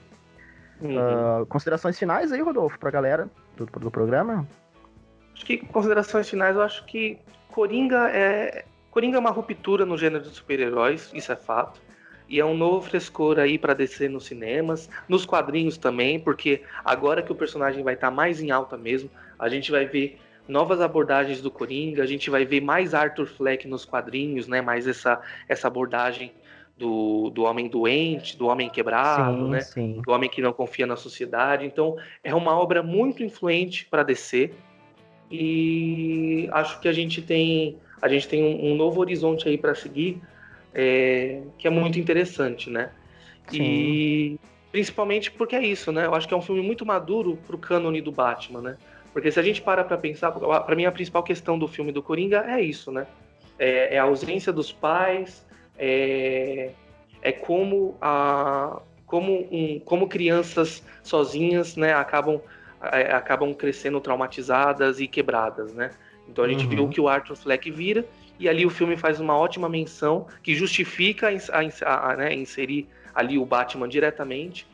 Uhum. 0.81 0.99
Ah, 0.99 1.47
considerações 1.49 1.99
finais 1.99 2.33
aí, 2.33 2.43
Rodolfo, 2.43 2.79
pra 2.79 2.91
galera 2.91 3.29
do, 3.57 3.65
do 3.67 3.91
programa? 3.91 4.47
Acho 5.35 5.47
que 5.47 5.59
considerações 5.59 6.29
finais, 6.29 6.55
eu 6.55 6.63
acho 6.63 6.85
que 6.85 7.19
Coringa 7.49 8.11
é 8.11 8.65
Coringa 8.91 9.17
é 9.17 9.21
uma 9.21 9.31
ruptura 9.31 9.85
no 9.85 9.99
gênero 9.99 10.23
de 10.23 10.31
super-heróis, 10.31 11.11
isso 11.13 11.33
é 11.33 11.37
fato. 11.37 11.81
E 12.29 12.41
é 12.41 12.45
um 12.45 12.57
novo 12.57 12.81
frescor 12.81 13.39
aí 13.39 13.59
para 13.59 13.75
descer 13.75 14.09
nos 14.09 14.25
cinemas, 14.27 14.89
nos 15.09 15.27
quadrinhos 15.27 15.77
também, 15.77 16.19
porque 16.19 16.63
agora 16.85 17.23
que 17.23 17.31
o 17.31 17.35
personagem 17.35 17.83
vai 17.83 17.95
estar 17.95 18.11
mais 18.11 18.41
em 18.41 18.51
alta 18.51 18.77
mesmo, 18.77 19.11
a 19.39 19.49
gente 19.49 19.71
vai 19.71 19.85
ver 19.85 20.19
novas 20.49 20.81
abordagens 20.81 21.41
do 21.41 21.51
Coringa, 21.51 22.03
a 22.03 22.07
gente 22.07 22.31
vai 22.31 22.45
ver 22.45 22.61
mais 22.61 22.95
Arthur 22.95 23.27
Fleck 23.27 23.67
nos 23.67 23.85
quadrinhos, 23.85 24.47
né? 24.47 24.61
Mais 24.61 24.87
essa, 24.87 25.21
essa 25.49 25.69
abordagem 25.69 26.33
do, 26.77 27.31
do 27.31 27.45
homem 27.45 27.69
doente, 27.69 28.37
do 28.37 28.47
homem 28.47 28.69
quebrado, 28.69 29.45
sim, 29.45 29.51
né? 29.51 29.61
sim. 29.61 30.03
do 30.05 30.13
homem 30.13 30.29
que 30.29 30.43
não 30.43 30.53
confia 30.53 30.87
na 30.87 30.97
sociedade. 30.97 31.65
Então, 31.65 31.97
é 32.23 32.35
uma 32.35 32.59
obra 32.59 32.83
muito 32.83 33.23
influente 33.23 33.87
para 33.87 34.03
descer 34.03 34.55
e 35.31 36.49
acho 36.53 36.81
que 36.81 36.89
a 36.89 36.93
gente 36.93 37.23
tem 37.23 37.79
a 38.03 38.09
gente 38.09 38.29
tem 38.29 38.43
um, 38.43 38.73
um 38.73 38.77
novo 38.77 39.01
horizonte 39.01 39.49
aí 39.49 39.57
para 39.57 39.75
seguir 39.75 40.21
é, 40.75 41.43
que 41.57 41.67
é 41.67 41.71
muito 41.71 41.99
interessante, 41.99 42.69
né? 42.69 42.91
E 43.53 44.39
principalmente 44.73 45.31
porque 45.31 45.55
é 45.55 45.65
isso, 45.65 45.93
né? 45.93 46.07
Eu 46.07 46.15
acho 46.15 46.27
que 46.27 46.35
é 46.35 46.37
um 46.37 46.43
filme 46.43 46.61
muito 46.63 46.85
maduro 46.85 47.39
pro 47.47 47.57
cânone 47.57 48.01
do 48.01 48.11
Batman, 48.11 48.61
né? 48.61 48.77
Porque 49.13 49.31
se 49.31 49.39
a 49.39 49.43
gente 49.43 49.63
para 49.63 49.85
para 49.85 49.97
pensar, 49.97 50.33
para 50.33 50.75
mim 50.75 50.85
a 50.85 50.93
principal 50.93 51.23
questão 51.23 51.57
do 51.57 51.69
filme 51.69 51.93
do 51.93 52.03
Coringa 52.03 52.45
é 52.49 52.61
isso, 52.61 52.91
né? 52.91 53.07
É, 53.59 53.95
é 53.95 53.99
a 53.99 54.03
ausência 54.03 54.53
dos 54.53 54.73
pais, 54.73 55.47
é, 55.79 56.71
é 57.23 57.33
como 57.33 57.97
a 58.01 58.81
como, 59.07 59.47
um, 59.53 59.79
como 59.85 60.09
crianças 60.09 60.83
sozinhas, 61.05 61.77
né, 61.77 61.93
acabam 61.93 62.41
é, 62.83 63.13
acabam 63.13 63.55
crescendo 63.55 64.01
traumatizadas 64.01 64.99
e 64.99 65.07
quebradas, 65.07 65.73
né? 65.73 65.93
Então 66.29 66.45
a 66.45 66.49
gente 66.49 66.65
Uhum. 66.65 66.71
viu 66.71 66.89
que 66.89 67.01
o 67.01 67.09
Arthur 67.09 67.37
Fleck 67.37 67.71
vira 67.71 68.05
e 68.39 68.49
ali 68.49 68.67
o 68.67 68.71
filme 68.71 68.97
faz 68.97 69.21
uma 69.21 69.37
ótima 69.37 69.69
menção 69.69 70.27
que 70.43 70.55
justifica 70.55 71.29
a, 71.29 71.59
a- 71.87 72.13
a- 72.13 72.17
né, 72.17 72.35
inserir 72.35 72.89
ali 73.15 73.39
o 73.39 73.45
Batman 73.47 73.89
diretamente 73.89 74.67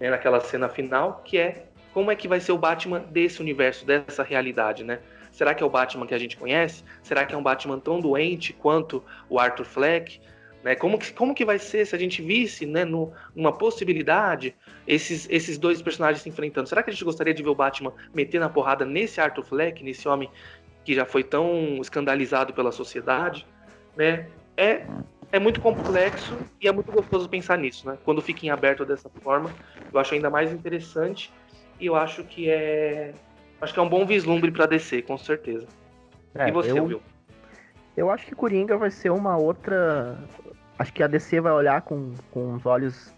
né, 0.00 0.10
naquela 0.10 0.40
cena 0.40 0.68
final, 0.68 1.22
que 1.24 1.38
é 1.38 1.66
como 1.92 2.10
é 2.10 2.16
que 2.16 2.26
vai 2.26 2.40
ser 2.40 2.52
o 2.52 2.58
Batman 2.58 3.00
desse 3.00 3.40
universo, 3.40 3.84
dessa 3.84 4.22
realidade, 4.22 4.82
né? 4.82 4.98
Será 5.30 5.54
que 5.54 5.62
é 5.62 5.66
o 5.66 5.70
Batman 5.70 6.06
que 6.06 6.14
a 6.14 6.18
gente 6.18 6.36
conhece? 6.36 6.82
Será 7.02 7.24
que 7.24 7.34
é 7.34 7.38
um 7.38 7.42
Batman 7.42 7.78
tão 7.78 8.00
doente 8.00 8.52
quanto 8.52 9.02
o 9.28 9.38
Arthur 9.38 9.64
Fleck? 9.64 10.20
Né? 10.62 10.74
Como, 10.74 10.98
que, 10.98 11.12
como 11.12 11.34
que 11.34 11.44
vai 11.44 11.58
ser 11.58 11.86
se 11.86 11.94
a 11.94 11.98
gente 11.98 12.22
visse, 12.22 12.66
né, 12.66 12.84
no, 12.84 13.12
numa 13.34 13.52
possibilidade, 13.52 14.54
esses, 14.86 15.26
esses 15.30 15.58
dois 15.58 15.82
personagens 15.82 16.22
se 16.22 16.28
enfrentando? 16.28 16.68
Será 16.68 16.82
que 16.82 16.90
a 16.90 16.92
gente 16.92 17.04
gostaria 17.04 17.34
de 17.34 17.42
ver 17.42 17.48
o 17.48 17.54
Batman 17.54 17.92
meter 18.14 18.38
na 18.38 18.48
porrada 18.48 18.84
nesse 18.84 19.20
Arthur 19.20 19.44
Fleck, 19.44 19.82
nesse 19.82 20.06
homem 20.06 20.30
que 20.84 20.94
já 20.94 21.04
foi 21.04 21.22
tão 21.22 21.78
escandalizado 21.80 22.52
pela 22.52 22.72
sociedade? 22.72 23.46
Né? 23.96 24.26
É, 24.56 24.86
é 25.30 25.38
muito 25.38 25.60
complexo 25.60 26.36
e 26.60 26.68
é 26.68 26.72
muito 26.72 26.92
gostoso 26.92 27.28
pensar 27.28 27.56
nisso, 27.56 27.88
né? 27.88 27.98
Quando 28.04 28.20
fica 28.20 28.46
em 28.46 28.50
aberto 28.50 28.84
dessa 28.84 29.08
forma, 29.22 29.50
eu 29.92 29.98
acho 29.98 30.14
ainda 30.14 30.28
mais 30.28 30.52
interessante 30.52 31.32
e 31.80 31.86
eu 31.86 31.96
acho 31.96 32.22
que 32.24 32.50
é 32.50 33.14
acho 33.60 33.72
que 33.72 33.78
é 33.78 33.82
um 33.82 33.88
bom 33.88 34.04
vislumbre 34.04 34.50
para 34.50 34.66
descer, 34.66 35.02
com 35.04 35.16
certeza. 35.16 35.66
É, 36.34 36.48
e 36.48 36.52
você, 36.52 36.72
eu, 36.72 36.84
Will? 36.84 37.02
eu 37.96 38.10
acho 38.10 38.26
que 38.26 38.34
Coringa 38.34 38.76
vai 38.76 38.90
ser 38.90 39.10
uma 39.10 39.36
outra. 39.36 40.18
Acho 40.78 40.92
que 40.92 41.02
a 41.02 41.06
DC 41.06 41.40
vai 41.40 41.52
olhar 41.52 41.82
com, 41.82 42.12
com 42.30 42.54
os 42.54 42.66
olhos 42.66 43.12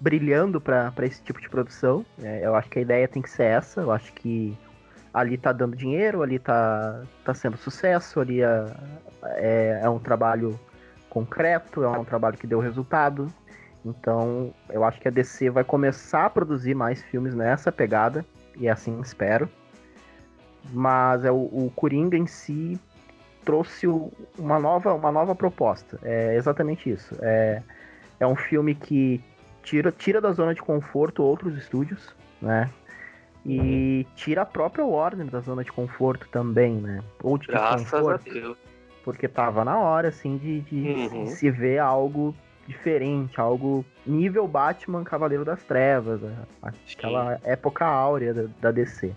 brilhando 0.00 0.60
para 0.60 0.92
esse 1.02 1.22
tipo 1.22 1.40
de 1.40 1.48
produção. 1.48 2.06
É, 2.22 2.46
eu 2.46 2.54
acho 2.54 2.70
que 2.70 2.78
a 2.78 2.82
ideia 2.82 3.08
tem 3.08 3.20
que 3.20 3.30
ser 3.30 3.44
essa. 3.44 3.80
Eu 3.80 3.90
acho 3.90 4.12
que 4.12 4.56
ali 5.18 5.36
tá 5.36 5.52
dando 5.52 5.76
dinheiro, 5.76 6.22
ali 6.22 6.38
tá, 6.38 7.02
tá 7.24 7.34
sendo 7.34 7.56
sucesso, 7.56 8.20
ali 8.20 8.42
é, 8.42 8.64
é, 9.24 9.80
é 9.82 9.88
um 9.88 9.98
trabalho 9.98 10.58
concreto, 11.10 11.82
é 11.82 11.88
um 11.88 12.04
trabalho 12.04 12.36
que 12.36 12.46
deu 12.46 12.60
resultado. 12.60 13.32
Então, 13.84 14.52
eu 14.68 14.84
acho 14.84 15.00
que 15.00 15.08
a 15.08 15.10
DC 15.10 15.50
vai 15.50 15.64
começar 15.64 16.26
a 16.26 16.30
produzir 16.30 16.74
mais 16.74 17.02
filmes 17.02 17.34
nessa 17.34 17.72
pegada, 17.72 18.24
e 18.56 18.68
assim 18.68 19.00
espero. 19.00 19.48
Mas 20.70 21.24
é 21.24 21.30
o, 21.30 21.36
o 21.36 21.72
Coringa 21.74 22.16
em 22.16 22.26
si 22.26 22.78
trouxe 23.44 23.86
uma 24.38 24.58
nova, 24.58 24.92
uma 24.92 25.10
nova 25.10 25.34
proposta. 25.34 25.98
É 26.02 26.34
exatamente 26.36 26.90
isso. 26.90 27.16
É, 27.20 27.62
é 28.20 28.26
um 28.26 28.36
filme 28.36 28.74
que 28.74 29.24
tira, 29.62 29.90
tira 29.90 30.20
da 30.20 30.32
zona 30.32 30.54
de 30.54 30.60
conforto 30.60 31.22
outros 31.22 31.56
estúdios, 31.56 32.14
né? 32.42 32.68
E 33.46 34.06
tira 34.14 34.42
a 34.42 34.46
própria 34.46 34.84
Warner 34.84 35.26
da 35.26 35.40
zona 35.40 35.64
de 35.64 35.72
conforto 35.72 36.28
também, 36.28 36.74
né? 36.74 37.00
Ou 37.22 37.38
de 37.38 37.46
Graças 37.46 37.92
a 37.94 38.16
Deus. 38.16 38.58
Porque 39.04 39.26
tava 39.26 39.64
na 39.64 39.78
hora, 39.78 40.08
assim, 40.08 40.36
de, 40.36 40.60
de 40.62 40.88
uhum. 40.88 41.26
se 41.26 41.50
ver 41.50 41.78
algo 41.78 42.34
diferente, 42.68 43.40
algo 43.40 43.84
nível 44.06 44.46
Batman 44.46 45.02
Cavaleiro 45.02 45.44
das 45.44 45.64
Trevas, 45.64 46.20
né? 46.20 46.36
aquela 46.62 47.36
Sim. 47.36 47.42
época 47.44 47.86
áurea 47.86 48.34
da, 48.34 48.42
da, 48.60 48.70
DC. 48.70 49.14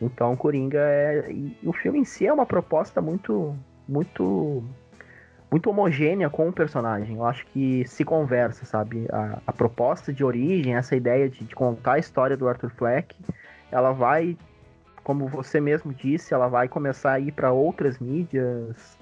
Então, 0.00 0.34
Coringa 0.34 0.78
é. 0.80 1.30
E 1.30 1.56
o 1.62 1.72
filme 1.74 1.98
em 1.98 2.04
si 2.04 2.26
é 2.26 2.32
uma 2.32 2.46
proposta 2.46 3.02
muito. 3.02 3.54
muito. 3.86 4.64
Muito 5.50 5.68
homogênea 5.68 6.30
com 6.30 6.48
o 6.48 6.52
personagem. 6.52 7.16
Eu 7.16 7.24
acho 7.24 7.44
que 7.46 7.84
se 7.86 8.04
conversa, 8.04 8.64
sabe? 8.64 9.06
A, 9.12 9.38
a 9.46 9.52
proposta 9.52 10.12
de 10.12 10.24
origem, 10.24 10.76
essa 10.76 10.94
ideia 10.94 11.28
de, 11.28 11.44
de 11.44 11.54
contar 11.54 11.94
a 11.94 11.98
história 11.98 12.36
do 12.36 12.48
Arthur 12.48 12.70
Fleck, 12.70 13.16
ela 13.70 13.92
vai. 13.92 14.36
Como 15.02 15.26
você 15.26 15.60
mesmo 15.60 15.92
disse, 15.92 16.32
ela 16.32 16.46
vai 16.46 16.68
começar 16.68 17.12
a 17.12 17.20
ir 17.20 17.32
para 17.32 17.50
outras 17.50 17.98
mídias, 17.98 18.98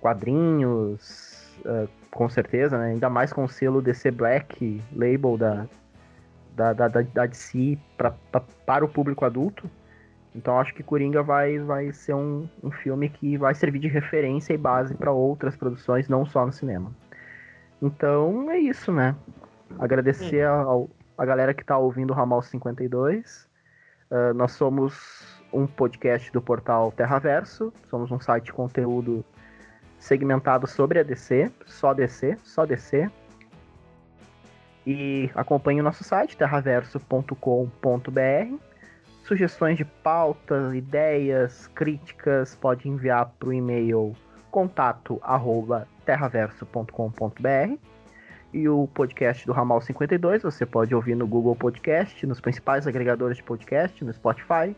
quadrinhos, 0.00 1.50
uh, 1.64 1.88
com 2.10 2.28
certeza, 2.28 2.78
né? 2.78 2.90
Ainda 2.90 3.10
mais 3.10 3.32
com 3.32 3.44
o 3.44 3.48
selo 3.48 3.82
DC 3.82 4.10
Black 4.10 4.82
label 4.94 5.36
da, 5.36 5.66
da, 6.54 6.72
da, 6.72 6.88
da, 6.88 7.02
da 7.02 7.26
DC 7.26 7.78
pra, 7.96 8.12
pra, 8.30 8.42
para 8.66 8.84
o 8.84 8.88
público 8.88 9.24
adulto. 9.24 9.68
Então 10.34 10.58
acho 10.58 10.74
que 10.74 10.82
Coringa 10.82 11.22
vai, 11.22 11.58
vai 11.58 11.92
ser 11.92 12.14
um, 12.14 12.48
um 12.62 12.70
filme 12.70 13.08
que 13.08 13.36
vai 13.36 13.54
servir 13.54 13.78
de 13.78 13.88
referência 13.88 14.52
e 14.52 14.58
base 14.58 14.94
para 14.94 15.10
outras 15.10 15.56
produções, 15.56 16.08
não 16.08 16.26
só 16.26 16.44
no 16.44 16.52
cinema. 16.52 16.92
Então 17.80 18.50
é 18.50 18.58
isso, 18.58 18.92
né? 18.92 19.14
Agradecer 19.78 20.46
ao, 20.46 20.88
a 21.16 21.24
galera 21.24 21.54
que 21.54 21.62
está 21.62 21.76
ouvindo 21.76 22.12
o 22.12 22.14
Ramal 22.14 22.42
52. 22.42 23.48
Uh, 24.10 24.34
nós 24.34 24.52
somos 24.52 25.42
um 25.52 25.66
podcast 25.66 26.30
do 26.32 26.40
portal 26.40 26.92
Terraverso, 26.92 27.72
somos 27.88 28.10
um 28.10 28.20
site 28.20 28.46
de 28.46 28.52
conteúdo 28.52 29.24
segmentado 29.98 30.66
sobre 30.66 31.00
a 31.00 31.02
DC, 31.02 31.50
só 31.66 31.92
DC, 31.92 32.38
só 32.42 32.64
DC. 32.64 33.10
E 34.86 35.30
acompanhe 35.34 35.80
o 35.80 35.84
nosso 35.84 36.04
site, 36.04 36.36
terraverso.com.br. 36.36 38.67
Sugestões 39.28 39.76
de 39.76 39.84
pauta, 39.84 40.74
ideias, 40.74 41.66
críticas, 41.74 42.54
pode 42.54 42.88
enviar 42.88 43.26
para 43.38 43.50
o 43.50 43.52
e-mail 43.52 44.16
contato 44.50 45.20
arroba 45.22 45.86
terraverso.com.br. 46.06 47.78
E 48.54 48.68
o 48.70 48.88
podcast 48.88 49.44
do 49.44 49.52
Ramal 49.52 49.82
52 49.82 50.42
você 50.42 50.64
pode 50.64 50.94
ouvir 50.94 51.14
no 51.14 51.26
Google 51.26 51.54
Podcast, 51.54 52.26
nos 52.26 52.40
principais 52.40 52.86
agregadores 52.86 53.36
de 53.36 53.42
podcast, 53.42 54.02
no 54.02 54.10
Spotify 54.14 54.74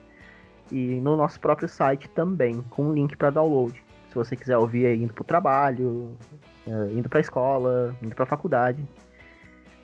e 0.72 1.00
no 1.00 1.16
nosso 1.16 1.38
próprio 1.38 1.68
site 1.68 2.08
também, 2.08 2.60
com 2.70 2.86
um 2.86 2.92
link 2.92 3.16
para 3.16 3.30
download. 3.30 3.80
Se 4.08 4.16
você 4.16 4.34
quiser 4.34 4.58
ouvir 4.58 4.92
indo 4.96 5.14
pro 5.14 5.22
trabalho, 5.22 6.16
é, 6.66 6.92
indo 6.92 7.08
pra 7.08 7.20
escola, 7.20 7.94
indo 8.02 8.16
pra 8.16 8.26
faculdade, 8.26 8.84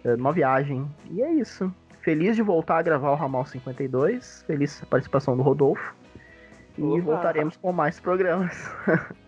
é, 0.03 0.17
numa 0.17 0.33
viagem. 0.33 0.91
E 1.09 1.23
é 1.23 1.31
isso. 1.35 1.73
Feliz 2.07 2.37
de 2.37 2.43
voltar 2.43 2.79
a 2.79 2.83
gravar 2.83 3.11
o 3.11 3.15
Ramal 3.17 3.45
52. 3.45 4.45
Feliz 4.47 4.81
a 4.81 4.87
participação 4.87 5.37
do 5.37 5.43
Rodolfo. 5.43 5.93
E 6.79 6.81
Opa. 6.81 7.01
voltaremos 7.01 7.57
com 7.57 7.73
mais 7.73 7.99
programas. 7.99 8.71